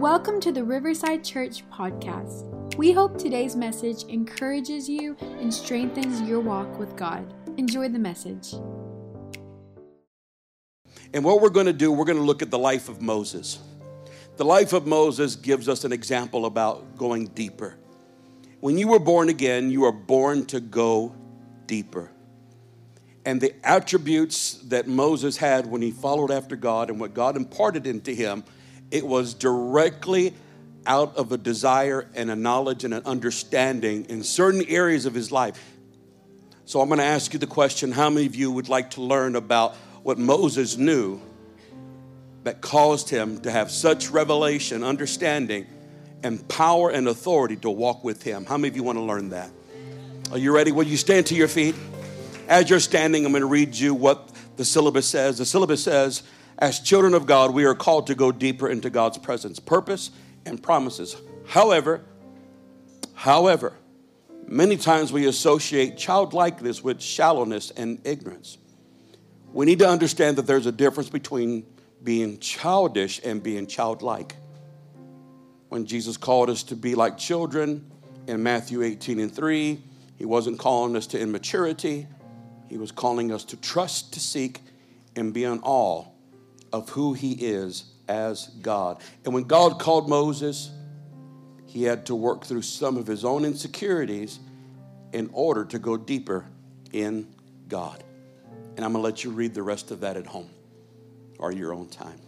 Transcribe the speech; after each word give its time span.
Welcome 0.00 0.40
to 0.40 0.50
the 0.50 0.64
Riverside 0.64 1.22
Church 1.22 1.62
podcast. 1.70 2.74
We 2.76 2.90
hope 2.90 3.18
today's 3.18 3.54
message 3.54 4.04
encourages 4.04 4.88
you 4.88 5.14
and 5.20 5.52
strengthens 5.52 6.22
your 6.22 6.40
walk 6.40 6.78
with 6.78 6.96
God. 6.96 7.34
Enjoy 7.58 7.86
the 7.86 7.98
message. 7.98 8.54
And 11.12 11.22
what 11.22 11.42
we're 11.42 11.50
going 11.50 11.66
to 11.66 11.74
do, 11.74 11.92
we're 11.92 12.06
going 12.06 12.16
to 12.16 12.24
look 12.24 12.40
at 12.40 12.50
the 12.50 12.58
life 12.58 12.88
of 12.88 13.02
Moses. 13.02 13.58
The 14.38 14.44
life 14.46 14.72
of 14.72 14.86
Moses 14.86 15.36
gives 15.36 15.68
us 15.68 15.84
an 15.84 15.92
example 15.92 16.46
about 16.46 16.96
going 16.96 17.26
deeper. 17.26 17.76
When 18.60 18.78
you 18.78 18.88
were 18.88 19.00
born 19.00 19.28
again, 19.28 19.70
you 19.70 19.84
are 19.84 19.92
born 19.92 20.46
to 20.46 20.60
go 20.60 21.14
deeper. 21.66 22.10
And 23.26 23.38
the 23.38 23.54
attributes 23.62 24.54
that 24.68 24.88
Moses 24.88 25.36
had 25.36 25.66
when 25.66 25.82
he 25.82 25.90
followed 25.90 26.30
after 26.30 26.56
God 26.56 26.88
and 26.88 26.98
what 26.98 27.12
God 27.12 27.36
imparted 27.36 27.86
into 27.86 28.12
him, 28.12 28.44
it 28.90 29.06
was 29.06 29.34
directly 29.34 30.34
out 30.86 31.16
of 31.16 31.32
a 31.32 31.38
desire 31.38 32.08
and 32.14 32.30
a 32.30 32.36
knowledge 32.36 32.84
and 32.84 32.94
an 32.94 33.02
understanding 33.04 34.06
in 34.08 34.22
certain 34.22 34.64
areas 34.68 35.06
of 35.06 35.14
his 35.14 35.30
life. 35.30 35.76
So 36.64 36.80
I'm 36.80 36.88
going 36.88 36.98
to 36.98 37.04
ask 37.04 37.32
you 37.32 37.38
the 37.38 37.46
question 37.46 37.92
how 37.92 38.10
many 38.10 38.26
of 38.26 38.34
you 38.34 38.50
would 38.50 38.68
like 38.68 38.90
to 38.92 39.02
learn 39.02 39.36
about 39.36 39.74
what 40.02 40.18
Moses 40.18 40.76
knew 40.76 41.20
that 42.44 42.60
caused 42.60 43.10
him 43.10 43.40
to 43.42 43.50
have 43.50 43.70
such 43.70 44.10
revelation, 44.10 44.82
understanding, 44.82 45.66
and 46.22 46.46
power 46.48 46.90
and 46.90 47.08
authority 47.08 47.56
to 47.56 47.70
walk 47.70 48.04
with 48.04 48.22
him? 48.22 48.44
How 48.44 48.56
many 48.56 48.68
of 48.68 48.76
you 48.76 48.82
want 48.82 48.98
to 48.98 49.02
learn 49.02 49.30
that? 49.30 49.50
Are 50.32 50.38
you 50.38 50.54
ready? 50.54 50.72
Will 50.72 50.86
you 50.86 50.96
stand 50.96 51.26
to 51.26 51.34
your 51.34 51.48
feet? 51.48 51.74
As 52.48 52.70
you're 52.70 52.80
standing, 52.80 53.26
I'm 53.26 53.32
going 53.32 53.42
to 53.42 53.46
read 53.46 53.74
you 53.74 53.94
what 53.94 54.30
the 54.56 54.64
syllabus 54.64 55.06
says. 55.08 55.38
The 55.38 55.44
syllabus 55.44 55.82
says, 55.82 56.22
as 56.60 56.78
children 56.78 57.14
of 57.14 57.24
God, 57.24 57.54
we 57.54 57.64
are 57.64 57.74
called 57.74 58.06
to 58.08 58.14
go 58.14 58.30
deeper 58.30 58.68
into 58.68 58.90
God's 58.90 59.16
presence, 59.16 59.58
purpose, 59.58 60.10
and 60.44 60.62
promises. 60.62 61.16
However, 61.46 62.02
however, 63.14 63.72
many 64.46 64.76
times 64.76 65.10
we 65.10 65.26
associate 65.26 65.96
childlikeness 65.96 66.84
with 66.84 67.00
shallowness 67.00 67.70
and 67.70 67.98
ignorance. 68.04 68.58
We 69.52 69.64
need 69.64 69.78
to 69.78 69.88
understand 69.88 70.36
that 70.36 70.46
there's 70.46 70.66
a 70.66 70.72
difference 70.72 71.08
between 71.08 71.64
being 72.04 72.38
childish 72.38 73.20
and 73.24 73.42
being 73.42 73.66
childlike. 73.66 74.36
When 75.70 75.86
Jesus 75.86 76.16
called 76.16 76.50
us 76.50 76.62
to 76.64 76.76
be 76.76 76.94
like 76.94 77.16
children 77.16 77.90
in 78.26 78.42
Matthew 78.42 78.82
18 78.82 79.18
and 79.18 79.34
3, 79.34 79.82
he 80.16 80.24
wasn't 80.26 80.58
calling 80.58 80.94
us 80.94 81.06
to 81.08 81.20
immaturity, 81.20 82.06
he 82.68 82.76
was 82.76 82.92
calling 82.92 83.32
us 83.32 83.44
to 83.44 83.56
trust, 83.56 84.12
to 84.12 84.20
seek, 84.20 84.60
and 85.16 85.32
be 85.32 85.44
in 85.44 85.60
awe 85.62 86.09
of 86.72 86.88
who 86.90 87.12
He 87.12 87.32
is 87.32 87.84
as 88.08 88.48
God. 88.60 89.00
And 89.24 89.32
when 89.32 89.44
God 89.44 89.78
called 89.78 90.08
Moses, 90.08 90.70
he 91.70 91.84
had 91.84 92.06
to 92.06 92.16
work 92.16 92.44
through 92.44 92.62
some 92.62 92.96
of 92.96 93.06
his 93.06 93.24
own 93.24 93.44
insecurities 93.44 94.40
in 95.12 95.30
order 95.32 95.64
to 95.66 95.78
go 95.78 95.96
deeper 95.96 96.44
in 96.92 97.28
God. 97.68 98.02
And 98.76 98.84
I'm 98.84 98.92
going 98.92 99.02
to 99.02 99.08
let 99.08 99.22
you 99.22 99.30
read 99.30 99.54
the 99.54 99.62
rest 99.62 99.92
of 99.92 100.00
that 100.00 100.16
at 100.16 100.26
home 100.26 100.50
or 101.38 101.52
your 101.52 101.72
own 101.72 101.88
time. 101.88 102.18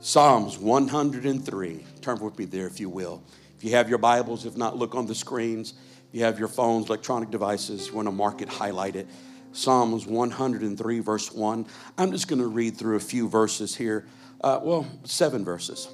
Psalms 0.00 0.56
103. 0.56 1.84
Turn 2.00 2.18
with 2.20 2.38
me 2.38 2.46
there 2.46 2.66
if 2.66 2.80
you 2.80 2.88
will. 2.88 3.22
If 3.58 3.64
you 3.64 3.72
have 3.72 3.90
your 3.90 3.98
Bibles, 3.98 4.46
if 4.46 4.56
not, 4.56 4.78
look 4.78 4.94
on 4.94 5.06
the 5.06 5.14
screens. 5.14 5.74
If 6.08 6.14
You 6.18 6.24
have 6.24 6.38
your 6.38 6.48
phones, 6.48 6.86
electronic 6.86 7.30
devices, 7.30 7.88
you 7.88 7.94
want 7.94 8.06
to 8.06 8.12
mark 8.12 8.40
it, 8.40 8.48
highlight 8.48 8.96
it. 8.96 9.06
Psalms 9.52 10.06
103, 10.06 11.00
verse 11.00 11.32
1. 11.32 11.66
I'm 11.96 12.12
just 12.12 12.28
going 12.28 12.40
to 12.40 12.48
read 12.48 12.76
through 12.76 12.96
a 12.96 13.00
few 13.00 13.28
verses 13.28 13.74
here. 13.74 14.06
Uh, 14.40 14.60
well, 14.62 14.86
seven 15.04 15.44
verses. 15.44 15.88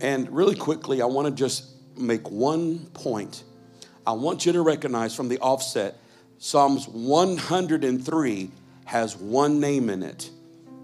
And 0.00 0.30
really 0.30 0.54
quickly, 0.54 1.02
I 1.02 1.06
want 1.06 1.26
to 1.26 1.34
just 1.34 1.66
make 1.96 2.30
one 2.30 2.86
point. 2.94 3.44
I 4.06 4.12
want 4.12 4.46
you 4.46 4.52
to 4.52 4.62
recognize 4.62 5.14
from 5.14 5.28
the 5.28 5.38
offset 5.38 5.98
Psalms 6.38 6.86
103 6.86 8.50
has 8.84 9.16
one 9.16 9.58
name 9.58 9.88
in 9.88 10.02
it 10.02 10.30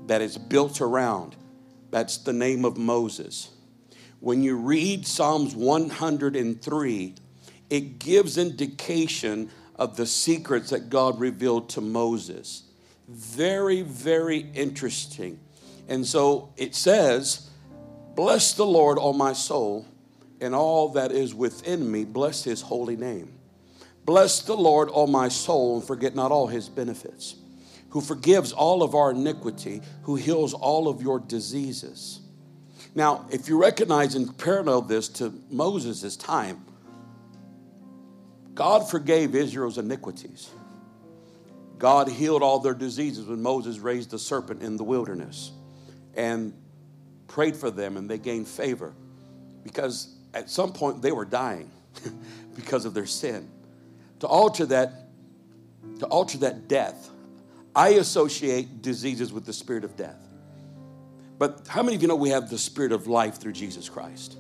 that 0.07 0.23
is 0.23 0.39
built 0.39 0.81
around. 0.81 1.37
That's 1.91 2.19
the 2.19 2.33
name 2.33 2.65
of 2.65 2.79
Moses. 2.79 3.51
When 4.21 4.43
you 4.43 4.57
read 4.57 5.07
Psalms 5.07 5.55
103, 5.55 7.15
it 7.71 7.99
gives 7.99 8.39
indication 8.39 9.51
of 9.83 9.97
the 9.97 10.07
secrets 10.07 10.71
that 10.71 10.89
God 10.89 11.19
revealed 11.19 11.69
to 11.71 11.81
Moses. 11.81 12.63
Very, 13.09 13.83
very 13.83 14.39
interesting. 14.55 15.41
And 15.89 16.07
so 16.07 16.53
it 16.57 16.77
says, 16.77 17.51
Bless 18.15 18.55
the 18.55 18.65
Lord, 18.65 18.99
O 19.01 19.13
my 19.13 19.33
soul, 19.33 19.85
and 20.41 20.55
all 20.55 20.91
that 20.91 21.11
is 21.11 21.35
within 21.35 21.91
me, 21.91 22.05
bless 22.05 22.45
his 22.45 22.61
holy 22.63 22.95
name. 22.95 23.33
Bless 24.05 24.41
the 24.43 24.57
Lord, 24.57 24.89
O 24.93 25.09
my 25.09 25.29
soul, 25.29 25.79
and 25.79 25.85
forget 25.85 26.15
not 26.15 26.31
all 26.31 26.47
his 26.47 26.69
benefits, 26.69 27.35
who 27.91 28.01
forgives 28.01 28.53
all 28.53 28.85
of 28.85 28.95
our 28.95 29.11
iniquity, 29.11 29.83
who 30.03 30.15
heals 30.15 30.55
all 30.55 30.87
of 30.87 31.03
your 31.03 31.19
diseases. 31.19 32.21
Now, 32.95 33.27
if 33.33 33.49
you 33.49 33.61
recognize 33.61 34.15
and 34.15 34.39
parallel 34.39 34.83
this 34.83 35.09
to 35.09 35.33
Moses' 35.51 36.17
time, 36.17 36.67
God 38.55 38.89
forgave 38.91 39.35
Israel's 39.35 39.79
iniquities. 39.79 40.51
God 41.79 42.09
healed 42.09 42.43
all 42.43 42.61
their 42.61 42.75
diseases 42.75 43.27
when 43.27 43.43
Moses 43.43 43.79
raised 43.79 44.11
the 44.11 44.19
serpent 44.19 44.63
in 44.63 44.77
the 44.77 44.85
wilderness 44.85 45.51
and 46.15 46.53
prayed 47.27 47.57
for 47.57 47.71
them, 47.71 47.97
and 47.97 48.09
they 48.09 48.19
gained 48.19 48.47
favor 48.47 48.95
because 49.65 50.15
at 50.35 50.51
some 50.51 50.73
point 50.73 51.03
they 51.03 51.13
were 51.13 51.25
dying 51.25 51.71
because 52.55 52.85
of 52.85 52.95
their 52.95 53.07
sin. 53.07 53.51
To 54.21 54.27
alter 54.27 54.67
that, 54.67 55.09
to 55.99 56.07
alter 56.07 56.39
that 56.39 56.69
death, 56.69 57.11
I 57.75 57.91
associate 57.91 58.83
diseases 58.83 59.33
with 59.33 59.47
the 59.47 59.53
spirit 59.53 59.85
of 59.85 59.97
death. 59.97 60.29
But 61.39 61.67
how 61.67 61.83
many 61.83 61.97
of 61.97 62.03
you 62.03 62.09
know 62.09 62.15
we 62.15 62.29
have 62.29 62.51
the 62.51 62.59
spirit 62.59 62.93
of 62.93 63.07
life 63.07 63.39
through 63.41 63.53
Jesus 63.53 63.89
Christ? 63.89 64.37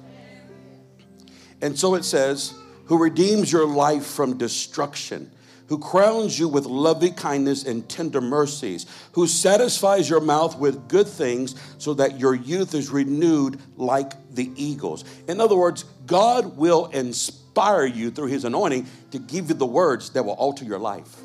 And 1.60 1.76
so 1.78 1.94
it 1.94 2.04
says, 2.04 2.54
who 2.86 2.98
redeems 2.98 3.50
your 3.52 3.66
life 3.66 4.04
from 4.04 4.38
destruction, 4.38 5.30
who 5.66 5.78
crowns 5.78 6.38
you 6.38 6.48
with 6.48 6.66
loving 6.66 7.14
kindness 7.14 7.64
and 7.64 7.88
tender 7.88 8.20
mercies, 8.20 8.86
who 9.12 9.26
satisfies 9.26 10.08
your 10.10 10.20
mouth 10.20 10.58
with 10.58 10.88
good 10.88 11.06
things 11.06 11.54
so 11.78 11.94
that 11.94 12.18
your 12.18 12.34
youth 12.34 12.74
is 12.74 12.90
renewed 12.90 13.60
like 13.76 14.12
the 14.34 14.50
eagles. 14.56 15.04
In 15.28 15.40
other 15.40 15.56
words, 15.56 15.84
God 16.06 16.56
will 16.56 16.86
inspire 16.86 17.86
you 17.86 18.10
through 18.10 18.26
his 18.26 18.44
anointing 18.44 18.86
to 19.12 19.18
give 19.18 19.48
you 19.48 19.54
the 19.54 19.66
words 19.66 20.10
that 20.10 20.24
will 20.24 20.34
alter 20.34 20.64
your 20.64 20.78
life. 20.78 21.16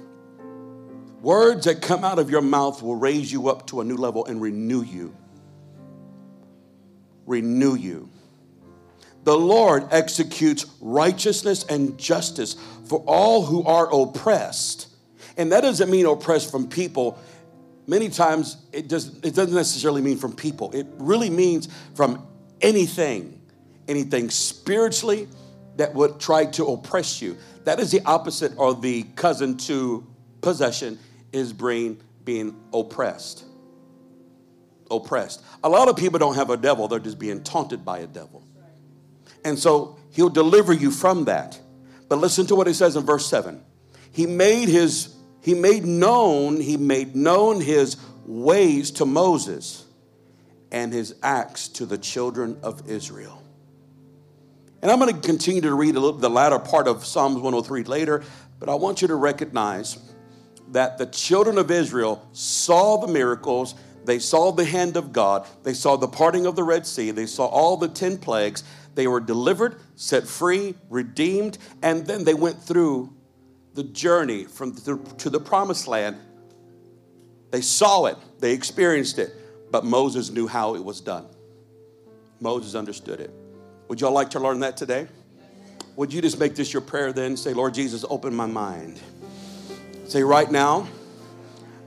Words 1.21 1.65
that 1.65 1.81
come 1.81 2.03
out 2.03 2.19
of 2.19 2.29
your 2.29 2.41
mouth 2.41 2.81
will 2.81 2.95
raise 2.95 3.31
you 3.31 3.49
up 3.49 3.67
to 3.67 3.81
a 3.81 3.83
new 3.83 3.97
level 3.97 4.25
and 4.25 4.41
renew 4.41 4.83
you. 4.83 5.15
Renew 7.25 7.75
you. 7.75 8.09
The 9.27 9.37
Lord 9.37 9.89
executes 9.91 10.65
righteousness 10.79 11.65
and 11.65 11.97
justice 11.97 12.55
for 12.85 13.03
all 13.05 13.43
who 13.43 13.61
are 13.65 13.93
oppressed. 13.93 14.87
And 15.35 15.51
that 15.51 15.59
doesn't 15.59 15.89
mean 15.91 16.05
oppressed 16.05 16.49
from 16.49 16.69
people. 16.69 17.19
Many 17.87 18.07
times 18.07 18.55
it, 18.71 18.87
does, 18.87 19.17
it 19.17 19.35
doesn't 19.35 19.53
necessarily 19.53 20.01
mean 20.01 20.17
from 20.17 20.31
people, 20.31 20.71
it 20.71 20.87
really 20.97 21.29
means 21.29 21.67
from 21.93 22.25
anything, 22.61 23.41
anything 23.89 24.29
spiritually 24.29 25.27
that 25.75 25.93
would 25.93 26.21
try 26.21 26.45
to 26.45 26.63
oppress 26.67 27.21
you. 27.21 27.35
That 27.65 27.81
is 27.81 27.91
the 27.91 27.99
opposite 28.05 28.53
or 28.55 28.75
the 28.75 29.03
cousin 29.17 29.57
to 29.57 30.07
possession 30.39 30.99
is 31.33 31.51
being, 31.51 31.99
being 32.23 32.55
oppressed. 32.73 33.43
Oppressed. 34.89 35.43
A 35.65 35.67
lot 35.67 35.89
of 35.89 35.97
people 35.97 36.17
don't 36.17 36.35
have 36.35 36.49
a 36.49 36.55
devil, 36.55 36.87
they're 36.87 36.99
just 36.99 37.19
being 37.19 37.43
taunted 37.43 37.83
by 37.83 37.99
a 37.99 38.07
devil. 38.07 38.46
And 39.47 39.57
so 39.57 39.97
he'll 40.11 40.27
deliver 40.27 40.73
you 40.73 40.91
from 40.91 41.23
that. 41.23 41.57
But 42.09 42.17
listen 42.17 42.45
to 42.47 42.55
what 42.55 42.67
he 42.67 42.73
says 42.73 42.97
in 42.97 43.05
verse 43.05 43.25
7. 43.27 43.63
He 44.11 44.25
made 44.25 44.67
his 44.67 45.15
he 45.41 45.53
made 45.53 45.85
known, 45.85 46.59
he 46.59 46.75
made 46.75 47.15
known 47.15 47.61
his 47.61 47.95
ways 48.25 48.91
to 48.91 49.05
Moses 49.05 49.85
and 50.69 50.91
his 50.91 51.15
acts 51.23 51.69
to 51.69 51.85
the 51.85 51.97
children 51.97 52.59
of 52.61 52.89
Israel. 52.89 53.41
And 54.81 54.91
I'm 54.91 54.99
going 54.99 55.15
to 55.15 55.21
continue 55.25 55.61
to 55.61 55.73
read 55.73 55.95
little, 55.95 56.11
the 56.11 56.29
latter 56.29 56.59
part 56.59 56.89
of 56.89 57.05
Psalms 57.05 57.35
103 57.35 57.83
later, 57.83 58.25
but 58.59 58.67
I 58.67 58.75
want 58.75 59.01
you 59.01 59.07
to 59.07 59.15
recognize 59.15 59.97
that 60.71 60.97
the 60.97 61.05
children 61.05 61.57
of 61.57 61.71
Israel 61.71 62.27
saw 62.33 62.97
the 62.97 63.07
miracles, 63.07 63.75
they 64.03 64.19
saw 64.19 64.51
the 64.51 64.65
hand 64.65 64.97
of 64.97 65.13
God, 65.13 65.47
they 65.63 65.73
saw 65.73 65.95
the 65.95 66.09
parting 66.09 66.45
of 66.45 66.57
the 66.57 66.63
Red 66.63 66.85
Sea, 66.85 67.11
they 67.11 67.25
saw 67.25 67.45
all 67.45 67.77
the 67.77 67.87
10 67.87 68.17
plagues, 68.17 68.65
they 68.97 69.07
were 69.07 69.19
delivered, 69.19 69.75
set 69.95 70.27
free, 70.27 70.73
redeemed, 70.89 71.59
and 71.83 72.07
then 72.07 72.23
they 72.23 72.33
went 72.33 72.59
through 72.59 73.13
the 73.75 73.83
journey 73.83 74.45
from 74.45 74.73
the, 74.73 74.97
to 75.19 75.29
the 75.29 75.39
promised 75.39 75.87
land. 75.87 76.17
They 77.51 77.61
saw 77.61 78.05
it, 78.05 78.17
they 78.39 78.53
experienced 78.53 79.19
it, 79.19 79.35
but 79.69 79.85
Moses 79.85 80.31
knew 80.31 80.47
how 80.47 80.73
it 80.73 80.83
was 80.83 80.99
done. 80.99 81.27
Moses 82.39 82.73
understood 82.73 83.19
it. 83.19 83.29
Would 83.87 84.01
y'all 84.01 84.11
like 84.11 84.31
to 84.31 84.39
learn 84.39 84.61
that 84.61 84.77
today? 84.77 85.07
Would 85.95 86.11
you 86.11 86.19
just 86.19 86.39
make 86.39 86.55
this 86.55 86.73
your 86.73 86.81
prayer 86.81 87.13
then? 87.13 87.37
Say, 87.37 87.53
Lord 87.53 87.75
Jesus, 87.75 88.03
open 88.09 88.35
my 88.35 88.47
mind. 88.47 88.99
Say, 90.07 90.23
right 90.23 90.49
now, 90.49 90.87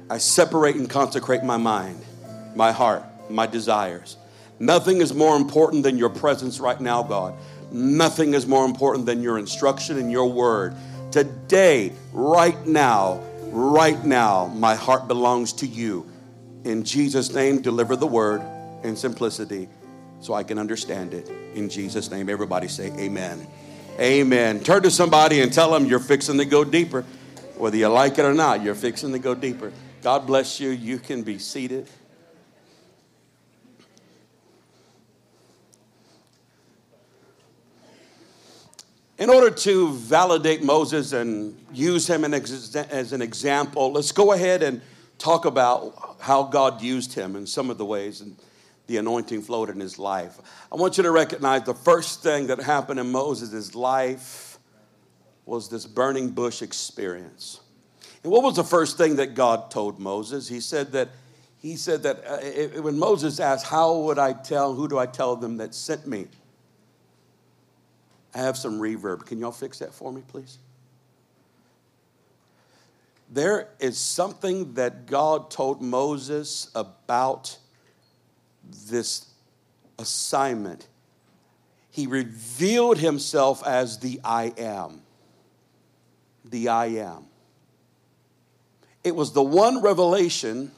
I 0.08 0.18
separate 0.18 0.76
and 0.76 0.88
consecrate 0.88 1.42
my 1.42 1.56
mind, 1.56 2.04
my 2.54 2.70
heart, 2.70 3.02
my 3.28 3.48
desires. 3.48 4.16
Nothing 4.60 5.00
is 5.00 5.14
more 5.14 5.36
important 5.36 5.82
than 5.82 5.96
your 5.96 6.10
presence 6.10 6.60
right 6.60 6.78
now, 6.78 7.02
God. 7.02 7.34
Nothing 7.72 8.34
is 8.34 8.46
more 8.46 8.66
important 8.66 9.06
than 9.06 9.22
your 9.22 9.38
instruction 9.38 9.98
and 9.98 10.12
your 10.12 10.30
word. 10.30 10.76
Today, 11.10 11.92
right 12.12 12.66
now, 12.66 13.22
right 13.44 14.04
now, 14.04 14.46
my 14.48 14.74
heart 14.74 15.08
belongs 15.08 15.54
to 15.54 15.66
you. 15.66 16.06
In 16.64 16.84
Jesus' 16.84 17.32
name, 17.32 17.62
deliver 17.62 17.96
the 17.96 18.06
word 18.06 18.42
in 18.84 18.96
simplicity 18.96 19.66
so 20.20 20.34
I 20.34 20.42
can 20.42 20.58
understand 20.58 21.14
it. 21.14 21.28
In 21.54 21.70
Jesus' 21.70 22.10
name, 22.10 22.28
everybody 22.28 22.68
say 22.68 22.92
amen. 22.98 23.46
Amen. 23.98 24.60
Turn 24.60 24.82
to 24.82 24.90
somebody 24.90 25.40
and 25.40 25.50
tell 25.50 25.72
them 25.72 25.86
you're 25.86 25.98
fixing 25.98 26.36
to 26.36 26.44
go 26.44 26.64
deeper. 26.64 27.02
Whether 27.56 27.78
you 27.78 27.88
like 27.88 28.18
it 28.18 28.26
or 28.26 28.34
not, 28.34 28.62
you're 28.62 28.74
fixing 28.74 29.12
to 29.12 29.18
go 29.18 29.34
deeper. 29.34 29.72
God 30.02 30.26
bless 30.26 30.60
you. 30.60 30.68
You 30.68 30.98
can 30.98 31.22
be 31.22 31.38
seated. 31.38 31.88
In 39.20 39.28
order 39.28 39.50
to 39.50 39.92
validate 39.92 40.62
Moses 40.62 41.12
and 41.12 41.54
use 41.74 42.08
him 42.08 42.24
as 42.24 43.12
an 43.12 43.20
example, 43.20 43.92
let's 43.92 44.12
go 44.12 44.32
ahead 44.32 44.62
and 44.62 44.80
talk 45.18 45.44
about 45.44 46.16
how 46.20 46.44
God 46.44 46.80
used 46.80 47.12
him 47.12 47.36
in 47.36 47.46
some 47.46 47.68
of 47.68 47.76
the 47.76 47.84
ways 47.84 48.22
and 48.22 48.34
the 48.86 48.96
anointing 48.96 49.42
flowed 49.42 49.68
in 49.68 49.78
his 49.78 49.98
life. 49.98 50.38
I 50.72 50.76
want 50.76 50.96
you 50.96 51.02
to 51.02 51.10
recognize 51.10 51.64
the 51.64 51.74
first 51.74 52.22
thing 52.22 52.46
that 52.46 52.60
happened 52.60 52.98
in 52.98 53.12
Moses' 53.12 53.74
life 53.74 54.58
was 55.44 55.68
this 55.68 55.84
burning 55.84 56.30
bush 56.30 56.62
experience. 56.62 57.60
And 58.22 58.32
what 58.32 58.42
was 58.42 58.56
the 58.56 58.64
first 58.64 58.96
thing 58.96 59.16
that 59.16 59.34
God 59.34 59.70
told 59.70 60.00
Moses? 60.00 60.48
He 60.48 60.60
said 60.60 60.92
that 60.92 61.10
he 61.58 61.76
said 61.76 62.04
that 62.04 62.24
uh, 62.26 62.80
when 62.80 62.98
Moses 62.98 63.38
asked, 63.38 63.66
"How 63.66 63.94
would 63.94 64.18
I 64.18 64.32
tell? 64.32 64.72
Who 64.72 64.88
do 64.88 64.96
I 64.96 65.04
tell 65.04 65.36
them 65.36 65.58
that 65.58 65.74
sent 65.74 66.06
me?" 66.06 66.28
I 68.34 68.38
have 68.38 68.56
some 68.56 68.80
reverb. 68.80 69.26
Can 69.26 69.38
y'all 69.38 69.52
fix 69.52 69.78
that 69.78 69.92
for 69.92 70.12
me, 70.12 70.22
please? 70.26 70.58
There 73.30 73.68
is 73.78 73.96
something 73.98 74.74
that 74.74 75.06
God 75.06 75.50
told 75.50 75.80
Moses 75.80 76.70
about 76.74 77.58
this 78.88 79.26
assignment. 79.98 80.88
He 81.90 82.06
revealed 82.06 82.98
himself 82.98 83.64
as 83.66 83.98
the 83.98 84.20
I 84.24 84.52
am. 84.56 85.02
The 86.44 86.68
I 86.68 86.86
am. 86.86 87.26
It 89.04 89.14
was 89.14 89.32
the 89.32 89.42
one 89.42 89.80
revelation 89.80 90.72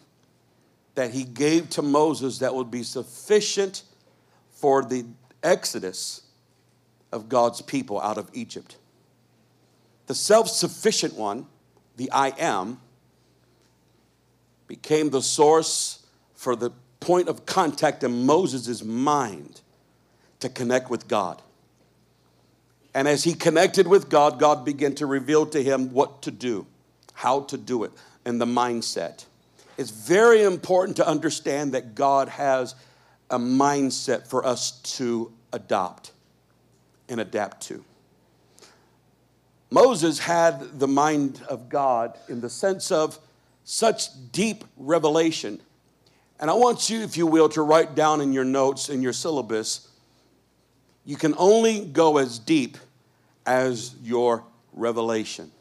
that 0.94 1.10
he 1.10 1.24
gave 1.24 1.70
to 1.70 1.82
Moses 1.82 2.38
that 2.38 2.54
would 2.54 2.70
be 2.70 2.82
sufficient 2.82 3.82
for 4.50 4.84
the 4.84 5.06
exodus 5.42 6.22
of 7.12 7.28
God's 7.28 7.60
people 7.60 8.00
out 8.00 8.18
of 8.18 8.30
Egypt. 8.32 8.76
The 10.06 10.14
self 10.14 10.48
sufficient 10.48 11.14
one, 11.14 11.46
the 11.96 12.10
I 12.10 12.28
am, 12.38 12.80
became 14.66 15.10
the 15.10 15.22
source 15.22 16.04
for 16.34 16.56
the 16.56 16.70
point 17.00 17.28
of 17.28 17.46
contact 17.46 18.02
in 18.02 18.26
Moses' 18.26 18.82
mind 18.82 19.60
to 20.40 20.48
connect 20.48 20.90
with 20.90 21.08
God. 21.08 21.42
And 22.94 23.08
as 23.08 23.24
he 23.24 23.34
connected 23.34 23.86
with 23.86 24.08
God, 24.08 24.38
God 24.38 24.64
began 24.64 24.94
to 24.96 25.06
reveal 25.06 25.46
to 25.46 25.62
him 25.62 25.92
what 25.92 26.22
to 26.22 26.30
do, 26.30 26.66
how 27.14 27.40
to 27.42 27.56
do 27.56 27.84
it, 27.84 27.92
and 28.24 28.40
the 28.40 28.46
mindset. 28.46 29.24
It's 29.78 29.90
very 29.90 30.42
important 30.42 30.96
to 30.98 31.06
understand 31.06 31.72
that 31.72 31.94
God 31.94 32.28
has 32.28 32.74
a 33.30 33.38
mindset 33.38 34.26
for 34.26 34.44
us 34.44 34.72
to 34.96 35.32
adopt 35.52 36.11
and 37.12 37.20
adapt 37.20 37.60
to. 37.60 37.84
Moses 39.70 40.18
had 40.18 40.80
the 40.80 40.88
mind 40.88 41.42
of 41.48 41.68
God 41.68 42.18
in 42.28 42.40
the 42.40 42.50
sense 42.50 42.90
of 42.90 43.18
such 43.64 44.08
deep 44.32 44.64
revelation. 44.76 45.60
And 46.40 46.50
I 46.50 46.54
want 46.54 46.90
you, 46.90 47.02
if 47.02 47.16
you 47.16 47.26
will, 47.26 47.48
to 47.50 47.62
write 47.62 47.94
down 47.94 48.20
in 48.20 48.32
your 48.32 48.44
notes, 48.44 48.88
in 48.88 49.02
your 49.02 49.12
syllabus, 49.12 49.88
you 51.04 51.16
can 51.16 51.34
only 51.36 51.84
go 51.84 52.16
as 52.16 52.38
deep 52.38 52.78
as 53.44 53.94
your 54.02 54.44
revelation. 54.72 55.52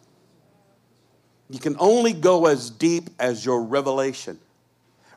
You 1.49 1.59
can 1.59 1.75
only 1.79 2.13
go 2.13 2.45
as 2.45 2.69
deep 2.69 3.09
as 3.19 3.45
your 3.45 3.61
revelation. 3.61 4.39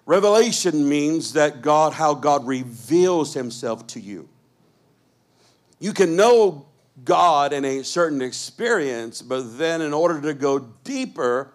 Revelation 0.05 0.89
means 0.89 1.35
that 1.35 1.63
God, 1.63 1.93
how 1.93 2.15
God 2.15 2.47
reveals 2.47 3.35
himself 3.35 3.87
to 3.89 4.01
you. 4.01 4.29
You 5.85 5.93
can 5.93 6.17
know 6.17 6.65
God 7.05 7.53
in 7.53 7.63
a 7.67 7.85
certain 7.85 8.23
experience, 8.23 9.21
but 9.21 9.59
then 9.59 9.83
in 9.83 9.93
order 9.93 10.19
to 10.23 10.33
go 10.33 10.61
deeper, 10.83 11.53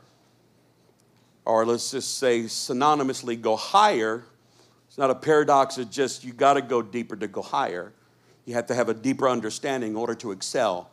or 1.46 1.66
let's 1.66 1.90
just 1.90 2.20
say 2.20 2.42
synonymously 2.42 3.42
go 3.42 3.56
higher, 3.56 4.24
it's 4.88 5.00
not 5.00 5.10
a 5.10 5.16
paradox, 5.16 5.80
it's 5.80 5.90
just 5.90 6.24
you 6.24 6.32
got 6.32 6.54
to 6.54 6.62
go 6.62 6.84
deeper 6.84 7.16
to 7.16 7.28
go 7.28 7.42
higher. 7.42 7.92
You 8.46 8.54
have 8.54 8.68
to 8.68 8.76
have 8.76 8.88
a 8.88 8.94
deeper 8.94 9.28
understanding 9.28 9.90
in 9.90 9.96
order 9.96 10.14
to 10.14 10.32
excel. 10.32 10.92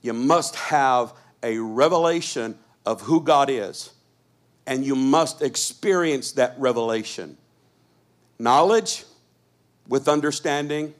You 0.00 0.14
must 0.14 0.56
have 0.56 1.12
a 1.42 1.58
revelation 1.58 2.58
of 2.86 3.02
who 3.02 3.20
God 3.20 3.50
is, 3.50 3.90
and 4.66 4.86
you 4.86 4.94
must 4.96 5.42
experience 5.42 6.32
that 6.32 6.54
revelation. 6.58 7.36
Knowledge 8.38 9.04
with 9.86 10.08
understanding 10.08 10.94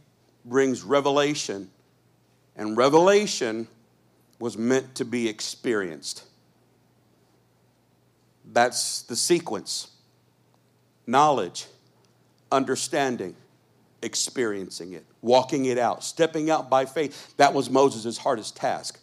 brings 0.45 0.83
revelation, 0.83 1.71
and 2.57 2.77
revelation 2.77 3.69
was 4.39 4.57
meant 4.57 4.95
to 4.97 5.05
be 5.05 5.29
experienced. 5.29 6.25
That's 8.53 9.03
the 9.03 9.17
sequence 9.17 9.91
knowledge, 11.07 11.67
understanding, 12.53 13.35
experiencing 14.03 14.93
it, 14.93 15.05
walking 15.23 15.65
it 15.65 15.79
out, 15.79 16.05
stepping 16.05 16.51
out 16.51 16.69
by 16.69 16.85
faith. 16.85 17.35
That 17.39 17.55
was 17.55 17.71
Moses' 17.71 18.19
hardest 18.19 18.57
task. 18.57 19.01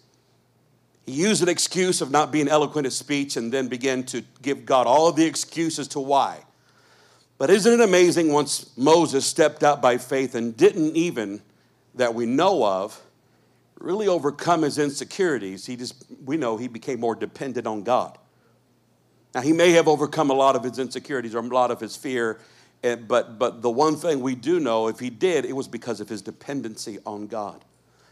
He 1.06 1.14
used 1.14 1.44
an 1.44 1.50
excuse 1.50 2.02
of 2.02 2.12
not 2.12 2.32
being 2.32 2.48
eloquent 2.48 2.88
of 2.88 2.94
speech 2.94 3.38
and 3.38 3.52
then 3.52 3.68
began 3.68 4.04
to 4.06 4.24
give 4.42 4.66
God 4.66 4.88
all 4.88 5.12
the 5.12 5.26
excuses 5.26 5.88
to 5.90 6.00
why. 6.00 6.44
But 7.38 7.50
isn't 7.50 7.72
it 7.72 7.82
amazing 7.82 8.32
once 8.32 8.76
Moses 8.78 9.26
stepped 9.26 9.64
out 9.64 9.82
by 9.82 9.98
faith 9.98 10.36
and 10.36 10.56
didn't 10.56 10.96
even, 10.96 11.42
that 11.96 12.14
we 12.14 12.26
know 12.26 12.66
of, 12.66 13.02
really 13.78 14.08
overcome 14.08 14.62
his 14.62 14.78
insecurities? 14.78 15.66
He 15.66 15.76
just, 15.76 16.06
we 16.24 16.38
know 16.38 16.56
he 16.56 16.68
became 16.68 17.00
more 17.00 17.16
dependent 17.16 17.68
on 17.68 17.84
God. 17.84 18.18
Now, 19.34 19.42
he 19.42 19.52
may 19.52 19.72
have 19.72 19.90
overcome 19.90 20.30
a 20.30 20.34
lot 20.34 20.56
of 20.56 20.64
his 20.64 20.80
insecurities 20.80 21.36
or 21.36 21.40
a 21.40 21.48
lot 21.48 21.70
of 21.70 21.82
his 21.82 21.98
fear, 21.98 22.40
eh, 22.84 22.96
but, 22.96 23.38
but 23.38 23.62
the 23.62 23.70
one 23.70 23.98
thing 23.98 24.22
we 24.22 24.34
do 24.34 24.62
know, 24.62 24.88
if 24.88 25.00
he 25.00 25.10
did, 25.10 25.44
it 25.44 25.54
was 25.54 25.68
because 25.68 26.00
of 26.00 26.08
his 26.08 26.22
dependency 26.22 27.00
on 27.06 27.28
God. 27.28 27.66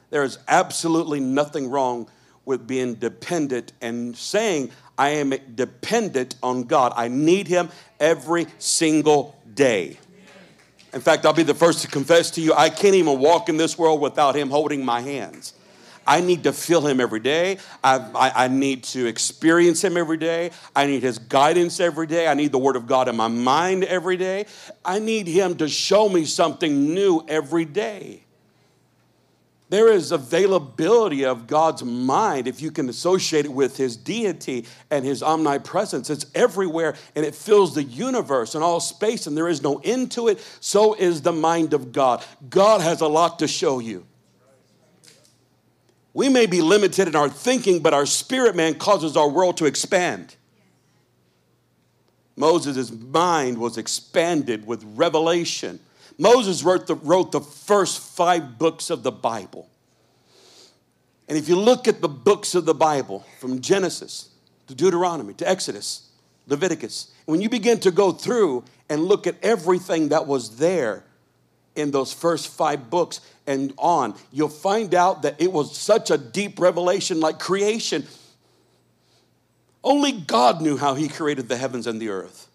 There 0.09 0.23
is 0.23 0.37
absolutely 0.49 1.21
nothing 1.21 1.69
wrong 1.69 2.09
with 2.45 2.67
being 2.67 2.95
dependent 2.95 3.73
and 3.81 4.15
saying, 4.15 4.71
I 4.97 5.09
am 5.09 5.33
dependent 5.55 6.35
on 6.43 6.63
God. 6.63 6.93
I 6.95 7.07
need 7.07 7.47
Him 7.47 7.69
every 7.99 8.47
single 8.59 9.35
day. 9.53 9.97
In 10.93 11.01
fact, 11.01 11.25
I'll 11.25 11.33
be 11.33 11.43
the 11.43 11.55
first 11.55 11.81
to 11.81 11.87
confess 11.87 12.29
to 12.31 12.41
you, 12.41 12.53
I 12.53 12.69
can't 12.69 12.95
even 12.95 13.19
walk 13.19 13.49
in 13.49 13.57
this 13.57 13.77
world 13.77 13.99
without 13.99 14.35
Him 14.35 14.49
holding 14.49 14.85
my 14.85 15.01
hands. 15.01 15.53
I 16.05 16.21
need 16.21 16.43
to 16.43 16.53
feel 16.53 16.85
Him 16.85 16.99
every 16.99 17.21
day. 17.21 17.57
I, 17.83 17.95
I, 18.13 18.45
I, 18.45 18.47
need 18.49 18.83
to 18.85 19.05
experience 19.05 19.83
Him 19.83 19.95
every 19.95 20.17
day. 20.17 20.51
I 20.75 20.85
need 20.85 21.01
His 21.01 21.17
guidance 21.17 21.79
every 21.79 22.07
day. 22.07 22.27
I 22.27 22.33
need 22.33 22.51
the 22.51 22.59
Word 22.59 22.75
of 22.75 22.87
God 22.87 23.07
in 23.07 23.15
my 23.15 23.29
mind 23.29 23.85
every 23.85 24.17
day. 24.17 24.45
I 24.83 24.99
need 24.99 25.27
Him 25.27 25.55
to 25.57 25.67
show 25.69 26.09
me 26.09 26.25
something 26.25 26.93
new 26.93 27.23
every 27.27 27.65
day. 27.65 28.23
There 29.73 29.91
is 29.91 30.11
availability 30.11 31.25
of 31.25 31.47
God's 31.47 31.83
mind 31.83 32.47
if 32.47 32.61
you 32.61 32.69
can 32.69 32.89
associate 32.89 33.45
it 33.45 33.51
with 33.51 33.75
His 33.75 33.97
deity 33.97 34.67
and 34.91 35.03
His 35.03 35.23
omnipresence. 35.23 36.11
It's 36.11 36.27
everywhere 36.35 36.93
and 37.15 37.25
it 37.25 37.33
fills 37.33 37.73
the 37.73 37.81
universe 37.81 38.53
and 38.53 38.63
all 38.63 38.79
space, 38.79 39.25
and 39.25 39.35
there 39.35 39.47
is 39.47 39.63
no 39.63 39.81
end 39.83 40.11
to 40.11 40.27
it. 40.27 40.39
So 40.59 40.93
is 40.93 41.23
the 41.23 41.31
mind 41.31 41.73
of 41.73 41.91
God. 41.91 42.23
God 42.51 42.81
has 42.81 43.01
a 43.01 43.07
lot 43.07 43.39
to 43.39 43.47
show 43.47 43.79
you. 43.79 44.05
We 46.13 46.29
may 46.29 46.45
be 46.45 46.61
limited 46.61 47.07
in 47.07 47.15
our 47.15 47.27
thinking, 47.27 47.81
but 47.81 47.95
our 47.95 48.05
spirit 48.05 48.55
man 48.55 48.75
causes 48.75 49.17
our 49.17 49.27
world 49.27 49.57
to 49.57 49.65
expand. 49.65 50.35
Moses' 52.35 52.91
mind 52.91 53.57
was 53.57 53.79
expanded 53.79 54.67
with 54.67 54.83
revelation 54.83 55.79
Moses 56.17 56.63
wrote 56.63 56.87
the, 56.87 56.95
wrote 56.95 57.31
the 57.31 57.41
first 57.41 57.99
five 57.99 58.57
books 58.57 58.89
of 58.89 59.03
the 59.03 59.11
Bible. 59.11 59.69
And 61.27 61.37
if 61.37 61.47
you 61.47 61.55
look 61.55 61.87
at 61.87 62.01
the 62.01 62.09
books 62.09 62.55
of 62.55 62.65
the 62.65 62.73
Bible, 62.73 63.25
from 63.39 63.61
Genesis 63.61 64.29
to 64.67 64.75
Deuteronomy 64.75 65.33
to 65.35 65.49
Exodus, 65.49 66.09
Leviticus, 66.47 67.11
when 67.25 67.41
you 67.41 67.49
begin 67.49 67.79
to 67.79 67.91
go 67.91 68.11
through 68.11 68.63
and 68.89 69.03
look 69.03 69.25
at 69.25 69.35
everything 69.41 70.09
that 70.09 70.27
was 70.27 70.57
there 70.57 71.05
in 71.75 71.91
those 71.91 72.13
first 72.13 72.49
five 72.49 72.89
books 72.89 73.21
and 73.47 73.73
on, 73.77 74.15
you'll 74.31 74.49
find 74.49 74.93
out 74.93 75.23
that 75.23 75.41
it 75.41 75.51
was 75.51 75.75
such 75.75 76.11
a 76.11 76.17
deep 76.17 76.59
revelation 76.59 77.19
like 77.19 77.39
creation. 77.39 78.05
Only 79.83 80.11
God 80.11 80.61
knew 80.61 80.77
how 80.77 80.93
He 80.95 81.07
created 81.07 81.49
the 81.49 81.57
heavens 81.57 81.87
and 81.87 81.99
the 81.99 82.09
earth. 82.09 82.47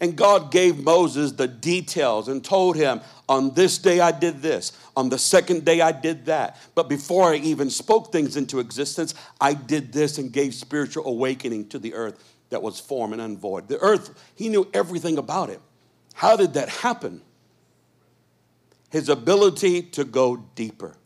And 0.00 0.16
God 0.16 0.52
gave 0.52 0.78
Moses 0.78 1.32
the 1.32 1.48
details 1.48 2.28
and 2.28 2.44
told 2.44 2.76
him, 2.76 3.00
On 3.28 3.52
this 3.54 3.78
day 3.78 3.98
I 4.00 4.12
did 4.12 4.40
this, 4.42 4.72
on 4.96 5.08
the 5.08 5.18
second 5.18 5.64
day 5.64 5.80
I 5.80 5.90
did 5.90 6.26
that. 6.26 6.56
But 6.74 6.88
before 6.88 7.32
I 7.32 7.36
even 7.36 7.68
spoke 7.68 8.12
things 8.12 8.36
into 8.36 8.60
existence, 8.60 9.14
I 9.40 9.54
did 9.54 9.92
this 9.92 10.18
and 10.18 10.32
gave 10.32 10.54
spiritual 10.54 11.06
awakening 11.06 11.68
to 11.70 11.80
the 11.80 11.94
earth 11.94 12.22
that 12.50 12.62
was 12.62 12.78
formed 12.78 13.14
and 13.14 13.22
unvoid. 13.22 13.66
The 13.66 13.78
earth, 13.80 14.30
he 14.36 14.48
knew 14.48 14.68
everything 14.72 15.18
about 15.18 15.50
it. 15.50 15.60
How 16.14 16.36
did 16.36 16.54
that 16.54 16.68
happen? 16.68 17.22
His 18.90 19.08
ability 19.08 19.82
to 19.82 20.04
go 20.04 20.36
deeper. 20.54 20.96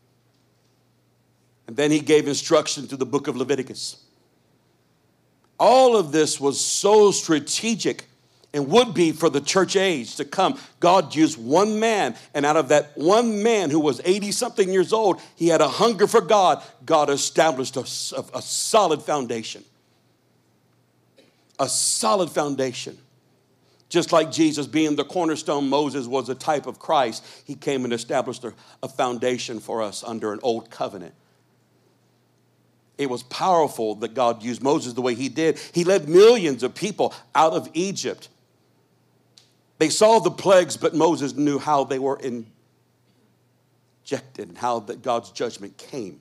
And 1.66 1.76
then 1.76 1.90
he 1.90 2.00
gave 2.00 2.28
instruction 2.28 2.86
to 2.88 2.96
the 2.96 3.06
book 3.06 3.26
of 3.26 3.36
Leviticus. 3.36 4.04
All 5.58 5.96
of 5.96 6.12
this 6.12 6.38
was 6.38 6.60
so 6.60 7.10
strategic 7.10 8.06
and 8.54 8.68
would 8.68 8.92
be 8.92 9.12
for 9.12 9.30
the 9.30 9.40
church 9.40 9.76
age 9.76 10.16
to 10.16 10.24
come. 10.24 10.58
God 10.78 11.14
used 11.14 11.38
one 11.38 11.80
man, 11.80 12.14
and 12.34 12.44
out 12.44 12.56
of 12.56 12.68
that 12.68 12.96
one 12.96 13.42
man 13.42 13.70
who 13.70 13.80
was 13.80 14.00
80 14.04 14.32
something 14.32 14.68
years 14.68 14.92
old, 14.92 15.20
he 15.36 15.48
had 15.48 15.60
a 15.60 15.68
hunger 15.68 16.06
for 16.06 16.20
God. 16.20 16.62
God 16.84 17.08
established 17.08 17.76
a, 17.76 17.80
a, 18.34 18.42
solid 18.42 19.02
foundation. 19.02 19.64
A 21.58 21.68
solid 21.68 22.30
foundation. 22.30 22.98
Just 23.88 24.12
like 24.12 24.30
Jesus 24.30 24.66
being 24.66 24.96
the 24.96 25.04
cornerstone, 25.04 25.68
Moses 25.68 26.06
was 26.06 26.28
a 26.28 26.34
type 26.34 26.66
of 26.66 26.78
Christ. 26.78 27.24
He 27.44 27.54
came 27.54 27.84
and 27.84 27.92
established 27.92 28.44
a, 28.44 28.52
a 28.82 28.88
foundation 28.88 29.60
for 29.60 29.82
us 29.82 30.02
under 30.04 30.32
an 30.32 30.40
old 30.42 30.70
covenant. 30.70 31.14
It 32.98 33.08
was 33.08 33.22
powerful 33.24 33.94
that 33.96 34.14
God 34.14 34.42
used 34.42 34.62
Moses 34.62 34.92
the 34.92 35.02
way 35.02 35.14
he 35.14 35.28
did. 35.28 35.58
He 35.72 35.84
led 35.84 36.08
millions 36.08 36.62
of 36.62 36.74
people 36.74 37.14
out 37.34 37.52
of 37.54 37.68
Egypt 37.72 38.28
they 39.82 39.88
saw 39.88 40.20
the 40.20 40.30
plagues, 40.30 40.76
but 40.76 40.94
Moses 40.94 41.34
knew 41.34 41.58
how 41.58 41.82
they 41.82 41.98
were 41.98 42.16
injected 42.20 42.46
and 44.48 44.56
how 44.56 44.78
that 44.78 45.02
God's 45.02 45.32
judgment 45.32 45.76
came. 45.76 46.20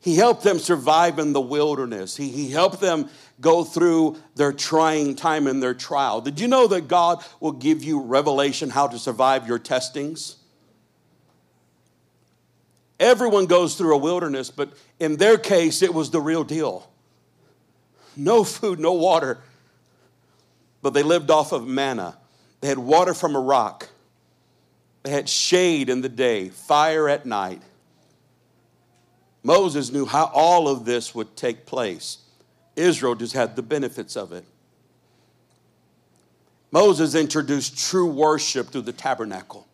He 0.00 0.14
helped 0.14 0.44
them 0.44 0.60
survive 0.60 1.18
in 1.18 1.32
the 1.32 1.40
wilderness. 1.40 2.16
He, 2.16 2.28
he 2.28 2.48
helped 2.48 2.80
them 2.80 3.08
go 3.40 3.64
through 3.64 4.18
their 4.36 4.52
trying 4.52 5.16
time 5.16 5.48
and 5.48 5.60
their 5.60 5.74
trial. 5.74 6.20
Did 6.20 6.38
you 6.38 6.46
know 6.46 6.68
that 6.68 6.86
God 6.86 7.24
will 7.40 7.50
give 7.50 7.82
you 7.82 8.00
revelation 8.00 8.70
how 8.70 8.86
to 8.86 8.96
survive 8.96 9.48
your 9.48 9.58
testings? 9.58 10.36
Everyone 13.00 13.46
goes 13.46 13.74
through 13.74 13.96
a 13.96 13.98
wilderness, 13.98 14.48
but 14.52 14.74
in 15.00 15.16
their 15.16 15.38
case, 15.38 15.82
it 15.82 15.92
was 15.92 16.12
the 16.12 16.20
real 16.20 16.44
deal. 16.44 16.88
No 18.16 18.44
food, 18.44 18.78
no 18.78 18.92
water 18.92 19.40
but 20.82 20.94
they 20.94 21.02
lived 21.02 21.30
off 21.30 21.52
of 21.52 21.66
manna. 21.66 22.16
They 22.60 22.68
had 22.68 22.78
water 22.78 23.14
from 23.14 23.36
a 23.36 23.40
rock. 23.40 23.88
They 25.02 25.10
had 25.10 25.28
shade 25.28 25.88
in 25.88 26.02
the 26.02 26.08
day, 26.08 26.48
fire 26.48 27.08
at 27.08 27.24
night. 27.24 27.62
Moses 29.42 29.90
knew 29.90 30.04
how 30.04 30.30
all 30.34 30.68
of 30.68 30.84
this 30.84 31.14
would 31.14 31.36
take 31.36 31.64
place. 31.64 32.18
Israel 32.76 33.14
just 33.14 33.32
had 33.32 33.56
the 33.56 33.62
benefits 33.62 34.16
of 34.16 34.32
it. 34.32 34.44
Moses 36.70 37.14
introduced 37.14 37.78
true 37.78 38.06
worship 38.06 38.68
through 38.68 38.82
the 38.82 38.92
tabernacle. 38.92 39.66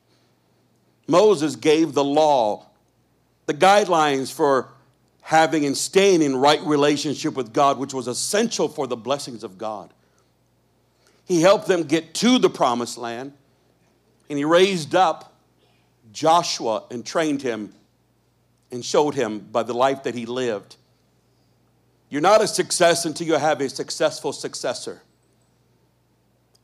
Moses 1.06 1.56
gave 1.56 1.92
the 1.92 2.04
law, 2.04 2.66
the 3.46 3.54
guidelines 3.54 4.32
for 4.32 4.68
having 5.20 5.66
and 5.66 5.76
staying 5.76 6.22
in 6.22 6.36
right 6.36 6.60
relationship 6.62 7.34
with 7.34 7.52
God, 7.52 7.78
which 7.78 7.92
was 7.92 8.06
essential 8.06 8.68
for 8.68 8.86
the 8.86 8.96
blessings 8.96 9.44
of 9.44 9.58
God. 9.58 9.92
He 11.26 11.42
helped 11.42 11.66
them 11.66 11.82
get 11.82 12.14
to 12.14 12.38
the 12.38 12.48
promised 12.48 12.96
land. 12.96 13.32
And 14.30 14.38
he 14.38 14.44
raised 14.44 14.94
up 14.94 15.34
Joshua 16.12 16.84
and 16.90 17.04
trained 17.04 17.42
him 17.42 17.72
and 18.72 18.84
showed 18.84 19.14
him 19.14 19.40
by 19.40 19.62
the 19.62 19.74
life 19.74 20.04
that 20.04 20.14
he 20.14 20.24
lived. 20.24 20.76
You're 22.08 22.22
not 22.22 22.42
a 22.42 22.46
success 22.46 23.04
until 23.04 23.26
you 23.26 23.34
have 23.34 23.60
a 23.60 23.68
successful 23.68 24.32
successor. 24.32 25.02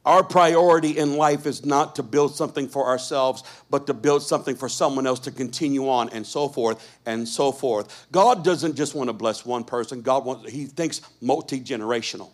Our 0.04 0.25
priority 0.25 0.99
in 0.99 1.16
life 1.16 1.47
is 1.47 1.64
not 1.64 1.95
to 1.97 2.02
build 2.02 2.35
something 2.35 2.69
for 2.69 2.87
ourselves, 2.87 3.45
but 3.71 3.87
to 3.87 3.95
build 3.95 4.23
something 4.23 4.57
for 4.57 4.69
someone 4.69 5.07
else 5.07 5.21
to 5.21 5.31
continue 5.31 5.88
on 5.88 6.09
and 6.11 6.26
so 6.26 6.49
forth 6.49 6.99
and 7.07 7.28
so 7.28 7.52
forth. 7.52 8.07
God 8.11 8.45
doesn't 8.45 8.75
just 8.75 8.97
want 8.97 9.09
to 9.09 9.12
bless 9.12 9.47
one 9.47 9.62
person, 9.62 10.02
God 10.02 10.25
wants, 10.25 10.50
He 10.50 10.66
thinks 10.66 11.02
multi 11.21 11.61
generational. 11.61 12.31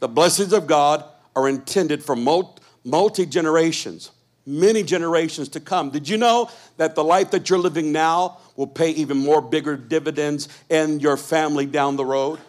The 0.00 0.08
blessings 0.08 0.54
of 0.54 0.66
God 0.66 1.04
are 1.36 1.48
intended 1.48 2.02
for 2.02 2.16
multi 2.16 3.26
generations, 3.26 4.10
many 4.46 4.82
generations 4.82 5.50
to 5.50 5.60
come. 5.60 5.90
Did 5.90 6.08
you 6.08 6.16
know 6.16 6.50
that 6.78 6.94
the 6.94 7.04
life 7.04 7.30
that 7.32 7.48
you're 7.48 7.58
living 7.58 7.92
now 7.92 8.38
will 8.56 8.66
pay 8.66 8.90
even 8.90 9.18
more 9.18 9.42
bigger 9.42 9.76
dividends 9.76 10.48
in 10.70 11.00
your 11.00 11.18
family 11.18 11.66
down 11.66 11.96
the 11.96 12.04
road? 12.04 12.40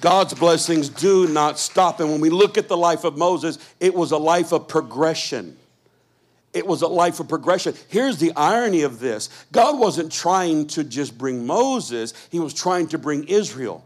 God's 0.00 0.34
blessings 0.34 0.88
do 0.88 1.28
not 1.28 1.58
stop. 1.58 2.00
And 2.00 2.10
when 2.10 2.20
we 2.20 2.30
look 2.30 2.58
at 2.58 2.68
the 2.68 2.76
life 2.76 3.04
of 3.04 3.16
Moses, 3.16 3.58
it 3.78 3.94
was 3.94 4.10
a 4.12 4.18
life 4.18 4.52
of 4.52 4.68
progression. 4.68 5.56
It 6.52 6.66
was 6.66 6.82
a 6.82 6.88
life 6.88 7.20
of 7.20 7.28
progression. 7.28 7.74
Here's 7.88 8.18
the 8.18 8.32
irony 8.36 8.82
of 8.82 9.00
this 9.00 9.28
God 9.52 9.78
wasn't 9.78 10.10
trying 10.10 10.66
to 10.68 10.84
just 10.84 11.18
bring 11.18 11.46
Moses, 11.46 12.14
He 12.30 12.40
was 12.40 12.54
trying 12.54 12.88
to 12.88 12.98
bring 12.98 13.24
Israel 13.24 13.84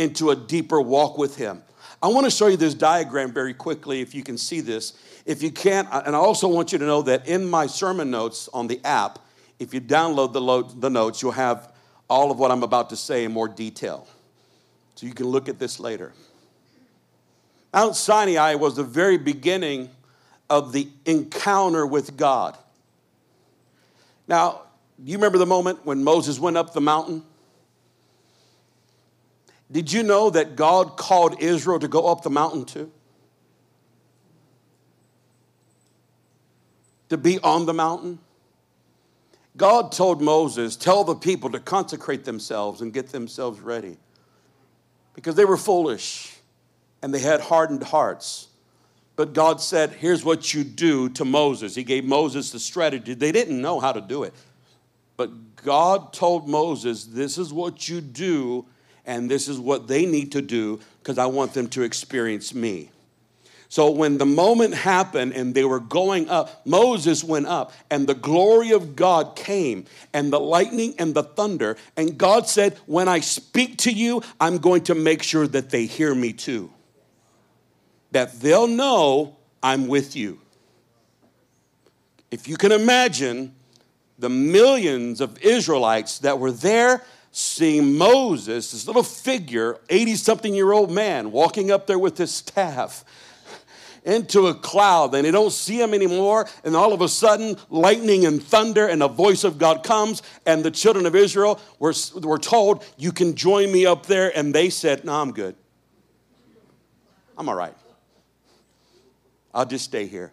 into 0.00 0.30
a 0.30 0.36
deeper 0.36 0.80
walk 0.80 1.18
with 1.18 1.36
Him. 1.36 1.62
I 2.02 2.08
want 2.08 2.24
to 2.24 2.30
show 2.30 2.46
you 2.46 2.56
this 2.56 2.72
diagram 2.72 3.32
very 3.32 3.52
quickly 3.52 4.00
if 4.00 4.14
you 4.14 4.22
can 4.22 4.38
see 4.38 4.60
this. 4.62 4.94
If 5.26 5.42
you 5.42 5.50
can't, 5.50 5.86
and 5.92 6.16
I 6.16 6.18
also 6.18 6.48
want 6.48 6.72
you 6.72 6.78
to 6.78 6.86
know 6.86 7.02
that 7.02 7.28
in 7.28 7.48
my 7.48 7.66
sermon 7.66 8.10
notes 8.10 8.48
on 8.54 8.66
the 8.66 8.80
app, 8.82 9.18
if 9.58 9.74
you 9.74 9.80
download 9.82 10.32
the, 10.32 10.80
the 10.80 10.88
notes, 10.88 11.20
you'll 11.20 11.32
have 11.32 11.70
all 12.08 12.30
of 12.30 12.38
what 12.38 12.50
I'm 12.50 12.62
about 12.62 12.88
to 12.90 12.96
say 12.96 13.24
in 13.24 13.32
more 13.32 13.46
detail. 13.46 14.08
So 14.94 15.06
you 15.06 15.12
can 15.12 15.26
look 15.26 15.50
at 15.50 15.58
this 15.58 15.78
later. 15.78 16.14
Mount 17.74 17.94
Sinai 17.94 18.54
was 18.54 18.76
the 18.76 18.82
very 18.82 19.18
beginning 19.18 19.90
of 20.48 20.72
the 20.72 20.88
encounter 21.04 21.86
with 21.86 22.16
God. 22.16 22.56
Now, 24.26 24.62
you 25.04 25.18
remember 25.18 25.36
the 25.36 25.46
moment 25.46 25.84
when 25.84 26.02
Moses 26.02 26.40
went 26.40 26.56
up 26.56 26.72
the 26.72 26.80
mountain? 26.80 27.22
Did 29.70 29.92
you 29.92 30.02
know 30.02 30.30
that 30.30 30.56
God 30.56 30.96
called 30.96 31.40
Israel 31.40 31.78
to 31.78 31.88
go 31.88 32.06
up 32.06 32.22
the 32.22 32.30
mountain 32.30 32.64
too? 32.64 32.90
To 37.10 37.16
be 37.16 37.38
on 37.40 37.66
the 37.66 37.74
mountain? 37.74 38.18
God 39.56 39.92
told 39.92 40.20
Moses, 40.20 40.76
Tell 40.76 41.04
the 41.04 41.14
people 41.14 41.50
to 41.50 41.60
consecrate 41.60 42.24
themselves 42.24 42.80
and 42.80 42.92
get 42.92 43.08
themselves 43.10 43.60
ready 43.60 43.96
because 45.14 45.34
they 45.34 45.44
were 45.44 45.56
foolish 45.56 46.36
and 47.02 47.12
they 47.12 47.18
had 47.20 47.40
hardened 47.40 47.82
hearts. 47.82 48.48
But 49.16 49.34
God 49.34 49.60
said, 49.60 49.90
Here's 49.90 50.24
what 50.24 50.54
you 50.54 50.64
do 50.64 51.08
to 51.10 51.24
Moses. 51.24 51.74
He 51.74 51.84
gave 51.84 52.04
Moses 52.04 52.50
the 52.50 52.58
strategy. 52.58 53.14
They 53.14 53.32
didn't 53.32 53.60
know 53.60 53.78
how 53.78 53.92
to 53.92 54.00
do 54.00 54.22
it. 54.24 54.34
But 55.16 55.56
God 55.56 56.12
told 56.12 56.48
Moses, 56.48 57.04
This 57.04 57.38
is 57.38 57.52
what 57.52 57.88
you 57.88 58.00
do 58.00 58.66
and 59.06 59.30
this 59.30 59.48
is 59.48 59.58
what 59.58 59.88
they 59.88 60.06
need 60.06 60.32
to 60.32 60.42
do 60.42 60.80
because 61.02 61.18
I 61.18 61.26
want 61.26 61.54
them 61.54 61.68
to 61.70 61.82
experience 61.82 62.54
me. 62.54 62.90
So 63.70 63.92
when 63.92 64.18
the 64.18 64.26
moment 64.26 64.74
happened 64.74 65.32
and 65.32 65.54
they 65.54 65.64
were 65.64 65.78
going 65.78 66.28
up, 66.28 66.66
Moses 66.66 67.22
went 67.22 67.46
up, 67.46 67.72
and 67.88 68.04
the 68.04 68.14
glory 68.14 68.72
of 68.72 68.96
God 68.96 69.36
came, 69.36 69.84
and 70.12 70.32
the 70.32 70.40
lightning 70.40 70.96
and 70.98 71.14
the 71.14 71.22
thunder. 71.22 71.76
And 71.96 72.18
God 72.18 72.48
said, 72.48 72.76
When 72.86 73.06
I 73.06 73.20
speak 73.20 73.78
to 73.78 73.92
you, 73.92 74.24
I'm 74.40 74.58
going 74.58 74.82
to 74.84 74.96
make 74.96 75.22
sure 75.22 75.46
that 75.46 75.70
they 75.70 75.86
hear 75.86 76.12
me 76.16 76.32
too. 76.32 76.72
That 78.10 78.40
they'll 78.40 78.66
know 78.66 79.36
I'm 79.62 79.86
with 79.86 80.16
you. 80.16 80.40
If 82.32 82.48
you 82.48 82.56
can 82.56 82.72
imagine 82.72 83.54
the 84.18 84.28
millions 84.28 85.20
of 85.20 85.38
Israelites 85.38 86.18
that 86.20 86.40
were 86.40 86.52
there 86.52 87.04
seeing 87.32 87.96
Moses, 87.96 88.72
this 88.72 88.86
little 88.86 89.02
figure, 89.02 89.78
80 89.88 90.16
something 90.16 90.54
year 90.54 90.72
old 90.72 90.90
man, 90.90 91.32
walking 91.32 91.70
up 91.70 91.86
there 91.86 91.98
with 91.98 92.18
his 92.18 92.32
staff. 92.32 93.04
into 94.02 94.46
a 94.46 94.54
cloud 94.54 95.14
and 95.14 95.26
they 95.26 95.30
don't 95.30 95.52
see 95.52 95.78
him 95.78 95.92
anymore. 95.92 96.48
And 96.64 96.74
all 96.74 96.94
of 96.94 97.02
a 97.02 97.08
sudden, 97.08 97.58
lightning 97.68 98.24
and 98.24 98.42
thunder 98.42 98.86
and 98.86 99.02
the 99.02 99.08
voice 99.08 99.44
of 99.44 99.58
God 99.58 99.84
comes. 99.84 100.22
And 100.46 100.64
the 100.64 100.70
children 100.70 101.04
of 101.04 101.14
Israel 101.14 101.60
were, 101.78 101.92
were 102.22 102.38
told, 102.38 102.82
You 102.96 103.12
can 103.12 103.34
join 103.34 103.70
me 103.70 103.84
up 103.84 104.06
there. 104.06 104.34
And 104.34 104.54
they 104.54 104.70
said, 104.70 105.04
No, 105.04 105.20
I'm 105.20 105.32
good. 105.32 105.54
I'm 107.36 107.46
all 107.48 107.54
right. 107.54 107.74
I'll 109.52 109.66
just 109.66 109.84
stay 109.84 110.06
here. 110.06 110.32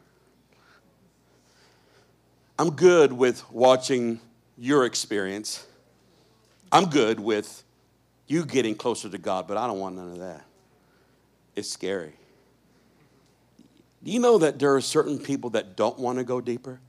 I'm 2.58 2.72
good 2.72 3.12
with 3.12 3.44
watching 3.52 4.22
your 4.58 4.86
experience. 4.86 5.67
I'm 6.72 6.90
good 6.90 7.20
with 7.20 7.64
you 8.28 8.46
getting 8.46 8.76
closer 8.76 9.10
to 9.10 9.18
God, 9.18 9.48
but 9.48 9.58
I 9.58 9.68
don't 9.68 9.80
want 9.80 9.96
none 9.96 10.12
of 10.12 10.20
that. 10.20 10.46
It's 11.56 11.70
scary. 11.70 12.14
Do 14.04 14.12
you 14.12 14.20
know 14.20 14.38
that 14.38 14.60
there 14.60 14.76
are 14.76 14.82
certain 14.82 15.18
people 15.18 15.50
that 15.52 15.76
don't 15.76 15.98
want 15.98 16.18
to 16.18 16.24
go 16.24 16.40
deeper 16.40 16.80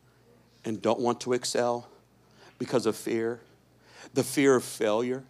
and 0.65 0.83
don't 0.83 1.01
want 1.01 1.21
to 1.23 1.33
excel 1.33 1.89
because 2.59 2.87
of 2.87 2.97
fear? 2.97 3.41
The 4.15 4.25
fear 4.25 4.57
of 4.57 4.65
failure, 4.65 5.25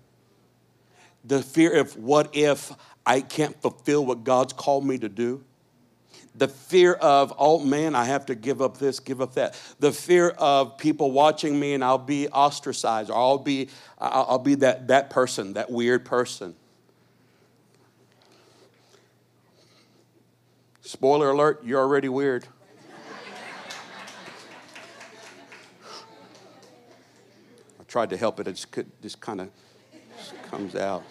the 1.25 1.43
fear 1.43 1.81
of 1.81 1.97
what 1.97 2.35
if 2.35 2.73
I 3.05 3.21
can't 3.21 3.61
fulfill 3.61 4.05
what 4.07 4.25
God's 4.25 4.53
called 4.53 4.87
me 4.87 4.99
to 4.99 5.09
do? 5.09 5.45
The 6.39 6.49
fear 6.49 6.95
of, 6.95 7.33
oh 7.39 7.59
man, 7.59 7.95
I 7.95 8.05
have 8.05 8.27
to 8.27 8.35
give 8.35 8.63
up 8.63 8.79
this, 8.79 9.01
give 9.01 9.21
up 9.21 9.35
that. 9.35 9.61
The 9.81 9.93
fear 9.93 10.31
of 10.31 10.79
people 10.79 11.11
watching 11.11 11.59
me 11.59 11.75
and 11.75 11.83
I'll 11.85 11.99
be 11.99 12.29
ostracized 12.29 13.11
or 13.11 13.17
I'll 13.17 13.39
be, 13.39 13.69
I'll 13.99 14.39
be 14.39 14.55
that, 14.57 14.89
that 14.89 15.11
person, 15.11 15.55
that 15.55 15.71
weird 15.71 16.05
person. 16.05 16.55
Spoiler 20.81 21.31
alert, 21.31 21.63
you're 21.65 21.81
already 21.81 22.09
weird. 22.09 22.47
I 27.79 27.85
tried 27.87 28.11
to 28.11 28.17
help 28.17 28.41
it, 28.41 28.49
it 28.49 28.53
just, 28.53 28.75
just 29.03 29.21
kind 29.21 29.41
of 29.41 29.51
comes 30.51 30.75
out. 30.75 31.05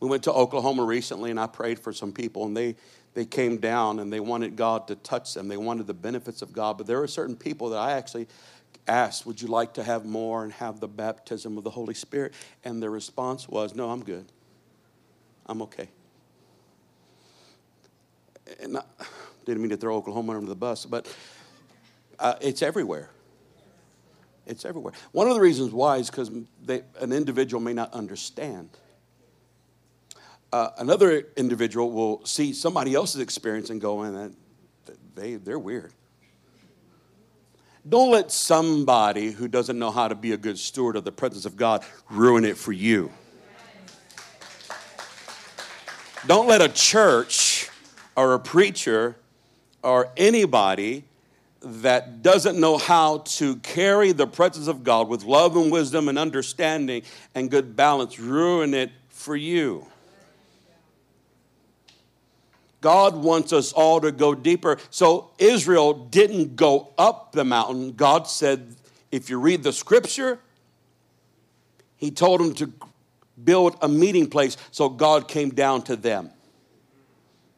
We 0.00 0.08
went 0.08 0.24
to 0.24 0.32
Oklahoma 0.32 0.84
recently 0.84 1.30
and 1.30 1.40
I 1.40 1.46
prayed 1.46 1.78
for 1.78 1.92
some 1.92 2.12
people 2.12 2.44
and 2.44 2.56
they, 2.56 2.76
they 3.14 3.24
came 3.24 3.56
down 3.56 3.98
and 3.98 4.12
they 4.12 4.20
wanted 4.20 4.56
God 4.56 4.88
to 4.88 4.96
touch 4.96 5.32
them. 5.34 5.48
They 5.48 5.56
wanted 5.56 5.86
the 5.86 5.94
benefits 5.94 6.42
of 6.42 6.52
God. 6.52 6.76
But 6.76 6.86
there 6.86 6.98
were 6.98 7.08
certain 7.08 7.36
people 7.36 7.70
that 7.70 7.78
I 7.78 7.92
actually 7.92 8.28
asked, 8.86 9.24
Would 9.26 9.40
you 9.40 9.48
like 9.48 9.74
to 9.74 9.82
have 9.82 10.04
more 10.04 10.44
and 10.44 10.52
have 10.54 10.80
the 10.80 10.88
baptism 10.88 11.56
of 11.56 11.64
the 11.64 11.70
Holy 11.70 11.94
Spirit? 11.94 12.34
And 12.64 12.82
their 12.82 12.90
response 12.90 13.48
was, 13.48 13.74
No, 13.74 13.90
I'm 13.90 14.04
good. 14.04 14.26
I'm 15.46 15.62
okay. 15.62 15.88
And 18.60 18.76
I 18.76 18.82
didn't 19.44 19.62
mean 19.62 19.70
to 19.70 19.76
throw 19.76 19.96
Oklahoma 19.96 20.34
under 20.34 20.46
the 20.46 20.54
bus, 20.54 20.84
but 20.84 21.12
uh, 22.18 22.34
it's 22.40 22.62
everywhere. 22.62 23.10
It's 24.46 24.64
everywhere. 24.64 24.92
One 25.12 25.26
of 25.26 25.34
the 25.34 25.40
reasons 25.40 25.72
why 25.72 25.96
is 25.96 26.10
because 26.10 26.28
an 26.28 27.12
individual 27.12 27.60
may 27.60 27.72
not 27.72 27.92
understand 27.92 28.70
uh, 30.52 30.70
another 30.78 31.26
individual 31.36 31.90
will 31.90 32.24
see 32.24 32.52
somebody 32.52 32.94
else's 32.94 33.20
experience 33.20 33.70
and 33.70 33.80
go, 33.80 34.02
and 34.02 34.36
they, 35.14 35.34
they're 35.34 35.58
weird. 35.58 35.92
Don't 37.88 38.10
let 38.10 38.32
somebody 38.32 39.30
who 39.30 39.46
doesn't 39.46 39.78
know 39.78 39.90
how 39.90 40.08
to 40.08 40.14
be 40.14 40.32
a 40.32 40.36
good 40.36 40.58
steward 40.58 40.96
of 40.96 41.04
the 41.04 41.12
presence 41.12 41.44
of 41.44 41.56
God 41.56 41.84
ruin 42.10 42.44
it 42.44 42.56
for 42.56 42.72
you. 42.72 43.10
Don't 46.26 46.48
let 46.48 46.60
a 46.60 46.68
church 46.68 47.70
or 48.16 48.34
a 48.34 48.40
preacher 48.40 49.16
or 49.84 50.08
anybody 50.16 51.04
that 51.60 52.22
doesn't 52.22 52.58
know 52.58 52.78
how 52.78 53.18
to 53.18 53.56
carry 53.56 54.10
the 54.12 54.26
presence 54.26 54.66
of 54.66 54.82
God 54.82 55.08
with 55.08 55.24
love 55.24 55.56
and 55.56 55.70
wisdom 55.70 56.08
and 56.08 56.18
understanding 56.18 57.02
and 57.34 57.50
good 57.50 57.76
balance 57.76 58.18
ruin 58.18 58.74
it 58.74 58.90
for 59.08 59.36
you. 59.36 59.86
God 62.86 63.16
wants 63.16 63.52
us 63.52 63.72
all 63.72 64.00
to 64.00 64.12
go 64.12 64.32
deeper. 64.32 64.78
So 64.90 65.32
Israel 65.40 65.92
didn't 65.92 66.54
go 66.54 66.92
up 66.96 67.32
the 67.32 67.44
mountain. 67.44 67.94
God 67.94 68.28
said, 68.28 68.76
if 69.10 69.28
you 69.28 69.40
read 69.40 69.64
the 69.64 69.72
scripture, 69.72 70.38
He 71.96 72.12
told 72.12 72.38
them 72.38 72.54
to 72.54 72.72
build 73.42 73.76
a 73.82 73.88
meeting 73.88 74.30
place. 74.30 74.56
So 74.70 74.88
God 74.88 75.26
came 75.26 75.48
down 75.48 75.82
to 75.82 75.96
them. 75.96 76.30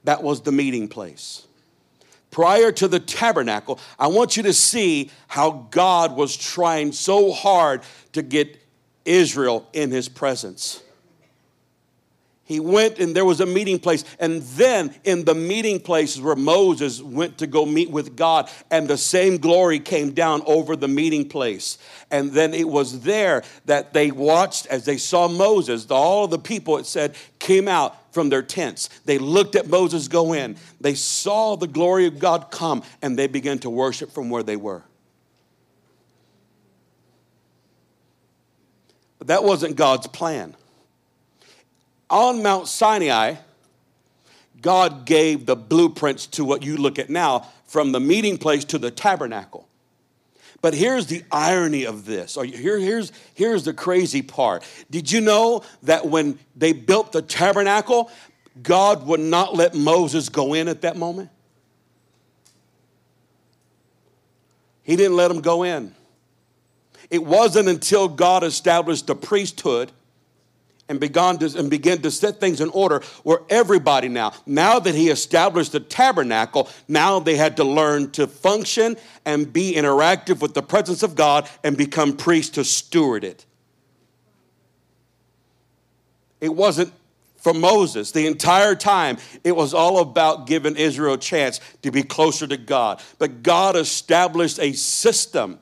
That 0.05 0.23
was 0.23 0.41
the 0.41 0.51
meeting 0.51 0.89
place. 0.89 1.47
Prior 2.31 2.73
to 2.73 2.89
the 2.89 2.99
tabernacle, 2.99 3.79
I 3.99 4.07
want 4.07 4.35
you 4.35 4.43
to 4.45 4.55
see 4.55 5.11
how 5.27 5.69
God 5.71 6.17
was 6.17 6.39
trying 6.39 6.93
so 6.93 7.33
hard 7.33 7.83
to 8.13 8.23
get 8.23 8.57
Israel 9.05 9.69
in 9.75 9.91
His 9.91 10.09
presence. 10.09 10.83
He 12.49 12.61
went 12.61 12.99
and 12.99 13.15
there 13.15 13.27
was 13.27 13.43
a 13.43 13.47
meeting 13.47 13.79
place. 13.79 14.07
And 14.19 14.41
then 14.41 14.95
in 15.05 15.27
the 15.27 15.35
meeting 15.35 15.79
place 15.79 16.19
where 16.19 16.35
Moses 16.35 17.03
went 17.03 17.37
to 17.39 17.47
go 17.47 17.67
meet 17.67 17.91
with 17.91 18.17
God, 18.17 18.51
and 18.71 18.89
the 18.89 18.97
same 18.97 19.37
glory 19.37 19.79
came 19.79 20.13
down 20.13 20.41
over 20.47 20.75
the 20.75 20.89
meeting 20.89 21.29
place. 21.29 21.77
And 22.11 22.33
then 22.33 22.55
it 22.55 22.67
was 22.67 23.01
there 23.01 23.43
that 23.67 23.93
they 23.93 24.11
watched 24.11 24.65
as 24.69 24.87
they 24.87 24.97
saw 24.97 25.29
Moses. 25.29 25.91
All 25.91 26.27
the 26.27 26.39
people, 26.39 26.79
it 26.79 26.87
said, 26.87 27.17
came 27.39 27.69
out 27.69 28.15
from 28.15 28.31
their 28.31 28.41
tents. 28.41 28.89
They 29.05 29.19
looked 29.19 29.55
at 29.55 29.69
Moses 29.69 30.09
go 30.09 30.33
in. 30.33 30.57
They 30.81 30.95
saw 30.95 31.55
the 31.55 31.67
glory 31.67 32.07
of 32.07 32.19
God 32.19 32.51
come, 32.51 32.83
and 33.03 33.19
they 33.19 33.27
began 33.27 33.59
to 33.59 33.69
worship 33.69 34.11
from 34.11 34.31
where 34.31 34.43
they 34.43 34.57
were. 34.57 34.85
But 39.19 39.27
that 39.27 39.45
wasn't 39.45 39.77
God's 39.77 40.07
plan 40.07 40.57
on 42.11 42.43
Mount 42.43 42.69
Sinai, 42.69 43.37
God 44.61 45.05
gave 45.05 45.47
the 45.47 45.57
blueprints 45.57 46.27
to 46.29 46.45
what 46.45 46.63
you 46.63 46.77
look 46.77 46.99
at 46.99 47.11
now 47.11 47.47
from 47.67 47.93
the 47.93 48.01
meeting 48.01 48.39
place 48.39 48.65
to 48.67 48.79
the 48.79 48.91
tabernacle. 48.91 49.69
But 50.61 50.75
here's 50.75 51.07
the 51.07 51.23
irony 51.31 51.85
of 51.85 52.05
this. 52.05 52.37
Or 52.37 52.45
Here, 52.45 52.79
here's, 52.79 53.13
here's 53.35 53.65
the 53.65 53.73
crazy 53.73 54.23
part. 54.23 54.65
Did 54.91 55.13
you 55.13 55.21
know 55.21 55.63
that 55.85 56.07
when 56.07 56.39
they 56.57 56.73
built 56.73 57.13
the 57.13 57.23
tabernacle, 57.23 58.11
God 58.63 59.07
would 59.07 59.21
not 59.21 59.55
let 59.55 59.75
Moses 59.75 60.29
go 60.29 60.55
in 60.55 60.67
at 60.67 60.81
that 60.81 60.97
moment? 60.97 61.31
He 64.83 64.97
didn't 64.97 65.17
let 65.17 65.31
him 65.31 65.43
go 65.43 65.63
in. 65.63 65.95
It 67.11 67.25
wasn't 67.25 67.69
until 67.69 68.09
God 68.09 68.43
established 68.43 69.07
the 69.07 69.15
priesthood 69.15 69.93
and 70.89 70.99
began 70.99 71.39
to, 71.39 71.59
and 71.59 71.71
began 71.71 72.01
to 72.03 72.11
set 72.11 72.41
things 72.41 72.61
in 72.61 72.71
order 72.71 73.03
where 73.23 73.41
everybody 73.51 74.09
now, 74.09 74.33
now 74.47 74.79
that 74.79 74.95
he 74.95 75.11
established 75.11 75.73
the 75.73 75.81
tabernacle, 75.81 76.69
now 76.89 77.19
they 77.19 77.37
had 77.37 77.57
to 77.59 77.65
learn 77.65 78.11
to 78.13 78.27
function 78.27 78.97
and 79.25 79.53
be 79.53 79.75
interactive 79.75 80.41
with 80.41 80.55
the 80.55 80.63
presence 80.63 81.03
of 81.03 81.15
God 81.15 81.49
and 81.63 81.77
become 81.77 82.17
priests 82.17 82.55
to 82.55 82.65
steward 82.65 83.25
it. 83.25 83.45
It 86.41 86.55
wasn't 86.55 86.93
for 87.37 87.53
Moses 87.55 88.13
the 88.13 88.27
entire 88.27 88.75
time. 88.75 89.19
It 89.45 89.55
was 89.55 89.75
all 89.75 90.01
about 90.01 90.47
giving 90.47 90.77
Israel 90.77 91.15
a 91.15 91.19
chance 91.19 91.61
to 91.83 91.91
be 91.91 92.03
closer 92.03 92.47
to 92.47 92.57
God. 92.57 93.03
But 93.19 93.43
God 93.43 93.77
established 93.77 94.59
a 94.59 94.73
system 94.73 95.59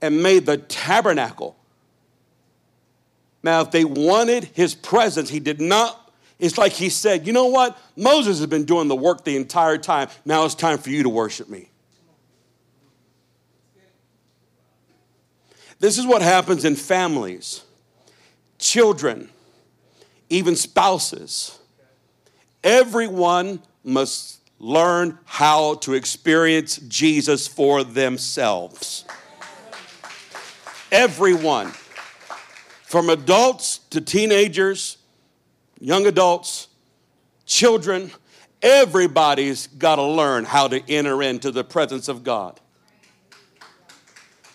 and 0.00 0.22
made 0.22 0.46
the 0.46 0.56
tabernacle 0.56 1.56
now, 3.42 3.60
if 3.60 3.70
they 3.70 3.84
wanted 3.84 4.44
his 4.44 4.74
presence, 4.74 5.30
he 5.30 5.40
did 5.40 5.60
not. 5.60 6.12
It's 6.38 6.58
like 6.58 6.72
he 6.72 6.88
said, 6.88 7.26
You 7.26 7.32
know 7.32 7.46
what? 7.46 7.78
Moses 7.96 8.38
has 8.38 8.46
been 8.46 8.64
doing 8.64 8.88
the 8.88 8.96
work 8.96 9.24
the 9.24 9.36
entire 9.36 9.78
time. 9.78 10.08
Now 10.24 10.44
it's 10.44 10.54
time 10.54 10.78
for 10.78 10.90
you 10.90 11.02
to 11.04 11.08
worship 11.08 11.48
me. 11.48 11.68
This 15.80 15.96
is 15.96 16.06
what 16.06 16.22
happens 16.22 16.64
in 16.64 16.74
families, 16.74 17.62
children, 18.58 19.28
even 20.28 20.56
spouses. 20.56 21.56
Everyone 22.64 23.62
must 23.84 24.40
learn 24.58 25.16
how 25.24 25.74
to 25.76 25.94
experience 25.94 26.78
Jesus 26.88 27.46
for 27.46 27.84
themselves. 27.84 29.04
Everyone 30.90 31.72
from 32.88 33.10
adults 33.10 33.80
to 33.90 34.00
teenagers, 34.00 34.96
young 35.78 36.06
adults, 36.06 36.68
children, 37.44 38.10
everybody's 38.62 39.66
got 39.66 39.96
to 39.96 40.02
learn 40.02 40.46
how 40.46 40.68
to 40.68 40.80
enter 40.90 41.22
into 41.22 41.50
the 41.50 41.62
presence 41.62 42.08
of 42.08 42.24
God. 42.24 42.58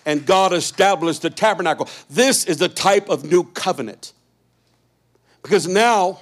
And 0.03 0.25
God 0.25 0.51
established 0.51 1.21
the 1.21 1.29
tabernacle. 1.29 1.87
This 2.09 2.45
is 2.45 2.59
a 2.63 2.67
type 2.67 3.07
of 3.07 3.23
new 3.23 3.43
covenant. 3.43 4.13
Because 5.43 5.67
now 5.67 6.19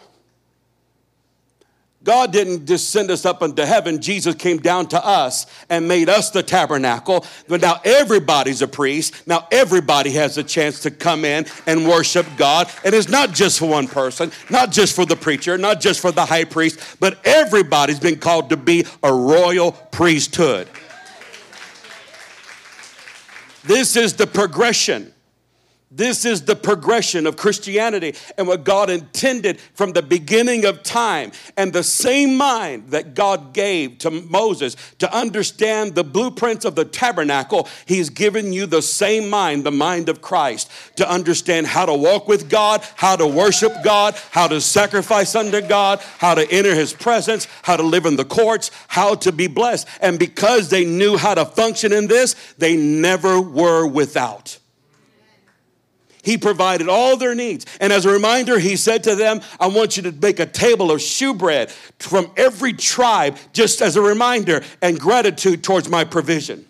God 2.03 2.33
didn't 2.33 2.65
just 2.65 2.89
send 2.89 3.11
us 3.11 3.25
up 3.25 3.43
into 3.43 3.63
heaven. 3.63 4.01
Jesus 4.01 4.33
came 4.33 4.57
down 4.57 4.87
to 4.87 5.05
us 5.05 5.45
and 5.69 5.87
made 5.87 6.09
us 6.09 6.31
the 6.31 6.41
tabernacle. 6.41 7.25
But 7.47 7.61
now 7.61 7.79
everybody's 7.85 8.63
a 8.63 8.67
priest. 8.67 9.27
Now 9.27 9.47
everybody 9.51 10.11
has 10.11 10.37
a 10.39 10.43
chance 10.43 10.79
to 10.81 10.91
come 10.91 11.25
in 11.25 11.45
and 11.67 11.87
worship 11.87 12.25
God. 12.37 12.71
And 12.83 12.95
it's 12.95 13.09
not 13.09 13.33
just 13.33 13.59
for 13.59 13.69
one 13.69 13.87
person, 13.87 14.31
not 14.49 14.71
just 14.71 14.95
for 14.95 15.05
the 15.05 15.15
preacher, 15.15 15.59
not 15.59 15.79
just 15.79 15.99
for 15.99 16.11
the 16.11 16.25
high 16.25 16.45
priest, 16.45 16.97
but 16.99 17.19
everybody's 17.23 17.99
been 17.99 18.17
called 18.17 18.49
to 18.49 18.57
be 18.57 18.85
a 19.03 19.13
royal 19.13 19.71
priesthood. 19.71 20.67
This 23.63 23.95
is 23.95 24.15
the 24.15 24.25
progression. 24.25 25.13
This 25.93 26.23
is 26.23 26.43
the 26.43 26.55
progression 26.55 27.27
of 27.27 27.35
Christianity 27.35 28.15
and 28.37 28.47
what 28.47 28.63
God 28.63 28.89
intended 28.89 29.59
from 29.73 29.91
the 29.91 30.01
beginning 30.01 30.63
of 30.63 30.83
time. 30.83 31.33
And 31.57 31.73
the 31.73 31.83
same 31.83 32.37
mind 32.37 32.91
that 32.91 33.13
God 33.13 33.53
gave 33.53 33.97
to 33.99 34.09
Moses 34.09 34.77
to 34.99 35.13
understand 35.13 35.93
the 35.93 36.05
blueprints 36.05 36.63
of 36.63 36.75
the 36.75 36.85
tabernacle, 36.85 37.67
He's 37.85 38.09
given 38.09 38.53
you 38.53 38.67
the 38.67 38.81
same 38.81 39.29
mind, 39.29 39.65
the 39.65 39.71
mind 39.71 40.07
of 40.07 40.21
Christ, 40.21 40.71
to 40.95 41.09
understand 41.09 41.67
how 41.67 41.85
to 41.85 41.93
walk 41.93 42.25
with 42.25 42.49
God, 42.49 42.87
how 42.95 43.17
to 43.17 43.27
worship 43.27 43.73
God, 43.83 44.15
how 44.31 44.47
to 44.47 44.61
sacrifice 44.61 45.35
unto 45.35 45.59
God, 45.59 45.99
how 46.19 46.35
to 46.35 46.49
enter 46.49 46.73
His 46.73 46.93
presence, 46.93 47.49
how 47.63 47.75
to 47.75 47.83
live 47.83 48.05
in 48.05 48.15
the 48.15 48.23
courts, 48.23 48.71
how 48.87 49.15
to 49.15 49.33
be 49.33 49.47
blessed. 49.47 49.89
And 49.99 50.17
because 50.17 50.69
they 50.69 50.85
knew 50.85 51.17
how 51.17 51.35
to 51.35 51.43
function 51.43 51.91
in 51.91 52.07
this, 52.07 52.35
they 52.57 52.77
never 52.77 53.41
were 53.41 53.85
without. 53.85 54.60
He 56.23 56.37
provided 56.37 56.87
all 56.87 57.17
their 57.17 57.35
needs. 57.35 57.65
And 57.79 57.91
as 57.91 58.05
a 58.05 58.11
reminder, 58.11 58.59
he 58.59 58.75
said 58.75 59.03
to 59.05 59.15
them, 59.15 59.41
I 59.59 59.67
want 59.67 59.97
you 59.97 60.03
to 60.03 60.11
make 60.11 60.39
a 60.39 60.45
table 60.45 60.91
of 60.91 61.01
shewbread 61.01 61.71
from 61.99 62.31
every 62.37 62.73
tribe, 62.73 63.37
just 63.53 63.81
as 63.81 63.95
a 63.95 64.01
reminder 64.01 64.63
and 64.81 64.99
gratitude 64.99 65.63
towards 65.63 65.89
my 65.89 66.03
provision. 66.03 66.65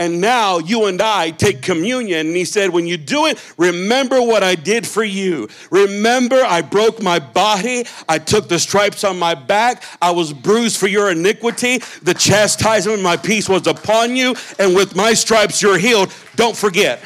And 0.00 0.18
now 0.18 0.56
you 0.56 0.86
and 0.86 1.02
I 1.02 1.30
take 1.30 1.60
communion. 1.60 2.28
And 2.28 2.34
he 2.34 2.46
said, 2.46 2.70
When 2.70 2.86
you 2.86 2.96
do 2.96 3.26
it, 3.26 3.38
remember 3.58 4.22
what 4.22 4.42
I 4.42 4.54
did 4.54 4.86
for 4.86 5.04
you. 5.04 5.50
Remember, 5.70 6.42
I 6.42 6.62
broke 6.62 7.02
my 7.02 7.18
body. 7.18 7.84
I 8.08 8.18
took 8.18 8.48
the 8.48 8.58
stripes 8.58 9.04
on 9.04 9.18
my 9.18 9.34
back. 9.34 9.84
I 10.00 10.12
was 10.12 10.32
bruised 10.32 10.78
for 10.78 10.86
your 10.86 11.10
iniquity. 11.10 11.82
The 12.00 12.14
chastisement 12.14 13.00
of 13.00 13.04
my 13.04 13.18
peace 13.18 13.46
was 13.46 13.66
upon 13.66 14.16
you. 14.16 14.34
And 14.58 14.74
with 14.74 14.96
my 14.96 15.12
stripes, 15.12 15.60
you're 15.60 15.76
healed. 15.76 16.10
Don't 16.34 16.56
forget. 16.56 17.02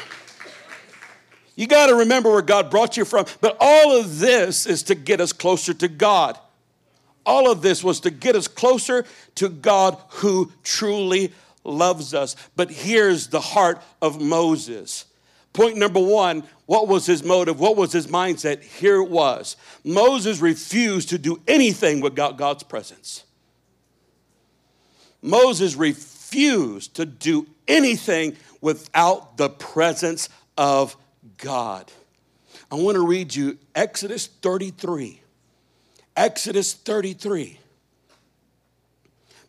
You 1.55 1.67
got 1.67 1.87
to 1.87 1.95
remember 1.95 2.31
where 2.31 2.41
God 2.41 2.69
brought 2.69 2.97
you 2.97 3.05
from. 3.05 3.25
But 3.41 3.57
all 3.59 3.97
of 3.97 4.19
this 4.19 4.65
is 4.65 4.83
to 4.83 4.95
get 4.95 5.21
us 5.21 5.31
closer 5.31 5.73
to 5.73 5.87
God. 5.87 6.37
All 7.25 7.49
of 7.49 7.61
this 7.61 7.83
was 7.83 7.99
to 8.01 8.11
get 8.11 8.35
us 8.35 8.47
closer 8.47 9.05
to 9.35 9.49
God 9.49 9.97
who 10.09 10.51
truly 10.63 11.33
loves 11.63 12.13
us. 12.13 12.35
But 12.55 12.69
here's 12.69 13.27
the 13.27 13.39
heart 13.39 13.81
of 14.01 14.21
Moses. 14.21 15.05
Point 15.53 15.77
number 15.77 15.99
one 15.99 16.43
what 16.65 16.87
was 16.87 17.05
his 17.05 17.23
motive? 17.23 17.59
What 17.59 17.77
was 17.77 17.91
his 17.91 18.07
mindset? 18.07 18.63
Here 18.63 18.97
it 19.01 19.09
was 19.09 19.55
Moses 19.83 20.39
refused 20.39 21.09
to 21.09 21.17
do 21.17 21.41
anything 21.47 22.01
without 22.01 22.37
God's 22.37 22.63
presence. 22.63 23.23
Moses 25.21 25.75
refused 25.75 26.95
to 26.95 27.05
do 27.05 27.47
anything 27.67 28.35
without 28.61 29.37
the 29.37 29.49
presence 29.49 30.29
of 30.57 30.95
God. 31.37 31.91
I 32.71 32.75
want 32.75 32.95
to 32.95 33.05
read 33.05 33.35
you 33.35 33.57
Exodus 33.73 34.27
33. 34.27 35.21
Exodus 36.15 36.73
33, 36.73 37.59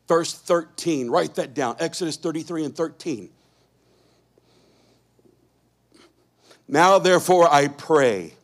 verse 0.09 0.35
13. 0.35 1.09
Write 1.09 1.37
that 1.37 1.55
down. 1.55 1.77
Exodus 1.79 2.16
33 2.16 2.64
and 2.64 2.77
13. 2.77 3.31
Now, 6.66 6.99
therefore, 6.99 7.49
I 7.49 7.68
pray, 7.68 8.35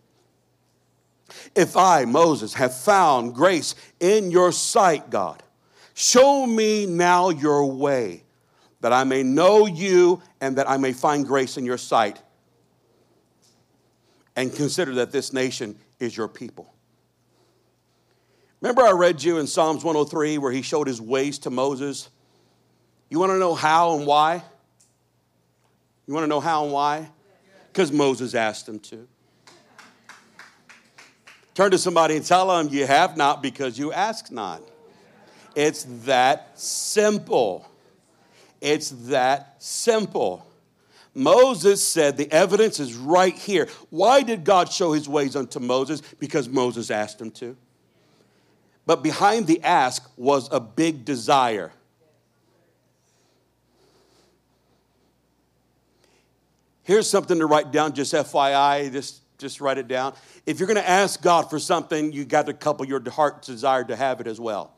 if 1.56 1.76
I, 1.76 2.04
Moses, 2.04 2.54
have 2.54 2.76
found 2.76 3.34
grace 3.34 3.74
in 3.98 4.30
your 4.30 4.52
sight, 4.52 5.10
God, 5.10 5.42
show 5.94 6.46
me 6.46 6.86
now 6.86 7.30
your 7.30 7.66
way, 7.72 8.22
that 8.80 8.92
I 8.92 9.02
may 9.02 9.24
know 9.24 9.66
you 9.66 10.22
and 10.40 10.56
that 10.58 10.70
I 10.70 10.76
may 10.76 10.92
find 10.92 11.26
grace 11.26 11.56
in 11.56 11.66
your 11.66 11.78
sight 11.78 12.22
and 14.36 14.54
consider 14.54 14.94
that 14.94 15.12
this 15.12 15.32
nation 15.32 15.76
is 15.98 16.16
your 16.16 16.28
people. 16.28 16.72
Remember, 18.60 18.82
I 18.82 18.92
read 18.92 19.22
you 19.22 19.38
in 19.38 19.46
Psalms 19.46 19.82
103 19.82 20.38
where 20.38 20.52
he 20.52 20.62
showed 20.62 20.86
his 20.86 21.00
ways 21.00 21.38
to 21.40 21.50
Moses? 21.50 22.08
You 23.10 23.18
want 23.18 23.30
to 23.30 23.38
know 23.38 23.54
how 23.54 23.96
and 23.96 24.06
why? 24.06 24.42
You 26.06 26.14
want 26.14 26.24
to 26.24 26.28
know 26.28 26.40
how 26.40 26.64
and 26.64 26.72
why? 26.72 27.10
Because 27.72 27.90
Moses 27.90 28.34
asked 28.34 28.68
him 28.68 28.78
to. 28.80 29.08
Turn 31.54 31.70
to 31.70 31.78
somebody 31.78 32.16
and 32.16 32.24
tell 32.24 32.48
them 32.48 32.72
you 32.72 32.86
have 32.86 33.16
not 33.16 33.42
because 33.42 33.78
you 33.78 33.92
ask 33.92 34.30
not. 34.30 34.62
It's 35.54 35.84
that 36.04 36.58
simple. 36.58 37.68
It's 38.60 38.90
that 39.08 39.56
simple. 39.58 40.46
Moses 41.14 41.86
said 41.86 42.16
the 42.16 42.30
evidence 42.32 42.80
is 42.80 42.94
right 42.94 43.34
here. 43.34 43.68
Why 43.90 44.22
did 44.22 44.44
God 44.44 44.72
show 44.72 44.92
his 44.92 45.08
ways 45.08 45.36
unto 45.36 45.60
Moses? 45.60 46.00
Because 46.18 46.48
Moses 46.48 46.90
asked 46.90 47.20
him 47.20 47.30
to. 47.32 47.56
But 48.86 49.02
behind 49.02 49.46
the 49.46 49.62
ask 49.62 50.10
was 50.16 50.48
a 50.50 50.58
big 50.58 51.04
desire. 51.04 51.72
Here's 56.82 57.08
something 57.08 57.38
to 57.38 57.46
write 57.46 57.70
down, 57.70 57.92
just 57.92 58.12
FYI, 58.12 58.90
just, 58.90 59.20
just 59.38 59.60
write 59.60 59.78
it 59.78 59.86
down. 59.86 60.14
If 60.46 60.58
you're 60.58 60.66
going 60.66 60.80
to 60.80 60.88
ask 60.88 61.22
God 61.22 61.48
for 61.48 61.60
something, 61.60 62.12
you 62.12 62.24
got 62.24 62.46
to 62.46 62.54
couple 62.54 62.86
your 62.86 63.00
heart's 63.08 63.46
desire 63.46 63.84
to 63.84 63.94
have 63.94 64.20
it 64.20 64.26
as 64.26 64.40
well. 64.40 64.72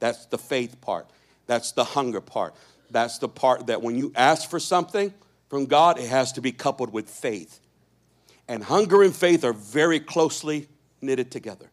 That's 0.00 0.26
the 0.26 0.36
faith 0.36 0.80
part. 0.80 1.08
That's 1.46 1.72
the 1.72 1.84
hunger 1.84 2.20
part. 2.20 2.54
That's 2.90 3.18
the 3.18 3.28
part 3.28 3.68
that 3.68 3.80
when 3.80 3.96
you 3.96 4.12
ask 4.14 4.50
for 4.50 4.60
something, 4.60 5.14
from 5.50 5.66
God, 5.66 5.98
it 5.98 6.08
has 6.08 6.32
to 6.32 6.40
be 6.40 6.52
coupled 6.52 6.92
with 6.92 7.10
faith. 7.10 7.60
And 8.48 8.64
hunger 8.64 9.02
and 9.02 9.14
faith 9.14 9.44
are 9.44 9.52
very 9.52 10.00
closely 10.00 10.68
knitted 11.02 11.30
together. 11.30 11.70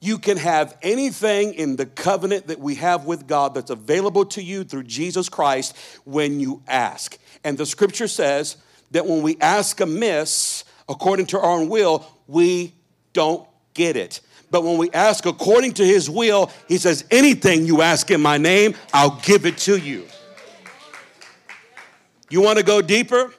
You 0.00 0.18
can 0.18 0.38
have 0.38 0.76
anything 0.82 1.54
in 1.54 1.76
the 1.76 1.86
covenant 1.86 2.48
that 2.48 2.58
we 2.58 2.74
have 2.76 3.04
with 3.04 3.26
God 3.26 3.54
that's 3.54 3.70
available 3.70 4.24
to 4.26 4.42
you 4.42 4.64
through 4.64 4.84
Jesus 4.84 5.28
Christ 5.28 5.76
when 6.04 6.40
you 6.40 6.62
ask. 6.66 7.16
And 7.44 7.56
the 7.56 7.66
scripture 7.66 8.08
says 8.08 8.56
that 8.90 9.06
when 9.06 9.22
we 9.22 9.36
ask 9.40 9.80
amiss, 9.80 10.64
according 10.88 11.26
to 11.26 11.38
our 11.38 11.50
own 11.50 11.68
will, 11.68 12.04
we 12.26 12.74
don't 13.12 13.46
get 13.74 13.96
it. 13.96 14.20
But 14.50 14.64
when 14.64 14.78
we 14.78 14.90
ask 14.90 15.26
according 15.26 15.74
to 15.74 15.84
his 15.84 16.10
will, 16.10 16.50
he 16.66 16.78
says, 16.78 17.04
anything 17.10 17.66
you 17.66 17.82
ask 17.82 18.10
in 18.10 18.20
my 18.20 18.38
name, 18.38 18.74
I'll 18.92 19.20
give 19.22 19.46
it 19.46 19.58
to 19.58 19.76
you. 19.76 20.06
You 22.30 22.40
want 22.40 22.58
to 22.58 22.64
go 22.64 22.80
deeper? 22.80 23.34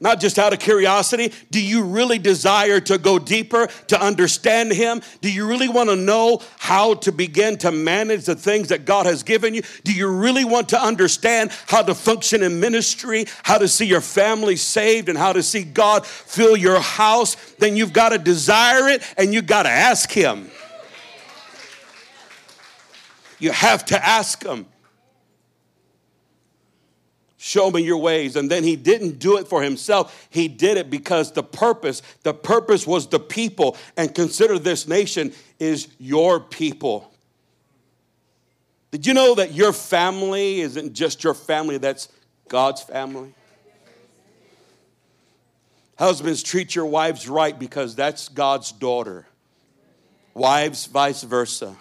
Not 0.00 0.20
just 0.20 0.38
out 0.38 0.52
of 0.52 0.58
curiosity. 0.58 1.32
Do 1.50 1.64
you 1.64 1.82
really 1.84 2.18
desire 2.18 2.78
to 2.80 2.98
go 2.98 3.18
deeper, 3.18 3.68
to 3.86 3.98
understand 3.98 4.72
Him? 4.72 5.00
Do 5.22 5.32
you 5.32 5.48
really 5.48 5.68
want 5.68 5.88
to 5.88 5.96
know 5.96 6.42
how 6.58 6.94
to 6.94 7.12
begin 7.12 7.56
to 7.58 7.72
manage 7.72 8.26
the 8.26 8.34
things 8.34 8.68
that 8.68 8.84
God 8.84 9.06
has 9.06 9.22
given 9.22 9.54
you? 9.54 9.62
Do 9.82 9.94
you 9.94 10.08
really 10.08 10.44
want 10.44 10.68
to 10.70 10.82
understand 10.82 11.52
how 11.68 11.82
to 11.82 11.94
function 11.94 12.42
in 12.42 12.60
ministry, 12.60 13.24
how 13.44 13.56
to 13.56 13.66
see 13.66 13.86
your 13.86 14.02
family 14.02 14.56
saved, 14.56 15.08
and 15.08 15.16
how 15.16 15.32
to 15.32 15.42
see 15.42 15.64
God 15.64 16.04
fill 16.06 16.56
your 16.56 16.80
house? 16.80 17.36
Then 17.58 17.74
you've 17.76 17.94
got 17.94 18.10
to 18.10 18.18
desire 18.18 18.88
it 18.88 19.02
and 19.16 19.32
you've 19.32 19.46
got 19.46 19.62
to 19.62 19.70
ask 19.70 20.10
Him. 20.10 20.50
You 23.38 23.52
have 23.52 23.86
to 23.86 24.04
ask 24.04 24.44
Him. 24.44 24.66
Show 27.44 27.70
me 27.70 27.82
your 27.82 27.98
ways. 27.98 28.36
And 28.36 28.50
then 28.50 28.64
he 28.64 28.74
didn't 28.74 29.18
do 29.18 29.36
it 29.36 29.46
for 29.46 29.62
himself. 29.62 30.26
He 30.30 30.48
did 30.48 30.78
it 30.78 30.88
because 30.88 31.32
the 31.32 31.42
purpose, 31.42 32.00
the 32.22 32.32
purpose 32.32 32.86
was 32.86 33.06
the 33.08 33.20
people. 33.20 33.76
And 33.98 34.14
consider 34.14 34.58
this 34.58 34.88
nation 34.88 35.30
is 35.58 35.88
your 35.98 36.40
people. 36.40 37.12
Did 38.92 39.06
you 39.06 39.12
know 39.12 39.34
that 39.34 39.52
your 39.52 39.74
family 39.74 40.62
isn't 40.62 40.94
just 40.94 41.22
your 41.22 41.34
family, 41.34 41.76
that's 41.76 42.08
God's 42.48 42.80
family? 42.80 43.34
Husbands, 45.98 46.42
treat 46.42 46.74
your 46.74 46.86
wives 46.86 47.28
right 47.28 47.58
because 47.58 47.94
that's 47.94 48.30
God's 48.30 48.72
daughter. 48.72 49.26
Wives, 50.32 50.86
vice 50.86 51.22
versa. 51.22 51.76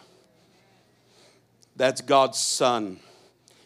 That's 1.77 2.01
God's 2.01 2.37
son. 2.37 2.99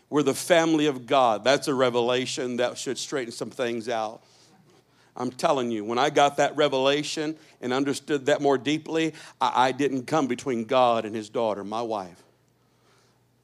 We're 0.09 0.23
the 0.23 0.33
family 0.33 0.85
of 0.85 1.05
God. 1.05 1.43
That's 1.43 1.67
a 1.67 1.73
revelation 1.73 2.57
that 2.57 2.77
should 2.77 2.97
straighten 2.97 3.31
some 3.31 3.49
things 3.49 3.89
out. 3.89 4.21
I'm 5.17 5.31
telling 5.31 5.71
you, 5.71 5.83
when 5.83 5.97
I 5.97 6.09
got 6.11 6.37
that 6.37 6.55
revelation 6.55 7.35
and 7.59 7.73
understood 7.73 8.27
that 8.27 8.39
more 8.39 8.57
deeply, 8.57 9.13
I, 9.41 9.67
I 9.67 9.71
didn't 9.71 10.05
come 10.05 10.27
between 10.27 10.65
God 10.65 11.05
and 11.05 11.15
his 11.15 11.29
daughter, 11.29 11.63
my 11.63 11.81
wife. 11.81 12.23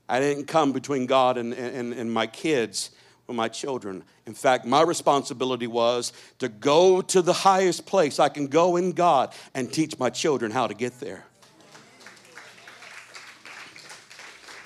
I 0.08 0.20
didn't 0.20 0.46
come 0.46 0.72
between 0.72 1.08
God 1.08 1.38
and, 1.38 1.54
and, 1.54 1.94
and 1.94 2.14
my 2.14 2.28
kids 2.28 2.92
or 3.28 3.34
my 3.34 3.48
children. 3.48 4.04
In 4.28 4.34
fact, 4.34 4.66
my 4.66 4.82
responsibility 4.82 5.66
was 5.66 6.14
to 6.40 6.48
go 6.48 7.02
to 7.02 7.22
the 7.22 7.34
highest 7.34 7.86
place 7.86 8.20
I 8.20 8.30
can 8.30 8.48
go 8.48 8.76
in 8.76 8.92
God 8.92 9.34
and 9.56 9.72
teach 9.72 9.98
my 9.98 10.10
children 10.10 10.52
how 10.52 10.68
to 10.68 10.74
get 10.74 11.00
there. 11.00 11.26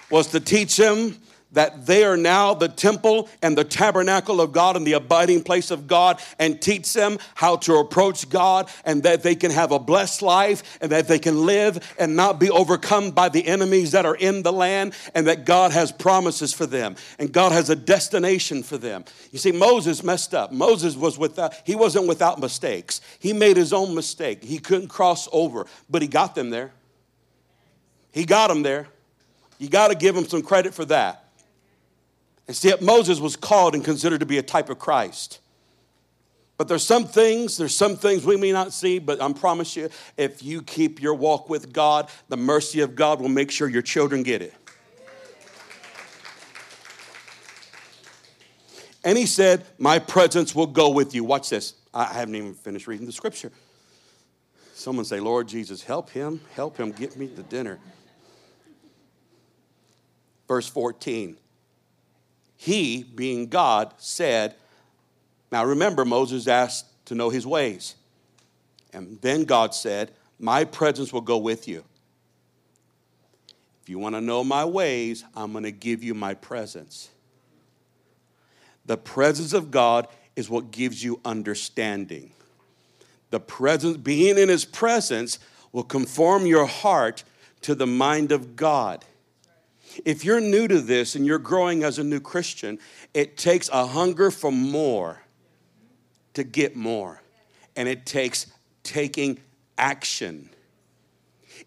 Was 0.09 0.27
to 0.27 0.39
teach 0.39 0.75
them 0.77 1.17
that 1.51 1.85
they 1.85 2.03
are 2.03 2.17
now 2.17 2.53
the 2.53 2.67
temple 2.67 3.29
and 3.41 3.57
the 3.57 3.63
tabernacle 3.63 4.41
of 4.41 4.51
God 4.51 4.75
and 4.75 4.85
the 4.85 4.93
abiding 4.93 5.43
place 5.43 5.71
of 5.71 5.87
God, 5.87 6.21
and 6.39 6.61
teach 6.61 6.93
them 6.93 7.17
how 7.35 7.55
to 7.57 7.77
approach 7.77 8.29
God 8.29 8.69
and 8.85 9.03
that 9.03 9.23
they 9.23 9.35
can 9.35 9.51
have 9.51 9.71
a 9.71 9.79
blessed 9.79 10.21
life 10.21 10.77
and 10.81 10.91
that 10.91 11.07
they 11.07 11.19
can 11.19 11.45
live 11.45 11.95
and 11.97 12.15
not 12.15 12.39
be 12.39 12.49
overcome 12.49 13.11
by 13.11 13.29
the 13.29 13.47
enemies 13.47 13.91
that 13.91 14.05
are 14.05 14.15
in 14.15 14.43
the 14.43 14.53
land, 14.53 14.93
and 15.15 15.27
that 15.27 15.45
God 15.45 15.71
has 15.71 15.91
promises 15.91 16.53
for 16.53 16.65
them 16.65 16.95
and 17.19 17.31
God 17.31 17.51
has 17.51 17.69
a 17.69 17.75
destination 17.75 18.63
for 18.63 18.77
them. 18.77 19.05
You 19.31 19.39
see, 19.39 19.51
Moses 19.51 20.03
messed 20.03 20.33
up. 20.33 20.51
Moses 20.51 20.95
was 20.95 21.17
without, 21.17 21.53
he 21.63 21.75
wasn't 21.75 22.07
without 22.07 22.39
mistakes. 22.39 23.01
He 23.19 23.33
made 23.33 23.57
his 23.57 23.73
own 23.73 23.95
mistake. 23.95 24.43
He 24.43 24.59
couldn't 24.59 24.89
cross 24.89 25.27
over, 25.31 25.65
but 25.89 26.01
he 26.01 26.07
got 26.07 26.35
them 26.35 26.49
there. 26.49 26.71
He 28.11 28.25
got 28.25 28.47
them 28.47 28.63
there. 28.63 28.87
You 29.59 29.69
got 29.69 29.89
to 29.89 29.95
give 29.95 30.15
him 30.15 30.25
some 30.25 30.41
credit 30.41 30.73
for 30.73 30.85
that. 30.85 31.26
And 32.47 32.55
see, 32.55 32.73
Moses 32.81 33.19
was 33.19 33.35
called 33.35 33.75
and 33.75 33.83
considered 33.83 34.21
to 34.21 34.25
be 34.25 34.37
a 34.37 34.43
type 34.43 34.69
of 34.69 34.79
Christ. 34.79 35.39
But 36.57 36.67
there's 36.67 36.83
some 36.83 37.05
things, 37.05 37.57
there's 37.57 37.75
some 37.75 37.95
things 37.95 38.25
we 38.25 38.37
may 38.37 38.51
not 38.51 38.73
see, 38.73 38.97
but 38.97 39.21
I 39.21 39.31
promise 39.33 39.75
you, 39.75 39.89
if 40.15 40.41
you 40.41 40.63
keep 40.63 41.01
your 41.01 41.13
walk 41.13 41.49
with 41.49 41.71
God, 41.71 42.09
the 42.29 42.37
mercy 42.37 42.79
of 42.79 42.95
God 42.95 43.21
will 43.21 43.29
make 43.29 43.51
sure 43.51 43.67
your 43.67 43.83
children 43.83 44.23
get 44.23 44.41
it. 44.41 44.53
And 49.03 49.17
he 49.17 49.25
said, 49.25 49.65
My 49.77 49.99
presence 49.99 50.55
will 50.55 50.67
go 50.67 50.89
with 50.89 51.13
you. 51.13 51.23
Watch 51.23 51.49
this. 51.49 51.75
I 51.93 52.05
haven't 52.05 52.35
even 52.35 52.53
finished 52.53 52.87
reading 52.87 53.05
the 53.05 53.11
scripture. 53.11 53.51
Someone 54.73 55.05
say, 55.05 55.19
Lord 55.19 55.47
Jesus, 55.47 55.83
help 55.83 56.09
him, 56.09 56.41
help 56.55 56.77
him 56.77 56.91
get 56.91 57.15
me 57.15 57.27
the 57.27 57.43
dinner. 57.43 57.79
Verse 60.47 60.67
14 60.67 61.37
he, 62.57 63.03
being 63.03 63.47
God, 63.47 63.93
said, 63.97 64.55
Now 65.51 65.63
remember, 65.63 66.03
Moses 66.03 66.47
asked 66.47 66.87
to 67.05 67.15
know 67.15 67.29
his 67.29 67.45
ways. 67.45 67.95
And 68.91 69.21
then 69.21 69.43
God 69.43 69.75
said, 69.75 70.11
My 70.39 70.65
presence 70.65 71.13
will 71.13 71.21
go 71.21 71.37
with 71.37 71.67
you. 71.67 71.83
If 73.83 73.89
you 73.89 73.99
want 73.99 74.15
to 74.15 74.21
know 74.21 74.43
my 74.43 74.65
ways, 74.65 75.23
I'm 75.35 75.51
going 75.51 75.63
to 75.63 75.71
give 75.71 76.03
you 76.03 76.13
my 76.13 76.33
presence. 76.33 77.09
The 78.85 78.97
presence 78.97 79.53
of 79.53 79.69
God 79.71 80.07
is 80.35 80.49
what 80.49 80.71
gives 80.71 81.03
you 81.03 81.21
understanding. 81.23 82.31
The 83.29 83.39
presence, 83.39 83.97
being 83.97 84.37
in 84.37 84.49
his 84.49 84.65
presence, 84.65 85.39
will 85.71 85.83
conform 85.83 86.45
your 86.45 86.65
heart 86.65 87.23
to 87.61 87.75
the 87.75 87.87
mind 87.87 88.31
of 88.31 88.55
God. 88.55 89.05
If 90.05 90.23
you're 90.23 90.41
new 90.41 90.67
to 90.67 90.81
this 90.81 91.15
and 91.15 91.25
you're 91.25 91.39
growing 91.39 91.83
as 91.83 91.99
a 91.99 92.03
new 92.03 92.19
Christian, 92.19 92.79
it 93.13 93.37
takes 93.37 93.69
a 93.69 93.85
hunger 93.85 94.31
for 94.31 94.51
more 94.51 95.21
to 96.33 96.43
get 96.43 96.75
more. 96.75 97.21
And 97.75 97.87
it 97.87 98.05
takes 98.05 98.47
taking 98.83 99.39
action. 99.77 100.49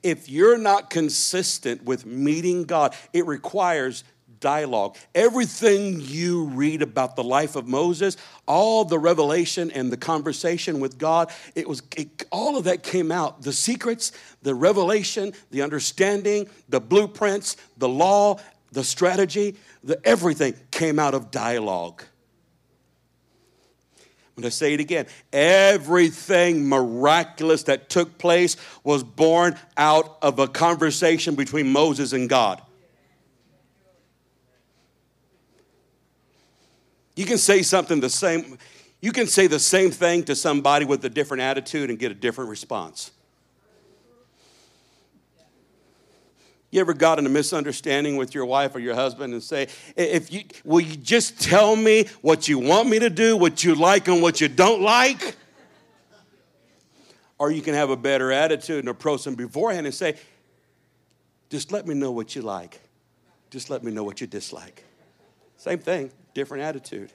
If 0.03 0.29
you're 0.29 0.59
not 0.59 0.91
consistent 0.91 1.85
with 1.85 2.07
meeting 2.07 2.65
God, 2.65 2.95
it 3.13 3.27
requires 3.27 4.05
dialogue. 4.41 4.97
Everything 5.15 6.01
you 6.01 6.45
read 6.47 6.83
about 6.83 7.17
the 7.17 7.25
life 7.25 7.57
of 7.57 7.69
Moses, 7.69 8.17
all 8.47 8.85
the 8.85 8.99
revelation 8.99 9.71
and 9.71 9.93
the 9.93 9.97
conversation 9.97 10.81
with 10.81 10.99
God, 10.99 11.31
it 11.55 11.69
was 11.69 11.83
it, 11.97 12.25
all 12.33 12.57
of 12.57 12.65
that 12.65 12.83
came 12.83 13.13
out. 13.13 13.43
The 13.43 13.53
secrets, 13.53 14.13
the 14.43 14.55
revelation, 14.55 15.33
the 15.51 15.63
understanding, 15.63 16.49
the 16.69 16.81
blueprints, 16.81 17.57
the 17.77 17.89
law, 17.89 18.39
the 18.73 18.85
strategy, 18.85 19.57
the 19.85 20.01
everything 20.07 20.55
came 20.71 20.99
out 20.99 21.15
of 21.15 21.31
dialogue. 21.31 22.03
I'm 24.37 24.43
going 24.43 24.51
to 24.53 24.57
say 24.57 24.73
it 24.73 24.81
again. 24.81 25.07
Everything 25.35 26.67
miraculous 26.67 27.65
that 27.65 27.91
took 27.91 28.17
place 28.17 28.57
was 28.83 29.05
born 29.05 29.59
out 29.77 30.17
of 30.23 30.39
a 30.39 30.49
conversation 30.49 31.35
between 31.35 31.71
Moses 31.71 32.15
and 32.15 32.27
God. 32.27 32.63
You 37.17 37.27
can 37.27 37.39
say 37.39 37.63
something 37.63 38.01
the 38.01 38.11
same, 38.11 38.59
you 39.01 39.13
can 39.13 39.27
say 39.27 39.47
the 39.47 39.59
same 39.59 39.91
thing 39.91 40.25
to 40.25 40.35
somebody 40.35 40.85
with 40.85 41.05
a 41.05 41.09
different 41.09 41.43
attitude 41.43 41.91
and 41.91 41.99
get 41.99 42.11
a 42.11 42.15
different 42.15 42.51
response. 42.51 43.11
You 46.71 46.81
ever 46.81 46.95
got 46.95 47.19
in 47.19 47.27
a 47.27 47.29
misunderstanding 47.29 48.17
with 48.17 48.33
your 48.33 48.47
wife 48.47 48.77
or 48.77 48.79
your 48.79 48.95
husband 48.95 49.33
and 49.33 49.43
say, 49.43 49.67
if 49.97 50.33
you 50.33 50.45
will 50.65 50.81
you 50.81 50.97
just 50.97 51.41
tell 51.41 51.75
me 51.75 52.05
what 52.23 52.47
you 52.47 52.61
want 52.61 52.89
me 52.89 53.01
to 53.01 53.11
do, 53.11 53.37
what 53.37 53.65
you 53.65 53.75
like 53.75 54.07
and 54.07 54.23
what 54.23 54.41
you 54.41 54.47
don't 54.47 54.81
like? 54.81 55.37
Or 57.39 57.51
you 57.51 57.61
can 57.61 57.75
have 57.75 57.91
a 57.91 57.97
better 57.97 58.31
attitude 58.31 58.81
and 58.81 58.89
approach 58.89 59.25
them 59.25 59.35
beforehand 59.35 59.87
and 59.87 59.95
say, 59.95 60.17
just 61.49 61.73
let 61.73 61.89
me 61.89 61.95
know 61.95 62.13
what 62.13 62.37
you 62.37 62.43
like. 62.43 62.81
Just 63.51 63.69
let 63.69 63.83
me 63.83 63.91
know 63.91 64.05
what 64.05 64.21
you 64.21 64.29
dislike. 64.29 64.85
Same 65.57 65.81
thing 65.81 66.13
different 66.35 66.65
attitude. 66.65 67.13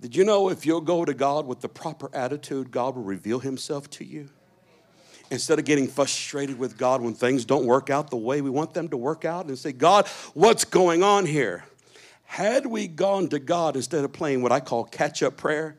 Did 0.00 0.14
you 0.14 0.24
know 0.24 0.50
if 0.50 0.66
you'll 0.66 0.82
go 0.82 1.04
to 1.04 1.14
God 1.14 1.46
with 1.46 1.60
the 1.60 1.68
proper 1.68 2.10
attitude, 2.14 2.70
God 2.70 2.96
will 2.96 3.02
reveal 3.02 3.38
Himself 3.38 3.88
to 3.90 4.04
you? 4.04 4.28
Instead 5.30 5.58
of 5.58 5.64
getting 5.64 5.88
frustrated 5.88 6.58
with 6.58 6.78
God 6.78 7.00
when 7.00 7.14
things 7.14 7.44
don't 7.44 7.66
work 7.66 7.90
out 7.90 8.10
the 8.10 8.16
way 8.16 8.40
we 8.40 8.50
want 8.50 8.74
them 8.74 8.88
to 8.88 8.96
work 8.96 9.24
out 9.24 9.46
and 9.46 9.58
say, 9.58 9.72
God, 9.72 10.06
what's 10.34 10.64
going 10.64 11.02
on 11.02 11.26
here? 11.26 11.64
Had 12.24 12.66
we 12.66 12.86
gone 12.86 13.28
to 13.30 13.38
God 13.38 13.74
instead 13.74 14.04
of 14.04 14.12
playing 14.12 14.42
what 14.42 14.52
I 14.52 14.60
call 14.60 14.84
catch 14.84 15.22
up 15.22 15.36
prayer, 15.36 15.76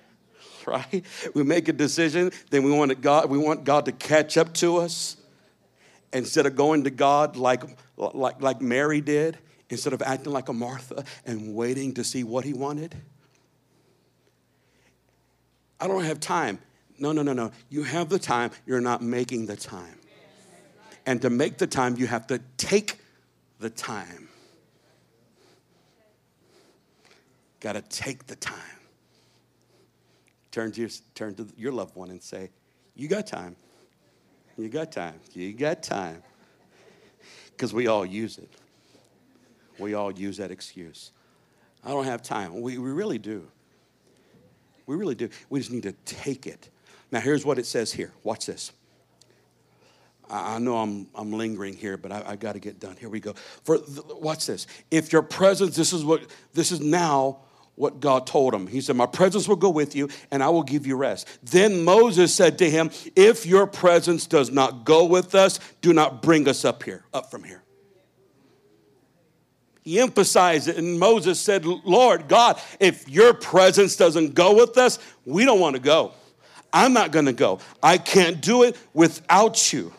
right? 0.66 1.04
We 1.34 1.42
make 1.42 1.68
a 1.68 1.72
decision, 1.72 2.30
then 2.50 2.62
we 2.62 2.70
want 2.70 2.98
God, 3.02 3.28
we 3.28 3.38
want 3.38 3.64
God 3.64 3.86
to 3.86 3.92
catch 3.92 4.38
up 4.38 4.54
to 4.54 4.78
us 4.78 5.16
instead 6.12 6.46
of 6.46 6.56
going 6.56 6.84
to 6.84 6.90
God 6.90 7.36
like, 7.36 7.62
like, 7.96 8.40
like 8.40 8.60
Mary 8.60 9.00
did, 9.00 9.38
instead 9.68 9.92
of 9.92 10.02
acting 10.02 10.32
like 10.32 10.48
a 10.48 10.52
Martha 10.52 11.04
and 11.24 11.54
waiting 11.54 11.94
to 11.94 12.04
see 12.04 12.24
what 12.24 12.44
he 12.44 12.52
wanted? 12.52 12.94
I 15.80 15.86
don't 15.86 16.04
have 16.04 16.20
time. 16.20 16.58
No, 16.98 17.12
no, 17.12 17.22
no, 17.22 17.32
no. 17.32 17.52
You 17.70 17.84
have 17.84 18.10
the 18.10 18.18
time, 18.18 18.50
you're 18.66 18.80
not 18.80 19.02
making 19.02 19.46
the 19.46 19.56
time. 19.56 19.98
And 21.06 21.22
to 21.22 21.30
make 21.30 21.56
the 21.56 21.66
time, 21.66 21.96
you 21.96 22.06
have 22.06 22.26
to 22.26 22.40
take 22.58 22.98
the 23.58 23.70
time. 23.70 24.28
Got 27.60 27.72
to 27.72 27.82
take 27.82 28.26
the 28.26 28.36
time. 28.36 28.56
Turn 30.50 30.72
to, 30.72 30.80
your, 30.80 30.90
turn 31.14 31.34
to 31.36 31.46
your 31.56 31.72
loved 31.72 31.94
one 31.96 32.10
and 32.10 32.22
say, 32.22 32.50
You 32.94 33.08
got 33.08 33.26
time. 33.26 33.56
You 34.60 34.68
got 34.68 34.92
time. 34.92 35.20
You 35.32 35.52
got 35.52 35.82
time. 35.82 36.22
Because 37.50 37.72
we 37.72 37.86
all 37.86 38.04
use 38.04 38.38
it. 38.38 38.50
We 39.78 39.94
all 39.94 40.12
use 40.12 40.36
that 40.36 40.50
excuse. 40.50 41.12
I 41.84 41.88
don't 41.88 42.04
have 42.04 42.22
time. 42.22 42.60
We, 42.60 42.78
we 42.78 42.90
really 42.90 43.18
do. 43.18 43.46
We 44.86 44.96
really 44.96 45.14
do. 45.14 45.30
We 45.48 45.60
just 45.60 45.70
need 45.70 45.84
to 45.84 45.92
take 46.04 46.46
it. 46.46 46.68
Now, 47.10 47.20
here's 47.20 47.44
what 47.44 47.58
it 47.58 47.66
says 47.66 47.92
here. 47.92 48.12
Watch 48.22 48.46
this. 48.46 48.72
I, 50.28 50.56
I 50.56 50.58
know 50.58 50.76
I'm, 50.76 51.06
I'm 51.14 51.32
lingering 51.32 51.74
here, 51.74 51.96
but 51.96 52.12
I, 52.12 52.22
I 52.26 52.36
got 52.36 52.52
to 52.52 52.60
get 52.60 52.80
done. 52.80 52.96
Here 52.96 53.08
we 53.08 53.20
go. 53.20 53.32
For 53.64 53.78
watch 54.08 54.46
this. 54.46 54.66
If 54.90 55.12
your 55.12 55.22
presence, 55.22 55.76
this 55.76 55.92
is 55.92 56.04
what 56.04 56.22
this 56.52 56.70
is 56.72 56.80
now 56.80 57.38
what 57.80 57.98
God 57.98 58.26
told 58.26 58.52
him. 58.52 58.66
He 58.66 58.82
said, 58.82 58.96
My 58.96 59.06
presence 59.06 59.48
will 59.48 59.56
go 59.56 59.70
with 59.70 59.96
you 59.96 60.10
and 60.30 60.42
I 60.42 60.50
will 60.50 60.62
give 60.62 60.86
you 60.86 60.96
rest. 60.96 61.26
Then 61.42 61.82
Moses 61.82 62.34
said 62.34 62.58
to 62.58 62.68
him, 62.68 62.90
If 63.16 63.46
your 63.46 63.66
presence 63.66 64.26
does 64.26 64.50
not 64.50 64.84
go 64.84 65.06
with 65.06 65.34
us, 65.34 65.58
do 65.80 65.94
not 65.94 66.20
bring 66.20 66.46
us 66.46 66.66
up 66.66 66.82
here, 66.82 67.04
up 67.14 67.30
from 67.30 67.42
here. 67.42 67.62
He 69.82 69.98
emphasized 69.98 70.68
it, 70.68 70.76
and 70.76 71.00
Moses 71.00 71.40
said, 71.40 71.64
Lord 71.64 72.28
God, 72.28 72.60
if 72.78 73.08
your 73.08 73.32
presence 73.32 73.96
doesn't 73.96 74.34
go 74.34 74.54
with 74.54 74.76
us, 74.76 74.98
we 75.24 75.46
don't 75.46 75.58
want 75.58 75.74
to 75.74 75.80
go. 75.80 76.12
I'm 76.74 76.92
not 76.92 77.12
going 77.12 77.24
to 77.24 77.32
go. 77.32 77.60
I 77.82 77.96
can't 77.96 78.42
do 78.42 78.62
it 78.62 78.76
without 78.92 79.72
you. 79.72 79.90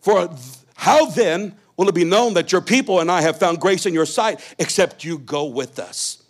For 0.00 0.28
how 0.74 1.06
then 1.06 1.54
will 1.76 1.88
it 1.88 1.94
be 1.94 2.04
known 2.04 2.34
that 2.34 2.52
your 2.52 2.60
people 2.60 3.00
and 3.00 3.10
I 3.10 3.22
have 3.22 3.38
found 3.38 3.60
grace 3.60 3.86
in 3.86 3.94
your 3.94 4.06
sight, 4.06 4.40
except 4.58 5.04
you 5.04 5.18
go 5.18 5.46
with 5.46 5.78
us. 5.78 6.22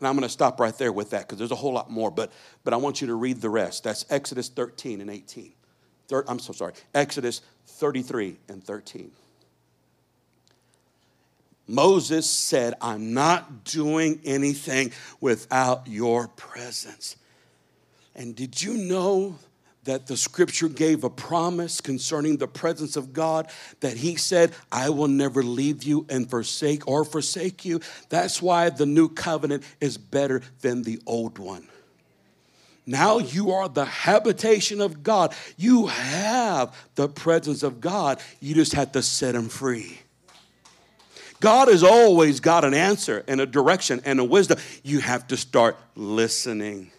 And 0.00 0.08
I'm 0.08 0.14
going 0.16 0.24
to 0.24 0.28
stop 0.28 0.58
right 0.58 0.76
there 0.76 0.92
with 0.92 1.10
that 1.10 1.20
because 1.20 1.38
there's 1.38 1.52
a 1.52 1.56
whole 1.56 1.72
lot 1.72 1.90
more, 1.90 2.10
but, 2.10 2.32
but 2.64 2.74
I 2.74 2.76
want 2.76 3.00
you 3.00 3.06
to 3.06 3.14
read 3.14 3.40
the 3.40 3.48
rest. 3.48 3.84
That's 3.84 4.04
Exodus 4.10 4.48
13 4.48 5.00
and 5.00 5.08
18. 5.08 5.52
Thir- 6.08 6.24
I'm 6.26 6.40
so 6.40 6.52
sorry. 6.52 6.72
Exodus 6.92 7.40
33 7.66 8.36
and 8.48 8.64
13. 8.64 9.12
Moses 11.68 12.28
said, 12.28 12.74
I'm 12.80 13.14
not 13.14 13.62
doing 13.64 14.20
anything 14.24 14.92
without 15.20 15.86
your 15.86 16.26
presence. 16.28 17.16
And 18.14 18.34
did 18.34 18.60
you 18.60 18.74
know 18.74 19.38
that 19.84 20.06
the 20.06 20.16
scripture 20.16 20.68
gave 20.68 21.02
a 21.02 21.10
promise 21.10 21.80
concerning 21.80 22.36
the 22.36 22.46
presence 22.46 22.96
of 22.96 23.12
God 23.12 23.50
that 23.80 23.96
he 23.96 24.16
said, 24.16 24.52
I 24.70 24.90
will 24.90 25.08
never 25.08 25.42
leave 25.42 25.82
you 25.82 26.06
and 26.08 26.30
forsake 26.30 26.86
or 26.86 27.04
forsake 27.04 27.64
you. 27.64 27.80
That's 28.08 28.40
why 28.40 28.70
the 28.70 28.86
new 28.86 29.08
covenant 29.08 29.64
is 29.80 29.98
better 29.98 30.42
than 30.60 30.82
the 30.82 31.00
old 31.06 31.38
one. 31.38 31.66
Now 32.86 33.18
you 33.18 33.52
are 33.52 33.68
the 33.68 33.84
habitation 33.84 34.80
of 34.80 35.02
God. 35.02 35.34
You 35.56 35.86
have 35.86 36.76
the 36.94 37.08
presence 37.08 37.62
of 37.62 37.80
God. 37.80 38.20
You 38.40 38.54
just 38.54 38.72
have 38.74 38.92
to 38.92 39.02
set 39.02 39.34
him 39.34 39.48
free. 39.48 39.98
God 41.38 41.68
has 41.68 41.82
always 41.82 42.38
got 42.38 42.64
an 42.64 42.74
answer 42.74 43.24
and 43.26 43.40
a 43.40 43.46
direction 43.46 44.00
and 44.04 44.20
a 44.20 44.24
wisdom. 44.24 44.58
You 44.84 45.00
have 45.00 45.26
to 45.28 45.36
start 45.36 45.76
listening. 45.96 46.92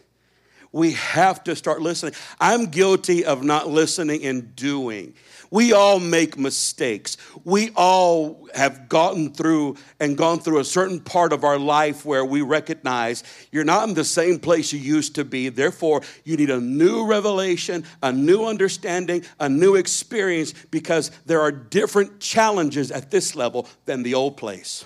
We 0.73 0.93
have 0.93 1.43
to 1.43 1.55
start 1.55 1.83
listening. 1.83 2.15
I'm 2.39 2.65
guilty 2.65 3.23
of 3.25 3.43
not 3.43 3.69
listening 3.69 4.25
and 4.25 4.55
doing. 4.55 5.13
We 5.51 5.71
all 5.71 5.99
make 5.99 6.35
mistakes. 6.35 7.15
We 7.43 7.69
all 7.75 8.49
have 8.55 8.89
gotten 8.89 9.31
through 9.33 9.77
and 9.99 10.17
gone 10.17 10.39
through 10.39 10.57
a 10.57 10.65
certain 10.65 10.99
part 10.99 11.31
of 11.31 11.43
our 11.43 11.59
life 11.59 12.05
where 12.05 12.25
we 12.25 12.41
recognize 12.41 13.23
you're 13.51 13.63
not 13.63 13.87
in 13.87 13.93
the 13.93 14.03
same 14.03 14.39
place 14.39 14.73
you 14.73 14.79
used 14.79 15.13
to 15.13 15.23
be. 15.23 15.49
Therefore, 15.49 16.01
you 16.23 16.37
need 16.37 16.49
a 16.49 16.59
new 16.59 17.05
revelation, 17.05 17.85
a 18.01 18.11
new 18.11 18.45
understanding, 18.45 19.23
a 19.39 19.47
new 19.47 19.75
experience 19.75 20.53
because 20.71 21.11
there 21.27 21.41
are 21.41 21.51
different 21.51 22.19
challenges 22.19 22.89
at 22.89 23.11
this 23.11 23.35
level 23.35 23.69
than 23.85 24.01
the 24.01 24.15
old 24.15 24.37
place. 24.37 24.85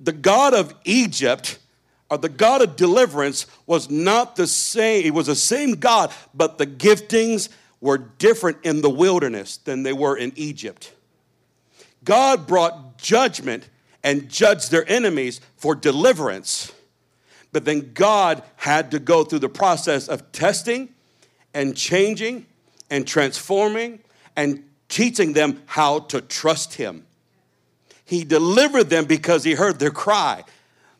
The 0.00 0.12
God 0.12 0.54
of 0.54 0.74
Egypt 0.84 1.58
or 2.10 2.18
the 2.18 2.28
God 2.28 2.62
of 2.62 2.76
deliverance 2.76 3.46
was 3.66 3.90
not 3.90 4.36
the 4.36 4.46
same. 4.46 5.04
It 5.04 5.14
was 5.14 5.26
the 5.26 5.34
same 5.34 5.72
God, 5.72 6.12
but 6.34 6.58
the 6.58 6.66
giftings 6.66 7.48
were 7.80 7.98
different 7.98 8.58
in 8.62 8.80
the 8.80 8.90
wilderness 8.90 9.56
than 9.58 9.82
they 9.82 9.92
were 9.92 10.16
in 10.16 10.32
Egypt. 10.36 10.92
God 12.04 12.46
brought 12.46 12.98
judgment 12.98 13.68
and 14.04 14.28
judged 14.28 14.70
their 14.70 14.88
enemies 14.88 15.40
for 15.56 15.74
deliverance. 15.74 16.72
But 17.52 17.64
then 17.64 17.92
God 17.92 18.42
had 18.56 18.92
to 18.92 19.00
go 19.00 19.24
through 19.24 19.40
the 19.40 19.48
process 19.48 20.08
of 20.08 20.30
testing 20.30 20.90
and 21.52 21.76
changing 21.76 22.46
and 22.88 23.06
transforming 23.06 23.98
and 24.36 24.62
teaching 24.88 25.32
them 25.32 25.62
how 25.66 26.00
to 26.00 26.20
trust 26.20 26.74
Him. 26.74 27.04
He 28.04 28.22
delivered 28.22 28.84
them 28.84 29.06
because 29.06 29.42
He 29.42 29.54
heard 29.54 29.80
their 29.80 29.90
cry 29.90 30.44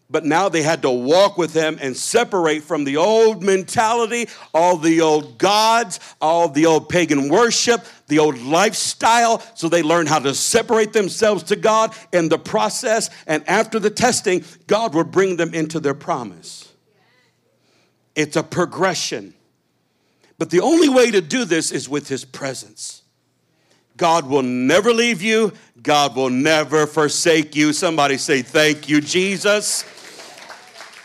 but 0.09 0.25
now 0.25 0.49
they 0.49 0.62
had 0.62 0.83
to 0.83 0.90
walk 0.90 1.37
with 1.37 1.53
him 1.53 1.79
and 1.81 1.97
separate 1.97 2.62
from 2.62 2.85
the 2.85 2.97
old 2.97 3.42
mentality, 3.42 4.29
all 4.55 4.77
the 4.77 5.01
old 5.01 5.37
gods, 5.37 5.99
all 6.21 6.49
the 6.49 6.66
old 6.66 6.88
pagan 6.88 7.29
worship, 7.29 7.85
the 8.07 8.21
old 8.21 8.38
lifestyle. 8.38 9.42
So 9.55 9.69
they 9.69 9.83
learned 9.83 10.09
how 10.09 10.21
to 10.21 10.33
separate 10.35 10.92
themselves 10.92 11.42
to 11.45 11.57
God 11.57 11.92
in 12.12 12.29
the 12.29 12.38
process. 12.38 13.11
And 13.27 13.47
after 13.49 13.81
the 13.81 13.90
testing, 13.90 14.45
God 14.69 14.95
would 14.95 15.11
bring 15.11 15.37
them 15.37 15.53
into 15.55 15.81
their 15.81 15.95
promise. 15.95 16.73
It's 18.14 18.37
a 18.37 18.45
progression. 18.45 19.35
But 20.38 20.51
the 20.51 20.61
only 20.61 20.88
way 20.88 21.11
to 21.11 21.21
do 21.21 21.45
this 21.45 21.73
is 21.73 21.88
with 21.88 22.09
his 22.09 22.25
presence. 22.25 23.03
God 23.97 24.27
will 24.27 24.42
never 24.42 24.92
leave 24.92 25.23
you. 25.23 25.53
God 25.83 26.14
will 26.14 26.31
never 26.31 26.87
forsake 26.87 27.57
you. 27.57 27.73
Somebody 27.73 28.19
say, 28.19 28.42
Thank 28.42 28.88
you, 28.88 29.01
Jesus. 29.01 29.85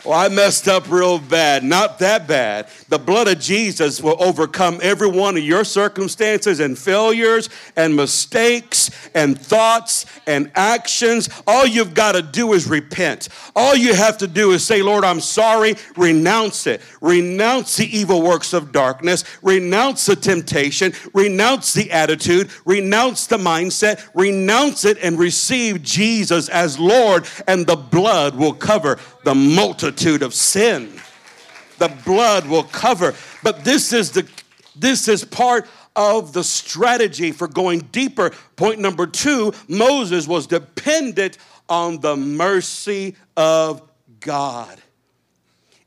Well, 0.04 0.18
I 0.18 0.28
messed 0.28 0.66
up 0.66 0.90
real 0.90 1.18
bad. 1.18 1.62
Not 1.62 2.00
that 2.00 2.26
bad. 2.26 2.66
The 2.92 2.98
blood 2.98 3.26
of 3.26 3.40
Jesus 3.40 4.02
will 4.02 4.22
overcome 4.22 4.78
every 4.82 5.08
one 5.08 5.38
of 5.38 5.42
your 5.42 5.64
circumstances 5.64 6.60
and 6.60 6.78
failures 6.78 7.48
and 7.74 7.96
mistakes 7.96 8.90
and 9.14 9.40
thoughts 9.40 10.04
and 10.26 10.52
actions. 10.54 11.30
All 11.46 11.66
you've 11.66 11.94
got 11.94 12.12
to 12.16 12.20
do 12.20 12.52
is 12.52 12.66
repent. 12.66 13.30
All 13.56 13.74
you 13.74 13.94
have 13.94 14.18
to 14.18 14.26
do 14.26 14.50
is 14.50 14.62
say, 14.62 14.82
Lord, 14.82 15.04
I'm 15.04 15.20
sorry. 15.20 15.76
Renounce 15.96 16.66
it. 16.66 16.82
Renounce 17.00 17.78
the 17.78 17.86
evil 17.86 18.20
works 18.20 18.52
of 18.52 18.72
darkness. 18.72 19.24
Renounce 19.40 20.04
the 20.04 20.14
temptation. 20.14 20.92
Renounce 21.14 21.72
the 21.72 21.90
attitude. 21.92 22.50
Renounce 22.66 23.26
the 23.26 23.38
mindset. 23.38 24.06
Renounce 24.14 24.84
it 24.84 24.98
and 25.02 25.18
receive 25.18 25.82
Jesus 25.82 26.50
as 26.50 26.78
Lord, 26.78 27.26
and 27.48 27.66
the 27.66 27.74
blood 27.74 28.36
will 28.36 28.52
cover 28.52 28.98
the 29.24 29.34
multitude 29.34 30.22
of 30.22 30.34
sin. 30.34 31.00
The 31.82 31.88
blood 32.04 32.46
will 32.46 32.62
cover. 32.62 33.12
But 33.42 33.64
this 33.64 33.92
is 33.92 34.12
the 34.12 34.24
this 34.76 35.08
is 35.08 35.24
part 35.24 35.66
of 35.96 36.32
the 36.32 36.44
strategy 36.44 37.32
for 37.32 37.48
going 37.48 37.80
deeper. 37.90 38.30
Point 38.54 38.78
number 38.78 39.04
2, 39.04 39.52
Moses 39.66 40.28
was 40.28 40.46
dependent 40.46 41.38
on 41.68 41.98
the 41.98 42.16
mercy 42.16 43.16
of 43.36 43.82
God. 44.20 44.80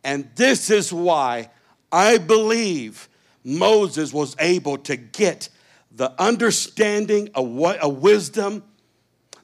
And 0.04 0.30
this 0.36 0.70
is 0.70 0.92
why 0.92 1.50
I 1.94 2.18
believe 2.18 3.08
Moses 3.46 4.12
was 4.12 4.36
able 4.38 4.78
to 4.80 4.98
get 4.98 5.48
the 5.92 6.12
understanding, 6.22 7.30
a, 7.36 7.42
a 7.82 7.88
wisdom, 7.88 8.64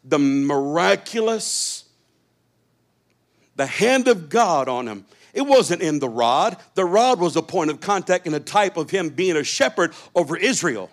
the 0.03 0.19
miraculous, 0.19 1.80
the 3.55 3.65
hand 3.65 4.07
of 4.07 4.29
God 4.29 4.67
on 4.67 4.87
him. 4.87 5.05
It 5.33 5.41
wasn't 5.41 5.81
in 5.81 5.99
the 5.99 6.09
rod. 6.09 6.57
The 6.75 6.85
rod 6.85 7.19
was 7.19 7.35
a 7.35 7.41
point 7.41 7.69
of 7.71 7.79
contact 7.79 8.25
and 8.25 8.35
a 8.35 8.39
type 8.39 8.77
of 8.77 8.89
him 8.89 9.09
being 9.09 9.37
a 9.37 9.43
shepherd 9.43 9.93
over 10.15 10.35
Israel. 10.35 10.89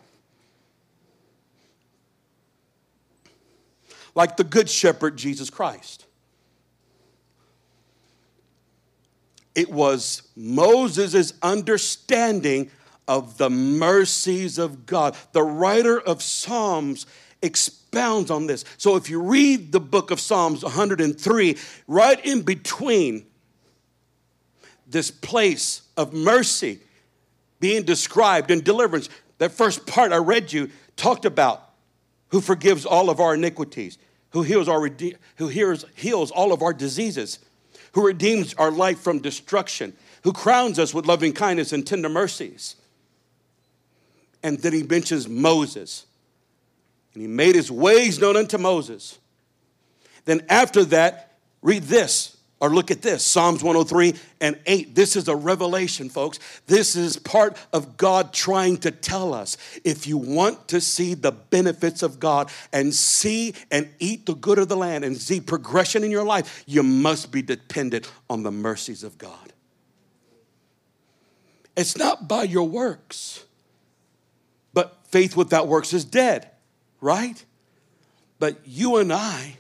Like 4.15 4.37
the 4.37 4.45
good 4.45 4.69
shepherd, 4.69 5.17
Jesus 5.17 5.51
Christ. 5.51 6.05
It 9.55 9.71
was 9.71 10.23
Moses' 10.37 11.33
understanding 11.43 12.71
of 13.09 13.39
the 13.39 13.51
mercies 13.51 14.59
of 14.59 14.87
God. 14.87 15.17
The 15.33 15.43
writer 15.43 15.99
of 15.99 16.23
Psalms 16.23 17.07
expounds 17.89 18.31
on 18.31 18.47
this. 18.47 18.65
So 18.77 18.97
if 18.97 19.09
you 19.09 19.21
read 19.21 19.73
the 19.73 19.81
book 19.81 20.11
of 20.11 20.21
Psalms 20.21 20.63
103, 20.63 21.57
right 21.87 22.25
in 22.25 22.43
between 22.43 23.27
this 24.87 25.11
place 25.11 25.83
of 25.97 26.13
mercy 26.13 26.81
being 27.61 27.85
described 27.85 28.51
and 28.51 28.63
deliverance, 28.63 29.09
that 29.39 29.53
first 29.53 29.87
part 29.87 30.13
I 30.13 30.19
read 30.19 30.53
you 30.53 30.71
talked 30.97 31.25
about 31.25 31.71
who 32.29 32.43
forgives 32.43 32.85
all 32.85 33.09
of 33.09 33.21
our 33.21 33.35
iniquities, 33.35 33.97
who 34.31 34.43
heals, 34.43 34.69
our, 34.69 34.91
who 35.37 35.49
heals, 35.49 35.87
heals 35.95 36.31
all 36.31 36.53
of 36.53 36.63
our 36.63 36.75
diseases, 36.75 37.39
who 37.93 38.07
redeems 38.07 38.53
our 38.55 38.71
life 38.71 39.01
from 39.01 39.19
destruction, 39.19 39.95
who 40.25 40.33
crowns 40.33 40.79
us 40.79 40.93
with 40.93 41.07
loving 41.07 41.33
kindness 41.33 41.73
and 41.73 41.87
tender 41.87 42.11
mercies. 42.11 42.77
And 44.43 44.59
then 44.59 44.75
he 44.75 44.83
mentions 44.83 45.27
Moses 45.27 46.05
and 47.15 47.23
he 47.23 47.29
made 47.29 47.55
his 47.55 47.71
ways 47.71 48.21
known 48.21 48.37
unto 48.37 48.59
Moses. 48.59 49.19
Then 50.25 50.43
after 50.49 50.85
that, 50.87 51.33
read 51.63 51.85
this 51.85 52.37
or 52.61 52.71
look 52.71 52.91
at 52.91 53.03
this 53.03 53.25
Psalms 53.25 53.63
103 53.63 54.15
and 54.41 54.59
8. 54.67 54.95
This 54.95 55.17
is 55.17 55.29
a 55.29 55.37
revelation, 55.37 56.09
folks. 56.09 56.39
This 56.67 56.97
is 56.97 57.17
part 57.17 57.57
of 57.73 57.97
God 57.97 58.33
trying 58.33 58.79
to 58.79 58.91
tell 58.91 59.33
us 59.33 59.57
if 59.85 60.07
you 60.07 60.19
want 60.19 60.69
to 60.69 60.81
see 60.81 61.15
the 61.15 61.33
benefits 61.33 62.03
of 62.03 62.19
God 62.19 62.51
and 62.73 62.93
see 62.93 63.55
and 63.71 63.89
eat 63.99 64.27
the 64.27 64.35
good 64.35 64.59
of 64.59 64.69
the 64.69 64.77
land 64.77 65.05
and 65.05 65.17
see 65.17 65.41
progression 65.41 66.03
in 66.05 66.11
your 66.11 66.25
life, 66.25 66.65
you 66.67 66.83
must 66.83 67.31
be 67.31 67.43
dependent 67.43 68.11
on 68.29 68.43
the 68.43 68.53
mercies 68.53 69.05
of 69.05 69.19
God. 69.19 69.53
It's 71.77 71.97
not 71.97 72.27
by 72.27 72.43
your 72.43 72.69
works, 72.69 73.45
but 74.75 74.99
faith 75.05 75.37
without 75.37 75.69
works 75.69 75.93
is 75.93 76.05
dead 76.05 76.51
right? 77.01 77.45
But 78.39 78.59
you 78.67 78.97
and 78.97 79.13
I 79.13 79.57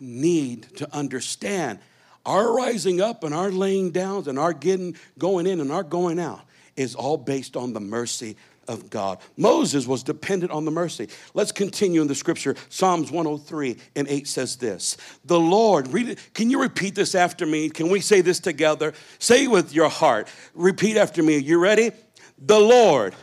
need 0.00 0.76
to 0.76 0.94
understand 0.94 1.78
our 2.24 2.54
rising 2.54 3.00
up 3.00 3.24
and 3.24 3.34
our 3.34 3.50
laying 3.50 3.90
down 3.90 4.28
and 4.28 4.38
our 4.38 4.52
getting 4.52 4.96
going 5.18 5.46
in 5.46 5.60
and 5.60 5.72
our 5.72 5.82
going 5.82 6.18
out 6.18 6.42
is 6.76 6.94
all 6.94 7.16
based 7.16 7.56
on 7.56 7.72
the 7.72 7.80
mercy 7.80 8.36
of 8.68 8.90
God. 8.90 9.18
Moses 9.36 9.86
was 9.86 10.02
dependent 10.02 10.52
on 10.52 10.64
the 10.64 10.70
mercy. 10.70 11.08
Let's 11.34 11.52
continue 11.52 12.00
in 12.00 12.08
the 12.08 12.14
scripture. 12.14 12.54
Psalms 12.68 13.10
103 13.10 13.76
and 13.96 14.08
8 14.08 14.28
says 14.28 14.56
this 14.56 14.96
The 15.24 15.38
Lord, 15.38 15.88
read 15.88 16.08
it. 16.08 16.34
Can 16.34 16.48
you 16.50 16.60
repeat 16.60 16.94
this 16.94 17.14
after 17.14 17.44
me? 17.44 17.68
Can 17.70 17.90
we 17.90 18.00
say 18.00 18.20
this 18.20 18.38
together? 18.38 18.94
Say 19.18 19.48
with 19.48 19.74
your 19.74 19.88
heart. 19.88 20.28
Repeat 20.54 20.96
after 20.96 21.22
me. 21.22 21.38
You 21.38 21.58
ready? 21.58 21.90
The 22.38 22.58
Lord 22.58 23.14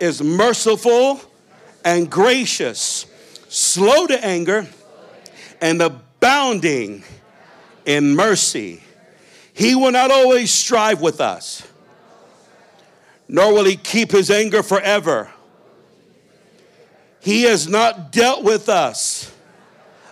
is 0.00 0.22
merciful 0.22 1.20
and 1.84 2.10
gracious, 2.10 3.06
slow 3.48 4.06
to 4.06 4.24
anger, 4.24 4.66
and 5.60 5.80
abounding 5.80 7.04
in 7.84 8.14
mercy. 8.14 8.82
He 9.54 9.74
will 9.74 9.92
not 9.92 10.10
always 10.10 10.50
strive 10.50 11.00
with 11.00 11.20
us 11.20 11.66
nor 13.32 13.54
will 13.54 13.64
he 13.64 13.76
keep 13.76 14.12
his 14.12 14.30
anger 14.30 14.62
forever. 14.62 15.30
He 17.20 17.44
has 17.44 17.66
not 17.66 18.12
dealt 18.12 18.44
with 18.44 18.68
us 18.68 19.34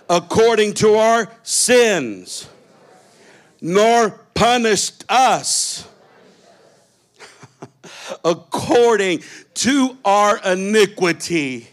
according 0.09 0.73
to 0.75 0.95
our 0.95 1.31
sins, 1.43 2.49
nor 3.61 4.09
punished 4.33 5.05
us 5.07 5.87
according 8.23 9.23
to 9.55 9.97
our 10.03 10.39
iniquity. 10.43 11.67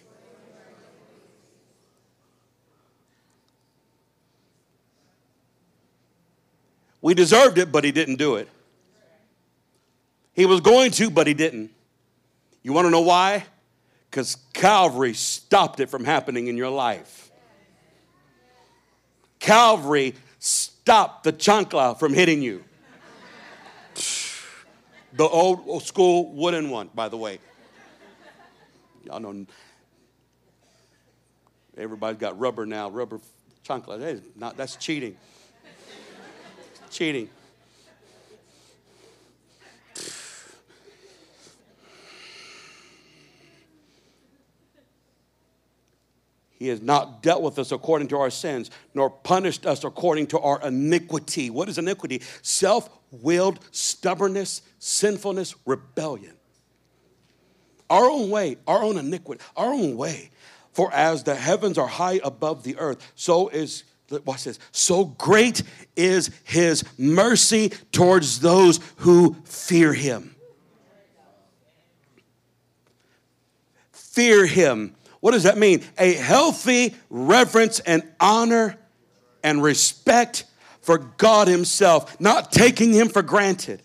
We 7.01 7.15
deserved 7.15 7.59
it, 7.59 7.71
but 7.71 7.85
he 7.85 7.93
didn't 7.93 8.17
do 8.17 8.37
it. 8.37 8.49
He 10.35 10.47
was 10.47 10.61
going 10.61 10.91
to, 10.93 11.11
but 11.11 11.27
he 11.27 11.35
didn't. 11.35 11.71
You 12.63 12.73
want 12.73 12.87
to 12.87 12.91
know 12.91 13.01
why? 13.01 13.45
Because 14.11 14.37
Calvary 14.53 15.15
stopped 15.15 15.81
it 15.81 15.89
from 15.89 16.05
happening 16.05 16.49
in 16.49 16.57
your 16.57 16.71
life. 16.71 17.31
Calvary 19.39 20.15
stopped 20.39 21.25
the 21.25 21.33
chancla 21.33 21.99
from 21.99 22.15
hitting 22.15 22.43
you. 22.43 22.65
The 25.15 25.25
old 25.25 25.83
school 25.83 26.33
wooden 26.33 26.71
one, 26.71 26.91
by 26.95 27.09
the 27.09 27.17
way. 27.17 27.39
Y'all 29.05 29.21
know 29.21 29.47
everybody's 31.77 32.21
got 32.21 32.39
rubber 32.39 32.67
now, 32.67 32.91
rubber 32.91 33.21
is 34.01 34.23
not, 34.37 34.57
that's 34.57 34.77
cheating. 34.77 35.17
cheating. 36.91 37.29
He 46.59 46.69
has 46.69 46.83
not 46.83 47.23
dealt 47.23 47.43
with 47.43 47.59
us 47.59 47.71
according 47.71 48.09
to 48.09 48.19
our 48.19 48.31
sins, 48.31 48.71
nor 48.93 49.11
punished 49.11 49.65
us 49.65 49.85
according 49.85 50.27
to 50.29 50.41
our 50.41 50.61
iniquity. 50.67 51.51
What 51.51 51.69
is 51.69 51.79
iniquity? 51.79 52.23
Self 52.43 52.91
willed 53.13 53.61
stubbornness, 53.71 54.63
sinfulness, 54.81 55.55
rebellion. 55.65 56.35
Our 57.89 58.11
own 58.11 58.29
way, 58.29 58.57
our 58.67 58.83
own 58.83 58.99
iniquity, 58.99 59.43
our 59.57 59.73
own 59.73 59.97
way. 59.97 60.31
For 60.73 60.93
as 60.93 61.23
the 61.23 61.37
heavens 61.37 61.79
are 61.79 61.87
high 61.87 62.21
above 62.25 62.65
the 62.65 62.77
earth, 62.77 62.99
so 63.15 63.49
is, 63.49 63.85
watch 64.25 64.45
this, 64.45 64.59
so 64.73 65.05
great 65.05 65.63
is 65.97 66.31
his 66.45 66.85
mercy 66.99 67.71
towards 67.93 68.41
those 68.41 68.81
who 68.97 69.37
fear 69.45 69.93
him. 69.93 70.35
Fear 73.93 74.47
him 74.47 74.97
what 75.21 75.33
does 75.33 75.43
that 75.43 75.59
mean? 75.59 75.85
A 75.99 76.15
healthy 76.15 76.95
reverence 77.11 77.81
and 77.81 78.03
honor 78.21 78.77
and 79.43 79.63
respect 79.63 80.45
for 80.81 80.99
God 80.99 81.49
Himself, 81.49 82.21
not 82.21 82.53
taking 82.53 82.93
Him 82.93 83.09
for 83.09 83.23
granted. 83.23 83.83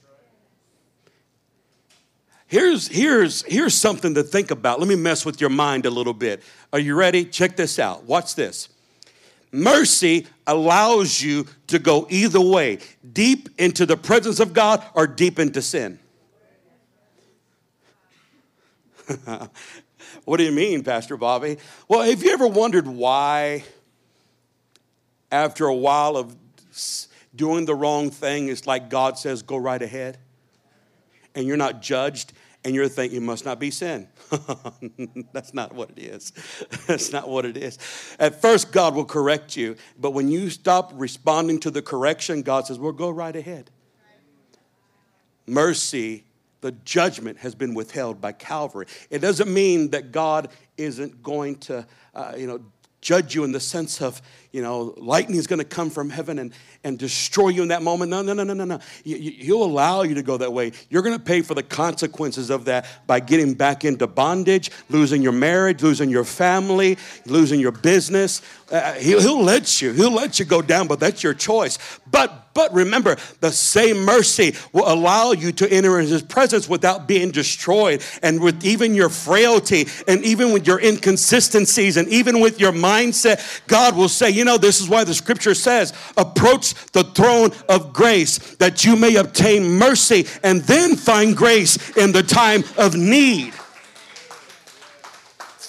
Here's, 2.47 2.87
here's, 2.87 3.41
here's 3.43 3.73
something 3.73 4.13
to 4.13 4.21
think 4.21 4.51
about. 4.51 4.79
Let 4.79 4.87
me 4.87 4.95
mess 4.95 5.25
with 5.25 5.41
your 5.41 5.49
mind 5.49 5.87
a 5.87 5.89
little 5.89 6.13
bit. 6.13 6.43
Are 6.71 6.77
you 6.77 6.93
ready? 6.93 7.25
Check 7.25 7.55
this 7.55 7.79
out. 7.79 8.03
Watch 8.03 8.35
this. 8.35 8.69
Mercy 9.51 10.27
allows 10.45 11.21
you 11.21 11.47
to 11.67 11.79
go 11.79 12.05
either 12.09 12.39
way 12.39 12.79
deep 13.11 13.49
into 13.57 13.85
the 13.85 13.97
presence 13.97 14.39
of 14.39 14.53
God 14.53 14.83
or 14.93 15.07
deep 15.07 15.39
into 15.39 15.61
sin. 15.63 15.97
What 20.25 20.37
do 20.37 20.43
you 20.43 20.51
mean, 20.51 20.83
Pastor 20.83 21.17
Bobby? 21.17 21.57
Well, 21.87 22.01
have 22.01 22.23
you 22.23 22.31
ever 22.31 22.47
wondered 22.47 22.87
why, 22.87 23.63
after 25.31 25.65
a 25.65 25.75
while 25.75 26.17
of 26.17 26.35
doing 27.35 27.65
the 27.65 27.75
wrong 27.75 28.09
thing, 28.09 28.49
it's 28.49 28.67
like 28.67 28.89
God 28.89 29.17
says, 29.17 29.41
go 29.41 29.57
right 29.57 29.81
ahead? 29.81 30.17
And 31.35 31.47
you're 31.47 31.57
not 31.57 31.81
judged, 31.81 32.33
and 32.63 32.73
you're 32.75 32.87
thinking, 32.87 33.17
it 33.17 33.25
must 33.25 33.43
not 33.43 33.59
be 33.59 33.71
sin. 33.71 34.07
That's 35.33 35.53
not 35.53 35.73
what 35.73 35.89
it 35.91 35.99
is. 35.99 36.31
That's 36.87 37.11
not 37.11 37.27
what 37.27 37.45
it 37.45 37.57
is. 37.57 37.77
At 38.19 38.41
first, 38.41 38.71
God 38.71 38.95
will 38.95 39.05
correct 39.05 39.57
you, 39.57 39.75
but 39.99 40.11
when 40.11 40.29
you 40.29 40.49
stop 40.49 40.91
responding 40.95 41.59
to 41.61 41.71
the 41.71 41.81
correction, 41.81 42.41
God 42.41 42.67
says, 42.67 42.79
well, 42.79 42.91
go 42.91 43.09
right 43.09 43.35
ahead. 43.35 43.71
Mercy 45.45 46.23
the 46.63 46.71
judgment 46.71 47.39
has 47.39 47.53
been 47.53 47.73
withheld 47.73 48.21
by 48.21 48.31
Calvary. 48.31 48.85
It 49.09 49.19
doesn't 49.19 49.53
mean 49.53 49.89
that 49.89 50.13
God 50.13 50.49
isn't 50.77 51.21
going 51.21 51.57
to, 51.57 51.85
uh, 52.15 52.35
you 52.37 52.47
know, 52.47 52.61
judge 53.01 53.35
you 53.35 53.43
in 53.43 53.51
the 53.51 53.59
sense 53.59 54.01
of, 54.01 54.21
you 54.53 54.61
know, 54.61 54.93
lightning 54.97 55.39
is 55.39 55.47
going 55.47 55.59
to 55.59 55.65
come 55.65 55.89
from 55.89 56.11
heaven 56.11 56.37
and, 56.37 56.53
and 56.83 56.99
destroy 56.99 57.49
you 57.49 57.63
in 57.63 57.69
that 57.69 57.81
moment. 57.81 58.11
No, 58.11 58.21
no, 58.21 58.33
no, 58.33 58.43
no, 58.43 58.53
no, 58.53 58.63
no. 58.63 58.79
He'll 59.03 59.63
allow 59.63 60.03
you 60.03 60.13
to 60.13 60.21
go 60.21 60.37
that 60.37 60.53
way. 60.53 60.73
You're 60.91 61.01
going 61.01 61.17
to 61.17 61.23
pay 61.23 61.41
for 61.41 61.55
the 61.55 61.63
consequences 61.63 62.51
of 62.51 62.65
that 62.65 62.85
by 63.07 63.19
getting 63.19 63.55
back 63.55 63.83
into 63.83 64.05
bondage, 64.05 64.69
losing 64.89 65.23
your 65.23 65.31
marriage, 65.31 65.81
losing 65.81 66.11
your 66.11 66.23
family, 66.23 66.99
losing 67.25 67.59
your 67.59 67.71
business. 67.71 68.43
Uh, 68.71 68.93
he'll, 68.93 69.19
he'll 69.19 69.43
let 69.43 69.81
you. 69.81 69.91
He'll 69.91 70.13
let 70.13 70.37
you 70.37 70.45
go 70.45 70.61
down, 70.61 70.87
but 70.87 70.99
that's 70.99 71.23
your 71.23 71.33
choice. 71.33 71.79
But 72.11 72.43
but 72.53 72.73
remember, 72.73 73.17
the 73.39 73.51
same 73.51 74.05
mercy 74.05 74.55
will 74.73 74.87
allow 74.87 75.31
you 75.31 75.51
to 75.53 75.71
enter 75.71 75.99
in 75.99 76.07
his 76.07 76.21
presence 76.21 76.69
without 76.69 77.07
being 77.07 77.31
destroyed. 77.31 78.03
And 78.21 78.41
with 78.41 78.63
even 78.63 78.93
your 78.93 79.09
frailty, 79.09 79.87
and 80.07 80.23
even 80.23 80.51
with 80.51 80.67
your 80.67 80.79
inconsistencies, 80.79 81.97
and 81.97 82.07
even 82.09 82.39
with 82.39 82.59
your 82.59 82.71
mindset, 82.71 83.65
God 83.67 83.95
will 83.95 84.09
say, 84.09 84.29
You 84.29 84.42
know, 84.43 84.57
this 84.57 84.81
is 84.81 84.89
why 84.89 85.03
the 85.03 85.13
scripture 85.13 85.53
says, 85.53 85.93
approach 86.17 86.73
the 86.91 87.03
throne 87.03 87.51
of 87.69 87.93
grace 87.93 88.55
that 88.55 88.85
you 88.85 88.95
may 88.95 89.15
obtain 89.15 89.63
mercy 89.63 90.25
and 90.43 90.61
then 90.61 90.95
find 90.95 91.35
grace 91.35 91.95
in 91.97 92.11
the 92.11 92.23
time 92.23 92.63
of 92.77 92.95
need 92.95 93.53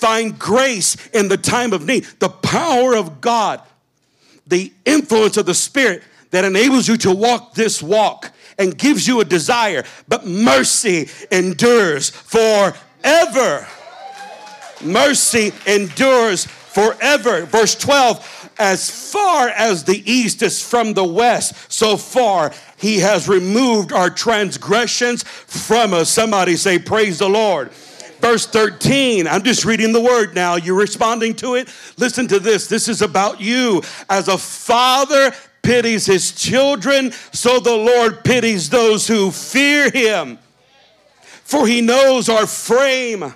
find 0.04 0.38
grace 0.38 0.96
in 1.14 1.28
the 1.28 1.36
time 1.38 1.72
of 1.72 1.86
need. 1.86 2.04
The 2.18 2.28
power 2.28 2.94
of 2.94 3.22
God, 3.22 3.62
the 4.46 4.70
influence 4.84 5.38
of 5.38 5.46
the 5.46 5.54
Spirit 5.54 6.02
that 6.30 6.44
enables 6.44 6.86
you 6.86 6.98
to 6.98 7.14
walk 7.14 7.54
this 7.54 7.82
walk 7.82 8.30
and 8.58 8.76
gives 8.76 9.08
you 9.08 9.20
a 9.20 9.24
desire, 9.24 9.82
but 10.06 10.26
mercy 10.26 11.08
endures 11.32 12.10
forever. 12.10 13.66
Mercy 14.82 15.52
endures 15.66 16.44
forever. 16.44 17.46
Verse 17.46 17.74
12, 17.74 18.43
as 18.59 19.12
far 19.12 19.48
as 19.48 19.84
the 19.84 20.02
east 20.11 20.42
is 20.42 20.62
from 20.62 20.94
the 20.94 21.05
west, 21.05 21.72
so 21.72 21.96
far 21.96 22.52
he 22.76 22.98
has 22.98 23.28
removed 23.28 23.92
our 23.92 24.11
transgressions 24.11 25.22
from 25.22 25.94
us. 25.94 26.11
Somebody 26.11 26.57
say, 26.57 26.78
Praise 26.78 27.18
the 27.18 27.28
Lord. 27.28 27.70
Verse 28.20 28.46
13, 28.46 29.26
I'm 29.26 29.42
just 29.42 29.66
reading 29.66 29.92
the 29.92 30.00
word 30.00 30.34
now. 30.34 30.57
You're 30.57 30.78
responding 30.78 31.34
to 31.36 31.57
it. 31.57 31.68
Listen 31.98 32.26
to 32.28 32.38
this. 32.38 32.68
This 32.68 32.88
is 32.88 33.02
about 33.02 33.40
you. 33.40 33.82
As 34.09 34.28
a 34.28 34.38
father 34.38 35.32
pities 35.62 36.07
his 36.07 36.32
children, 36.32 37.12
so 37.32 37.61
the 37.61 37.76
Lord 37.76 38.24
pities 38.24 38.70
those 38.70 39.07
who 39.07 39.30
fear 39.30 39.90
him. 39.90 40.38
For 41.20 41.66
he 41.66 41.82
knows 41.82 42.30
our 42.30 42.46
frame. 42.46 43.34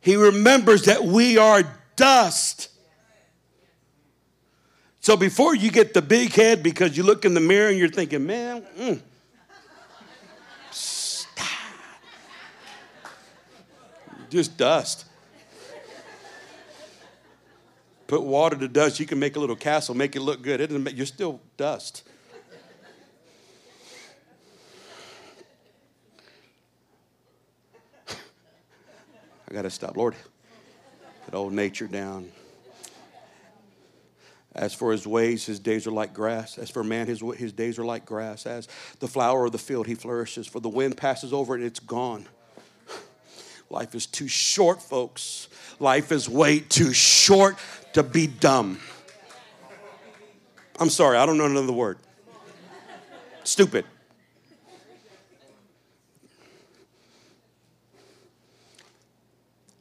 He 0.00 0.16
remembers 0.16 0.84
that 0.84 1.04
we 1.04 1.36
are 1.36 1.64
dust. 1.96 2.70
So 5.04 5.18
before 5.18 5.54
you 5.54 5.70
get 5.70 5.92
the 5.92 6.00
big 6.00 6.32
head 6.32 6.62
because 6.62 6.96
you 6.96 7.02
look 7.02 7.26
in 7.26 7.34
the 7.34 7.40
mirror 7.40 7.68
and 7.68 7.78
you're 7.78 7.90
thinking, 7.90 8.24
man, 8.26 8.64
mm, 8.74 8.98
just 14.30 14.56
dust. 14.56 15.04
Put 18.06 18.22
water 18.22 18.56
to 18.56 18.66
dust, 18.66 18.98
you 18.98 19.04
can 19.04 19.18
make 19.18 19.36
a 19.36 19.40
little 19.40 19.56
castle, 19.56 19.94
make 19.94 20.16
it 20.16 20.20
look 20.20 20.40
good. 20.40 20.62
It 20.62 20.68
doesn't 20.68 20.94
you're 20.94 21.04
still 21.04 21.38
dust. 21.58 22.08
I 28.08 29.52
got 29.52 29.62
to 29.62 29.70
stop. 29.70 29.98
Lord, 29.98 30.14
get 31.26 31.34
old 31.34 31.52
nature 31.52 31.88
down. 31.88 32.30
As 34.54 34.72
for 34.72 34.92
his 34.92 35.06
ways, 35.06 35.44
his 35.44 35.58
days 35.58 35.86
are 35.86 35.90
like 35.90 36.14
grass. 36.14 36.58
As 36.58 36.70
for 36.70 36.84
man, 36.84 37.08
his, 37.08 37.22
his 37.36 37.52
days 37.52 37.78
are 37.78 37.84
like 37.84 38.06
grass. 38.06 38.46
As 38.46 38.68
the 39.00 39.08
flower 39.08 39.46
of 39.46 39.52
the 39.52 39.58
field, 39.58 39.86
he 39.86 39.94
flourishes. 39.94 40.46
For 40.46 40.60
the 40.60 40.68
wind 40.68 40.96
passes 40.96 41.32
over 41.32 41.54
and 41.54 41.64
it's 41.64 41.80
gone. 41.80 42.26
Life 43.68 43.94
is 43.96 44.06
too 44.06 44.28
short, 44.28 44.80
folks. 44.80 45.48
Life 45.80 46.12
is 46.12 46.28
way 46.28 46.60
too 46.60 46.92
short 46.92 47.56
to 47.94 48.04
be 48.04 48.28
dumb. 48.28 48.78
I'm 50.78 50.90
sorry, 50.90 51.16
I 51.16 51.26
don't 51.26 51.38
know 51.38 51.46
another 51.46 51.72
word. 51.72 51.98
Stupid. 53.42 53.84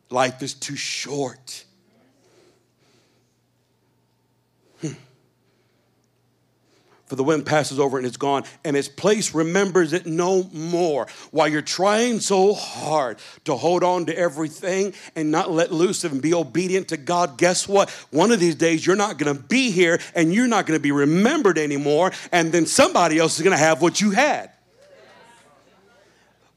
Life 0.09 0.41
is 0.41 0.53
too 0.53 0.76
short. 0.76 1.65
For 7.14 7.18
the 7.18 7.24
wind 7.24 7.45
passes 7.45 7.80
over 7.80 7.99
and 7.99 8.07
it's 8.07 8.18
gone, 8.18 8.43
and 8.66 8.76
its 8.76 8.88
place 8.88 9.36
remembers 9.36 9.93
it 9.93 10.07
no 10.07 10.49
more. 10.51 11.05
While 11.30 11.47
you're 11.47 11.61
trying 11.61 12.20
so 12.20 12.55
hard 12.55 13.20
to 13.45 13.55
hold 13.55 13.84
on 13.84 14.07
to 14.07 14.18
everything 14.18 14.95
and 15.16 15.30
not 15.30 15.51
let 15.51 15.72
loose 15.72 16.03
and 16.05 16.24
be 16.24 16.34
obedient 16.34 16.88
to 16.88 16.97
God, 16.97 17.38
guess 17.38 17.68
what? 17.68 17.91
One 18.09 18.32
of 18.32 18.39
these 18.39 18.55
days 18.55 18.84
you're 18.84 18.95
not 18.95 19.20
gonna 19.20 19.36
be 19.36 19.70
here 19.70 19.99
and 20.16 20.34
you're 20.34 20.47
not 20.47 20.66
gonna 20.66 20.80
be 20.80 20.91
remembered 20.91 21.59
anymore, 21.59 22.14
and 22.32 22.51
then 22.51 22.66
somebody 22.66 23.20
else 23.20 23.38
is 23.38 23.43
gonna 23.43 23.57
have 23.57 23.80
what 23.80 24.01
you 24.01 24.09
had. 24.09 24.49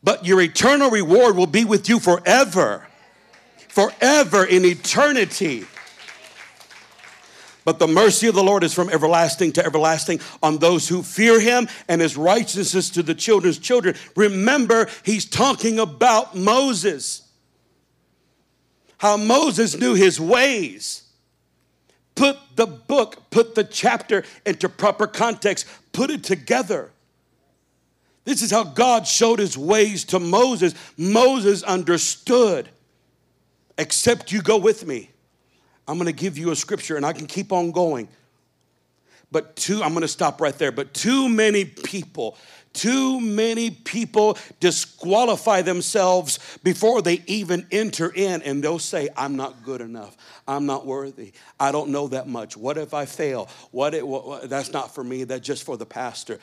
But 0.02 0.24
your 0.24 0.40
eternal 0.40 0.88
reward 0.88 1.36
will 1.36 1.46
be 1.46 1.66
with 1.66 1.90
you 1.90 2.00
forever, 2.00 2.86
forever 3.68 4.46
in 4.46 4.64
eternity. 4.64 5.66
But 7.66 7.80
the 7.80 7.88
mercy 7.88 8.28
of 8.28 8.36
the 8.36 8.44
Lord 8.44 8.62
is 8.62 8.72
from 8.72 8.88
everlasting 8.90 9.52
to 9.54 9.66
everlasting 9.66 10.20
on 10.40 10.58
those 10.58 10.86
who 10.86 11.02
fear 11.02 11.40
him 11.40 11.66
and 11.88 12.00
his 12.00 12.16
righteousness 12.16 12.90
to 12.90 13.02
the 13.02 13.12
children's 13.12 13.58
children. 13.58 13.96
Remember, 14.14 14.88
he's 15.02 15.24
talking 15.24 15.80
about 15.80 16.36
Moses. 16.36 17.28
How 18.98 19.16
Moses 19.16 19.76
knew 19.76 19.94
his 19.94 20.20
ways. 20.20 21.10
Put 22.14 22.38
the 22.54 22.68
book, 22.68 23.30
put 23.30 23.56
the 23.56 23.64
chapter 23.64 24.22
into 24.46 24.68
proper 24.68 25.08
context, 25.08 25.66
put 25.92 26.08
it 26.10 26.22
together. 26.22 26.92
This 28.24 28.42
is 28.42 28.52
how 28.52 28.62
God 28.62 29.08
showed 29.08 29.40
his 29.40 29.58
ways 29.58 30.04
to 30.04 30.20
Moses. 30.20 30.72
Moses 30.96 31.64
understood, 31.64 32.68
except 33.76 34.30
you 34.30 34.40
go 34.40 34.56
with 34.56 34.86
me. 34.86 35.10
I'm 35.88 35.98
going 35.98 36.06
to 36.06 36.12
give 36.12 36.36
you 36.36 36.50
a 36.50 36.56
scripture 36.56 36.96
and 36.96 37.06
I 37.06 37.12
can 37.12 37.26
keep 37.26 37.52
on 37.52 37.70
going. 37.70 38.08
But 39.30 39.56
too, 39.56 39.82
I'm 39.82 39.90
going 39.90 40.02
to 40.02 40.08
stop 40.08 40.40
right 40.40 40.56
there. 40.56 40.72
But 40.72 40.94
too 40.94 41.28
many 41.28 41.64
people, 41.64 42.36
too 42.72 43.20
many 43.20 43.70
people 43.70 44.38
disqualify 44.60 45.62
themselves 45.62 46.58
before 46.62 47.02
they 47.02 47.22
even 47.26 47.66
enter 47.72 48.12
in 48.14 48.42
and 48.42 48.62
they'll 48.62 48.78
say, 48.78 49.08
I'm 49.16 49.36
not 49.36 49.64
good 49.64 49.80
enough. 49.80 50.16
I'm 50.46 50.66
not 50.66 50.86
worthy. 50.86 51.32
I 51.58 51.72
don't 51.72 51.90
know 51.90 52.08
that 52.08 52.28
much. 52.28 52.56
What 52.56 52.78
if 52.78 52.94
I 52.94 53.04
fail? 53.04 53.48
What, 53.72 53.94
what, 54.02 54.26
what 54.26 54.50
that's 54.50 54.72
not 54.72 54.94
for 54.94 55.02
me. 55.02 55.24
That's 55.24 55.44
just 55.44 55.64
for 55.64 55.76
the 55.76 55.86
pastor. 55.86 56.38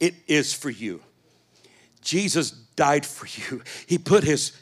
It 0.00 0.14
is 0.28 0.54
for 0.54 0.70
you. 0.70 1.02
Jesus 2.02 2.54
died 2.78 3.04
for 3.04 3.26
you. 3.26 3.60
He 3.88 3.98
put 3.98 4.22
his 4.22 4.52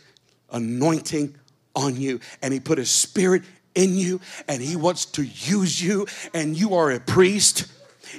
anointing 0.51 1.35
on 1.75 2.01
you 2.01 2.19
and 2.41 2.51
he 2.51 2.61
put 2.61 2.79
his 2.79 2.91
spirit 2.91 3.43
in 3.75 3.95
you 3.95 4.23
and 4.49 4.63
he 4.63 4.75
wants 4.75 5.05
to 5.05 5.23
use 5.23 5.83
you 5.83 6.07
and 6.33 6.59
you 6.59 6.75
are 6.77 6.91
a 6.91 6.99
priest. 6.99 7.71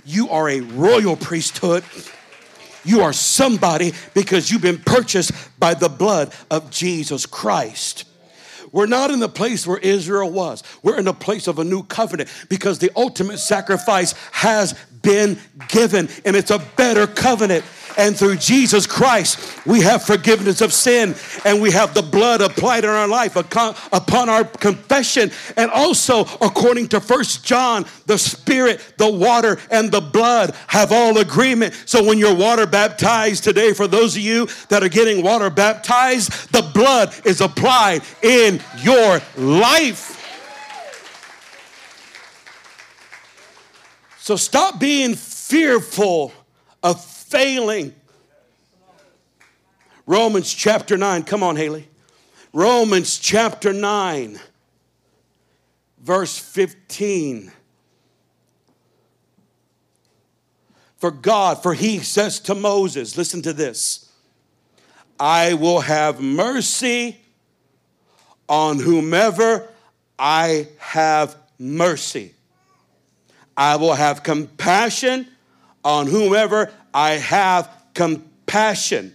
You 0.05 0.29
are 0.29 0.47
a 0.47 0.59
royal 0.59 1.15
priesthood. 1.15 1.83
You 2.85 3.01
are 3.01 3.11
somebody 3.11 3.93
because 4.13 4.51
you've 4.51 4.61
been 4.61 4.77
purchased 4.77 5.31
by 5.59 5.73
the 5.73 5.89
blood 5.89 6.31
of 6.51 6.69
Jesus 6.69 7.25
Christ. 7.25 8.05
We're 8.71 8.85
not 8.85 9.09
in 9.09 9.19
the 9.19 9.29
place 9.29 9.65
where 9.65 9.79
Israel 9.79 10.29
was. 10.29 10.61
We're 10.83 10.99
in 10.99 11.05
the 11.05 11.13
place 11.13 11.47
of 11.47 11.57
a 11.57 11.63
new 11.63 11.81
covenant 11.81 12.29
because 12.49 12.77
the 12.77 12.91
ultimate 12.95 13.39
sacrifice 13.39 14.13
has 14.31 14.75
been 15.01 15.39
given 15.69 16.09
and 16.23 16.35
it's 16.35 16.51
a 16.51 16.59
better 16.75 17.07
covenant. 17.07 17.65
And 17.97 18.15
through 18.15 18.37
Jesus 18.37 18.85
Christ, 18.85 19.65
we 19.65 19.81
have 19.81 20.03
forgiveness 20.03 20.61
of 20.61 20.71
sin 20.71 21.15
and 21.45 21.59
we 21.61 21.71
have 21.71 21.95
the 21.95 22.03
blood 22.03 22.41
applied 22.41 22.83
in 22.83 22.91
our 22.91 23.07
life 23.07 23.35
upon 23.35 24.29
our 24.29 24.43
confession. 24.43 25.31
And 25.57 25.71
also, 25.71 26.21
according 26.39 26.89
to 26.89 27.01
First 27.01 27.43
John, 27.43 27.85
the 28.05 28.19
Spirit, 28.19 28.93
the 28.97 29.11
water, 29.11 29.59
and 29.71 29.91
the 29.91 30.01
blood 30.01 30.55
have 30.67 30.91
all 30.91 31.17
agreement. 31.17 31.73
So 31.85 32.03
when 32.03 32.19
you're 32.19 32.35
water 32.35 32.67
baptized 32.67 33.43
today, 33.43 33.73
for 33.73 33.87
those 33.87 34.15
of 34.15 34.21
you 34.21 34.47
that 34.69 34.83
are 34.83 34.89
getting 34.89 35.23
water 35.23 35.49
baptized, 35.49 36.51
the 36.51 36.61
blood 36.73 37.13
is 37.25 37.41
applied 37.41 38.03
in 38.21 38.61
your 38.77 39.19
life. 39.35 40.13
So 44.19 44.35
stop 44.35 44.79
being 44.79 45.15
fearful 45.15 46.31
of 46.83 47.16
failing. 47.29 47.93
Romans 50.05 50.53
chapter 50.53 50.97
9. 50.97 51.23
Come 51.23 51.43
on, 51.43 51.55
Haley. 51.55 51.87
Romans 52.53 53.19
chapter 53.19 53.73
9, 53.73 54.39
verse 55.99 56.37
15. 56.37 57.51
For 60.95 61.11
God, 61.11 61.61
for 61.61 61.73
he 61.73 61.99
says 61.99 62.39
to 62.41 62.55
Moses, 62.55 63.17
listen 63.17 63.41
to 63.43 63.53
this 63.53 64.09
I 65.19 65.53
will 65.53 65.81
have 65.81 66.21
mercy 66.21 67.17
on 68.49 68.79
whomever 68.79 69.67
I 70.17 70.69
have 70.79 71.35
mercy. 71.59 72.33
I 73.55 73.75
will 73.75 73.93
have 73.93 74.23
compassion 74.23 75.27
on 75.83 76.07
whomever 76.07 76.71
I 76.97 77.11
have 77.11 77.69
compassion. 77.93 79.13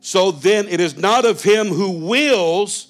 So 0.00 0.30
then 0.30 0.68
it 0.68 0.78
is 0.78 0.96
not 0.96 1.24
of 1.24 1.42
him 1.42 1.66
who 1.66 2.06
wills. 2.06 2.86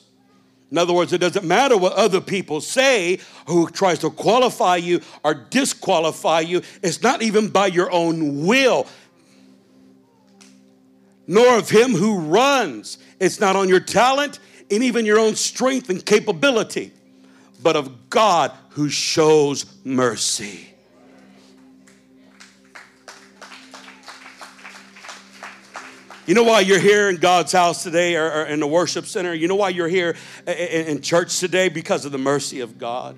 In 0.71 0.77
other 0.77 0.93
words, 0.93 1.15
it 1.15 1.23
doesn't 1.23 1.47
matter 1.47 1.75
what 1.75 1.95
other 1.95 2.21
people 2.21 2.61
say, 2.61 3.19
who 3.47 3.71
tries 3.71 4.01
to 4.01 4.11
qualify 4.11 4.77
you 4.77 5.01
or 5.25 5.33
disqualify 5.33 6.41
you. 6.41 6.61
It's 6.83 7.03
not 7.03 7.23
even 7.23 7.49
by 7.49 7.69
your 7.69 7.91
own 7.91 8.45
will, 8.45 8.87
nor 11.27 11.57
of 11.57 11.71
him 11.71 11.93
who 11.93 12.19
runs. 12.19 12.99
It's 13.19 13.41
not 13.41 13.57
on 13.57 13.71
your 13.71 13.81
talent 13.81 14.39
and 14.71 14.83
even 14.83 15.07
your 15.07 15.19
own 15.19 15.35
strength 15.35 15.89
and 15.89 16.05
capability, 16.05 16.93
but 17.63 17.75
of 17.75 18.11
God 18.11 18.53
who 18.69 18.91
shows 18.91 19.65
mercy. 19.83 20.76
You 26.27 26.35
know 26.35 26.43
why 26.43 26.61
you're 26.61 26.81
here 26.81 27.09
in 27.09 27.19
God's 27.19 27.53
house 27.53 27.85
today 27.85 28.17
or, 28.17 28.29
or 28.29 28.45
in 28.47 28.59
the 28.59 28.67
worship 28.67 29.07
center? 29.07 29.33
You 29.33 29.47
know 29.47 29.55
why 29.55 29.69
you're 29.69 29.87
here 29.87 30.17
in, 30.45 30.55
in 30.55 31.01
church 31.01 31.39
today? 31.39 31.69
Because 31.69 32.05
of 32.05 32.11
the 32.11 32.19
mercy 32.19 32.61
of 32.61 32.79
God. 32.79 33.17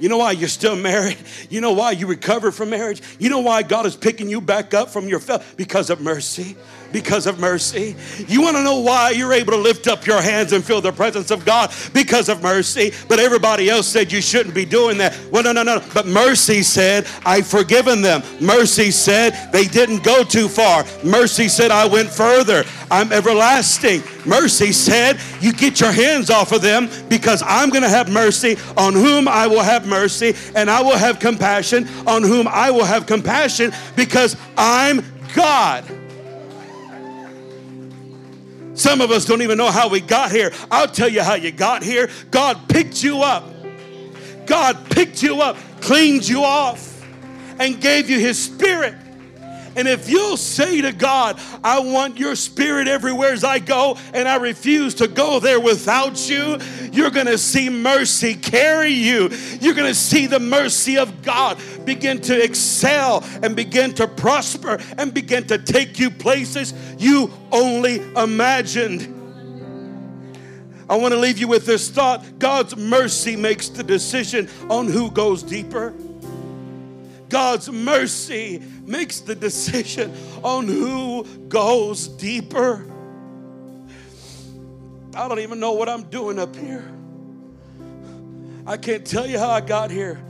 You 0.00 0.08
know 0.08 0.18
why 0.18 0.32
you're 0.32 0.48
still 0.48 0.74
married? 0.90 1.18
You 1.50 1.60
know 1.60 1.72
why 1.72 1.92
you 1.92 2.08
recovered 2.08 2.50
from 2.50 2.70
marriage? 2.70 3.00
You 3.20 3.30
know 3.30 3.40
why 3.40 3.62
God 3.62 3.86
is 3.86 3.94
picking 3.94 4.28
you 4.28 4.40
back 4.40 4.74
up 4.74 4.90
from 4.90 5.06
your 5.06 5.20
fail? 5.20 5.40
Because 5.56 5.88
of 5.88 6.00
mercy 6.00 6.56
because 6.92 7.26
of 7.26 7.38
mercy. 7.38 7.96
You 8.28 8.42
want 8.42 8.56
to 8.56 8.62
know 8.62 8.80
why 8.80 9.10
you're 9.10 9.32
able 9.32 9.52
to 9.52 9.58
lift 9.58 9.88
up 9.88 10.06
your 10.06 10.20
hands 10.20 10.52
and 10.52 10.64
feel 10.64 10.80
the 10.80 10.92
presence 10.92 11.30
of 11.30 11.44
God? 11.44 11.72
Because 11.92 12.28
of 12.28 12.42
mercy. 12.42 12.92
But 13.08 13.18
everybody 13.18 13.68
else 13.68 13.86
said 13.86 14.12
you 14.12 14.20
shouldn't 14.20 14.54
be 14.54 14.64
doing 14.64 14.98
that. 14.98 15.18
Well, 15.30 15.42
no, 15.42 15.52
no, 15.52 15.62
no. 15.62 15.82
But 15.94 16.06
mercy 16.06 16.62
said, 16.62 17.06
I've 17.24 17.46
forgiven 17.46 18.02
them. 18.02 18.22
Mercy 18.40 18.90
said, 18.90 19.50
they 19.52 19.64
didn't 19.64 20.02
go 20.02 20.24
too 20.24 20.48
far. 20.48 20.84
Mercy 21.04 21.48
said, 21.48 21.70
I 21.70 21.86
went 21.86 22.10
further. 22.10 22.64
I'm 22.90 23.12
everlasting. 23.12 24.02
Mercy 24.26 24.72
said, 24.72 25.18
You 25.40 25.52
get 25.52 25.80
your 25.80 25.92
hands 25.92 26.30
off 26.30 26.52
of 26.52 26.62
them 26.62 26.88
because 27.08 27.42
I'm 27.46 27.70
going 27.70 27.82
to 27.82 27.88
have 27.88 28.10
mercy 28.10 28.56
on 28.76 28.92
whom 28.92 29.28
I 29.28 29.46
will 29.46 29.62
have 29.62 29.86
mercy, 29.86 30.34
and 30.54 30.70
I 30.70 30.82
will 30.82 30.96
have 30.96 31.18
compassion 31.18 31.88
on 32.06 32.22
whom 32.22 32.46
I 32.48 32.70
will 32.70 32.84
have 32.84 33.06
compassion 33.06 33.72
because 33.96 34.36
I'm 34.56 35.04
God. 35.34 35.84
Some 38.74 39.00
of 39.00 39.10
us 39.10 39.24
don't 39.24 39.42
even 39.42 39.58
know 39.58 39.70
how 39.70 39.88
we 39.88 40.00
got 40.00 40.30
here. 40.30 40.52
I'll 40.70 40.88
tell 40.88 41.08
you 41.08 41.22
how 41.22 41.34
you 41.34 41.52
got 41.52 41.82
here. 41.82 42.08
God 42.30 42.68
picked 42.68 43.02
you 43.02 43.22
up. 43.22 43.44
God 44.46 44.90
picked 44.90 45.22
you 45.22 45.40
up, 45.40 45.56
cleaned 45.80 46.28
you 46.28 46.42
off, 46.42 47.04
and 47.58 47.80
gave 47.80 48.10
you 48.10 48.18
His 48.18 48.42
Spirit. 48.42 48.94
And 49.76 49.88
if 49.88 50.08
you'll 50.08 50.36
say 50.36 50.80
to 50.82 50.92
God, 50.92 51.40
I 51.64 51.80
want 51.80 52.18
your 52.18 52.36
spirit 52.36 52.88
everywhere 52.88 53.32
as 53.32 53.44
I 53.44 53.58
go, 53.58 53.96
and 54.12 54.28
I 54.28 54.36
refuse 54.36 54.94
to 54.96 55.08
go 55.08 55.40
there 55.40 55.60
without 55.60 56.28
you, 56.28 56.58
you're 56.92 57.10
going 57.10 57.26
to 57.26 57.38
see 57.38 57.70
mercy 57.70 58.34
carry 58.34 58.92
you. 58.92 59.30
You're 59.60 59.74
going 59.74 59.88
to 59.88 59.94
see 59.94 60.26
the 60.26 60.40
mercy 60.40 60.98
of 60.98 61.22
God 61.22 61.58
begin 61.84 62.20
to 62.22 62.42
excel 62.42 63.24
and 63.42 63.56
begin 63.56 63.94
to 63.94 64.06
prosper 64.06 64.78
and 64.98 65.12
begin 65.14 65.46
to 65.48 65.58
take 65.58 65.98
you 65.98 66.10
places 66.10 66.74
you 66.98 67.32
only 67.50 68.02
imagined. 68.14 69.20
I 70.88 70.96
want 70.96 71.14
to 71.14 71.18
leave 71.18 71.38
you 71.38 71.48
with 71.48 71.64
this 71.64 71.88
thought 71.88 72.38
God's 72.38 72.76
mercy 72.76 73.34
makes 73.34 73.68
the 73.68 73.82
decision 73.82 74.48
on 74.68 74.88
who 74.88 75.10
goes 75.10 75.42
deeper. 75.42 75.94
God's 77.32 77.72
mercy 77.72 78.62
makes 78.84 79.20
the 79.20 79.34
decision 79.34 80.12
on 80.44 80.66
who 80.66 81.24
goes 81.48 82.06
deeper. 82.06 82.86
I 85.14 85.28
don't 85.28 85.38
even 85.38 85.58
know 85.58 85.72
what 85.72 85.88
I'm 85.88 86.02
doing 86.02 86.38
up 86.38 86.54
here. 86.54 86.84
I 88.66 88.76
can't 88.76 89.06
tell 89.06 89.26
you 89.26 89.38
how 89.38 89.48
I 89.48 89.62
got 89.62 89.90
here. 89.90 90.22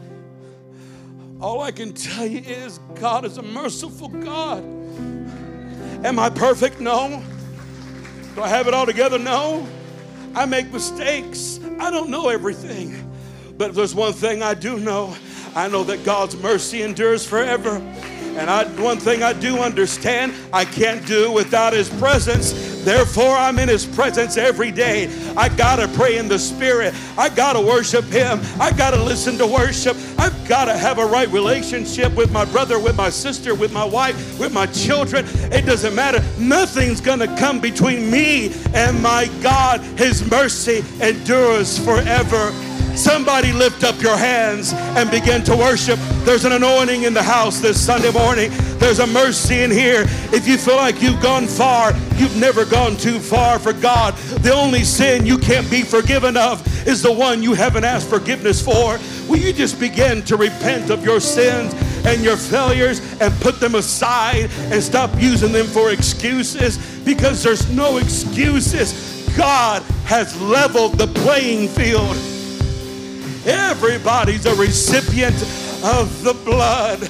All 1.40 1.60
I 1.60 1.72
can 1.72 1.92
tell 1.92 2.24
you 2.24 2.38
is 2.38 2.78
God 2.94 3.24
is 3.24 3.36
a 3.36 3.42
merciful 3.42 4.06
God. 4.06 4.62
Am 6.04 6.20
I 6.20 6.30
perfect? 6.30 6.78
No. 6.78 7.20
Do 8.36 8.42
I 8.42 8.48
have 8.48 8.68
it 8.68 8.74
all 8.74 8.86
together? 8.86 9.18
No. 9.18 9.66
I 10.36 10.46
make 10.46 10.72
mistakes. 10.72 11.58
I 11.80 11.90
don't 11.90 12.10
know 12.10 12.28
everything. 12.28 13.12
But 13.58 13.70
if 13.70 13.74
there's 13.74 13.94
one 13.94 14.12
thing 14.12 14.40
I 14.40 14.54
do 14.54 14.78
know, 14.78 15.16
I 15.54 15.68
know 15.68 15.84
that 15.84 16.04
God's 16.04 16.36
mercy 16.36 16.82
endures 16.82 17.26
forever. 17.26 17.82
And 18.36 18.48
I, 18.48 18.64
one 18.80 18.96
thing 18.96 19.22
I 19.22 19.34
do 19.34 19.58
understand, 19.58 20.32
I 20.54 20.64
can't 20.64 21.06
do 21.06 21.30
without 21.30 21.74
His 21.74 21.90
presence. 21.90 22.82
Therefore, 22.82 23.36
I'm 23.36 23.58
in 23.58 23.68
His 23.68 23.84
presence 23.84 24.38
every 24.38 24.70
day. 24.70 25.10
I 25.36 25.50
gotta 25.50 25.86
pray 25.88 26.16
in 26.16 26.28
the 26.28 26.38
Spirit. 26.38 26.94
I 27.18 27.28
gotta 27.28 27.60
worship 27.60 28.06
Him. 28.06 28.40
I 28.58 28.72
gotta 28.72 28.96
listen 29.02 29.36
to 29.36 29.46
worship. 29.46 29.98
I've 30.18 30.48
gotta 30.48 30.74
have 30.74 30.98
a 30.98 31.04
right 31.04 31.28
relationship 31.28 32.14
with 32.16 32.32
my 32.32 32.46
brother, 32.46 32.78
with 32.78 32.96
my 32.96 33.10
sister, 33.10 33.54
with 33.54 33.72
my 33.72 33.84
wife, 33.84 34.40
with 34.40 34.54
my 34.54 34.64
children. 34.66 35.26
It 35.52 35.66
doesn't 35.66 35.94
matter. 35.94 36.24
Nothing's 36.38 37.02
gonna 37.02 37.36
come 37.36 37.60
between 37.60 38.10
me 38.10 38.54
and 38.72 39.02
my 39.02 39.28
God. 39.42 39.82
His 39.98 40.28
mercy 40.30 40.82
endures 41.02 41.78
forever. 41.78 42.50
Somebody 42.94 43.52
lift 43.52 43.84
up 43.84 44.00
your 44.02 44.16
hands 44.16 44.72
and 44.74 45.10
begin 45.10 45.42
to 45.44 45.56
worship. 45.56 45.98
There's 46.24 46.44
an 46.44 46.52
anointing 46.52 47.04
in 47.04 47.14
the 47.14 47.22
house 47.22 47.58
this 47.58 47.80
Sunday 47.80 48.12
morning. 48.12 48.50
There's 48.78 48.98
a 48.98 49.06
mercy 49.06 49.62
in 49.62 49.70
here. 49.70 50.04
If 50.32 50.46
you 50.46 50.58
feel 50.58 50.76
like 50.76 51.00
you've 51.00 51.22
gone 51.22 51.46
far, 51.46 51.92
you've 52.16 52.36
never 52.36 52.66
gone 52.66 52.96
too 52.96 53.18
far 53.18 53.58
for 53.58 53.72
God. 53.72 54.14
The 54.42 54.52
only 54.52 54.84
sin 54.84 55.24
you 55.24 55.38
can't 55.38 55.70
be 55.70 55.82
forgiven 55.82 56.36
of 56.36 56.66
is 56.86 57.02
the 57.02 57.12
one 57.12 57.42
you 57.42 57.54
haven't 57.54 57.84
asked 57.84 58.10
forgiveness 58.10 58.60
for. 58.62 58.98
Will 59.26 59.38
you 59.38 59.52
just 59.54 59.80
begin 59.80 60.22
to 60.24 60.36
repent 60.36 60.90
of 60.90 61.02
your 61.02 61.20
sins 61.20 61.74
and 62.04 62.22
your 62.22 62.36
failures 62.36 63.00
and 63.22 63.32
put 63.40 63.58
them 63.58 63.74
aside 63.74 64.50
and 64.70 64.82
stop 64.82 65.10
using 65.18 65.52
them 65.52 65.66
for 65.66 65.92
excuses? 65.92 66.76
Because 67.04 67.42
there's 67.42 67.70
no 67.70 67.96
excuses. 67.96 69.26
God 69.34 69.82
has 70.04 70.38
leveled 70.42 70.98
the 70.98 71.06
playing 71.06 71.68
field. 71.68 72.16
Everybody's 73.44 74.46
a 74.46 74.54
recipient 74.54 75.34
of 75.82 76.22
the 76.22 76.34
blood, 76.44 77.02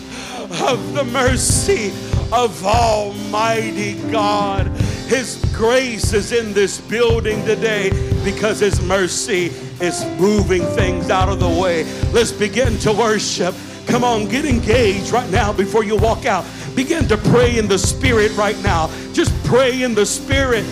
of 0.62 0.94
the 0.94 1.04
mercy 1.12 1.88
of 2.32 2.64
Almighty 2.64 3.94
God. 4.10 4.66
His 5.08 5.44
grace 5.54 6.14
is 6.14 6.32
in 6.32 6.54
this 6.54 6.80
building 6.80 7.44
today 7.44 7.90
because 8.24 8.60
His 8.60 8.80
mercy 8.80 9.52
is 9.78 10.06
moving 10.18 10.62
things 10.62 11.10
out 11.10 11.28
of 11.28 11.38
the 11.38 11.48
way. 11.48 11.84
Let's 12.12 12.32
begin 12.32 12.78
to 12.78 12.92
worship. 12.92 13.54
Come 13.86 14.02
on, 14.02 14.26
get 14.26 14.46
engaged 14.46 15.10
right 15.10 15.30
now 15.30 15.52
before 15.52 15.84
you 15.84 15.96
walk 15.96 16.24
out. 16.24 16.46
Begin 16.74 17.06
to 17.08 17.18
pray 17.18 17.58
in 17.58 17.68
the 17.68 17.78
Spirit 17.78 18.34
right 18.38 18.60
now. 18.62 18.88
Just 19.12 19.34
pray 19.44 19.82
in 19.82 19.94
the 19.94 20.06
Spirit. 20.06 20.64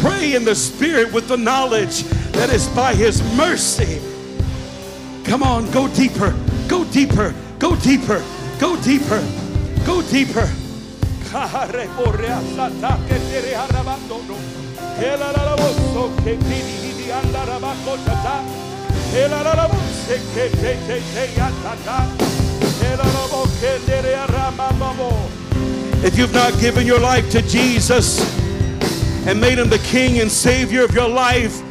Pray 0.00 0.34
in 0.34 0.44
the 0.44 0.56
Spirit 0.56 1.12
with 1.12 1.28
the 1.28 1.36
knowledge 1.36 2.02
that 2.32 2.50
it's 2.50 2.66
by 2.70 2.94
His 2.94 3.22
mercy 3.36 4.00
Come 5.32 5.44
on, 5.44 5.70
go 5.70 5.88
deeper, 5.88 6.36
go 6.68 6.84
deeper, 6.84 7.34
go 7.58 7.74
deeper, 7.76 8.22
go 8.60 8.76
deeper, 8.82 9.18
go 9.86 10.02
deeper. 10.02 10.46
If 26.04 26.18
you've 26.18 26.34
not 26.34 26.60
given 26.60 26.86
your 26.86 27.00
life 27.00 27.30
to 27.30 27.40
Jesus 27.40 28.20
and 29.26 29.40
made 29.40 29.58
him 29.58 29.70
the 29.70 29.78
King 29.78 30.20
and 30.20 30.30
Savior 30.30 30.84
of 30.84 30.92
your 30.92 31.08
life, 31.08 31.62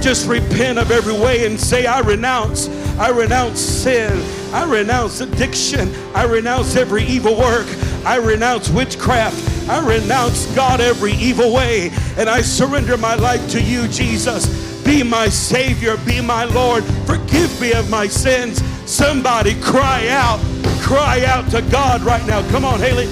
just 0.00 0.26
repent 0.26 0.80
of 0.80 0.90
every 0.90 1.14
way 1.14 1.46
and 1.46 1.60
say, 1.60 1.86
I 1.86 2.00
renounce. 2.00 2.83
I 2.98 3.10
renounce 3.10 3.60
sin. 3.60 4.22
I 4.52 4.64
renounce 4.64 5.20
addiction. 5.20 5.92
I 6.14 6.24
renounce 6.24 6.76
every 6.76 7.02
evil 7.04 7.36
work. 7.36 7.66
I 8.04 8.16
renounce 8.16 8.70
witchcraft. 8.70 9.68
I 9.68 9.84
renounce, 9.84 10.46
God, 10.54 10.80
every 10.80 11.12
evil 11.14 11.52
way. 11.52 11.90
And 12.16 12.28
I 12.28 12.40
surrender 12.40 12.96
my 12.96 13.14
life 13.14 13.50
to 13.50 13.60
you, 13.60 13.88
Jesus. 13.88 14.46
Be 14.84 15.02
my 15.02 15.28
Savior. 15.28 15.96
Be 16.06 16.20
my 16.20 16.44
Lord. 16.44 16.84
Forgive 17.06 17.60
me 17.60 17.72
of 17.72 17.90
my 17.90 18.06
sins. 18.06 18.62
Somebody 18.88 19.60
cry 19.60 20.06
out. 20.08 20.38
Cry 20.80 21.24
out 21.24 21.50
to 21.50 21.62
God 21.62 22.02
right 22.02 22.24
now. 22.26 22.48
Come 22.50 22.64
on, 22.64 22.78
Haley. 22.78 23.06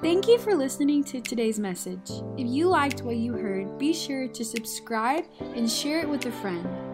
Thank 0.00 0.28
you 0.28 0.38
for 0.38 0.54
listening 0.54 1.02
to 1.04 1.20
today's 1.20 1.58
message. 1.58 2.10
If 2.38 2.46
you 2.46 2.68
liked 2.68 3.02
what 3.02 3.16
you 3.16 3.32
heard, 3.32 3.78
be 3.78 3.92
sure 3.92 4.28
to 4.28 4.44
subscribe 4.44 5.24
and 5.40 5.70
share 5.70 6.00
it 6.00 6.08
with 6.08 6.24
a 6.26 6.32
friend. 6.32 6.93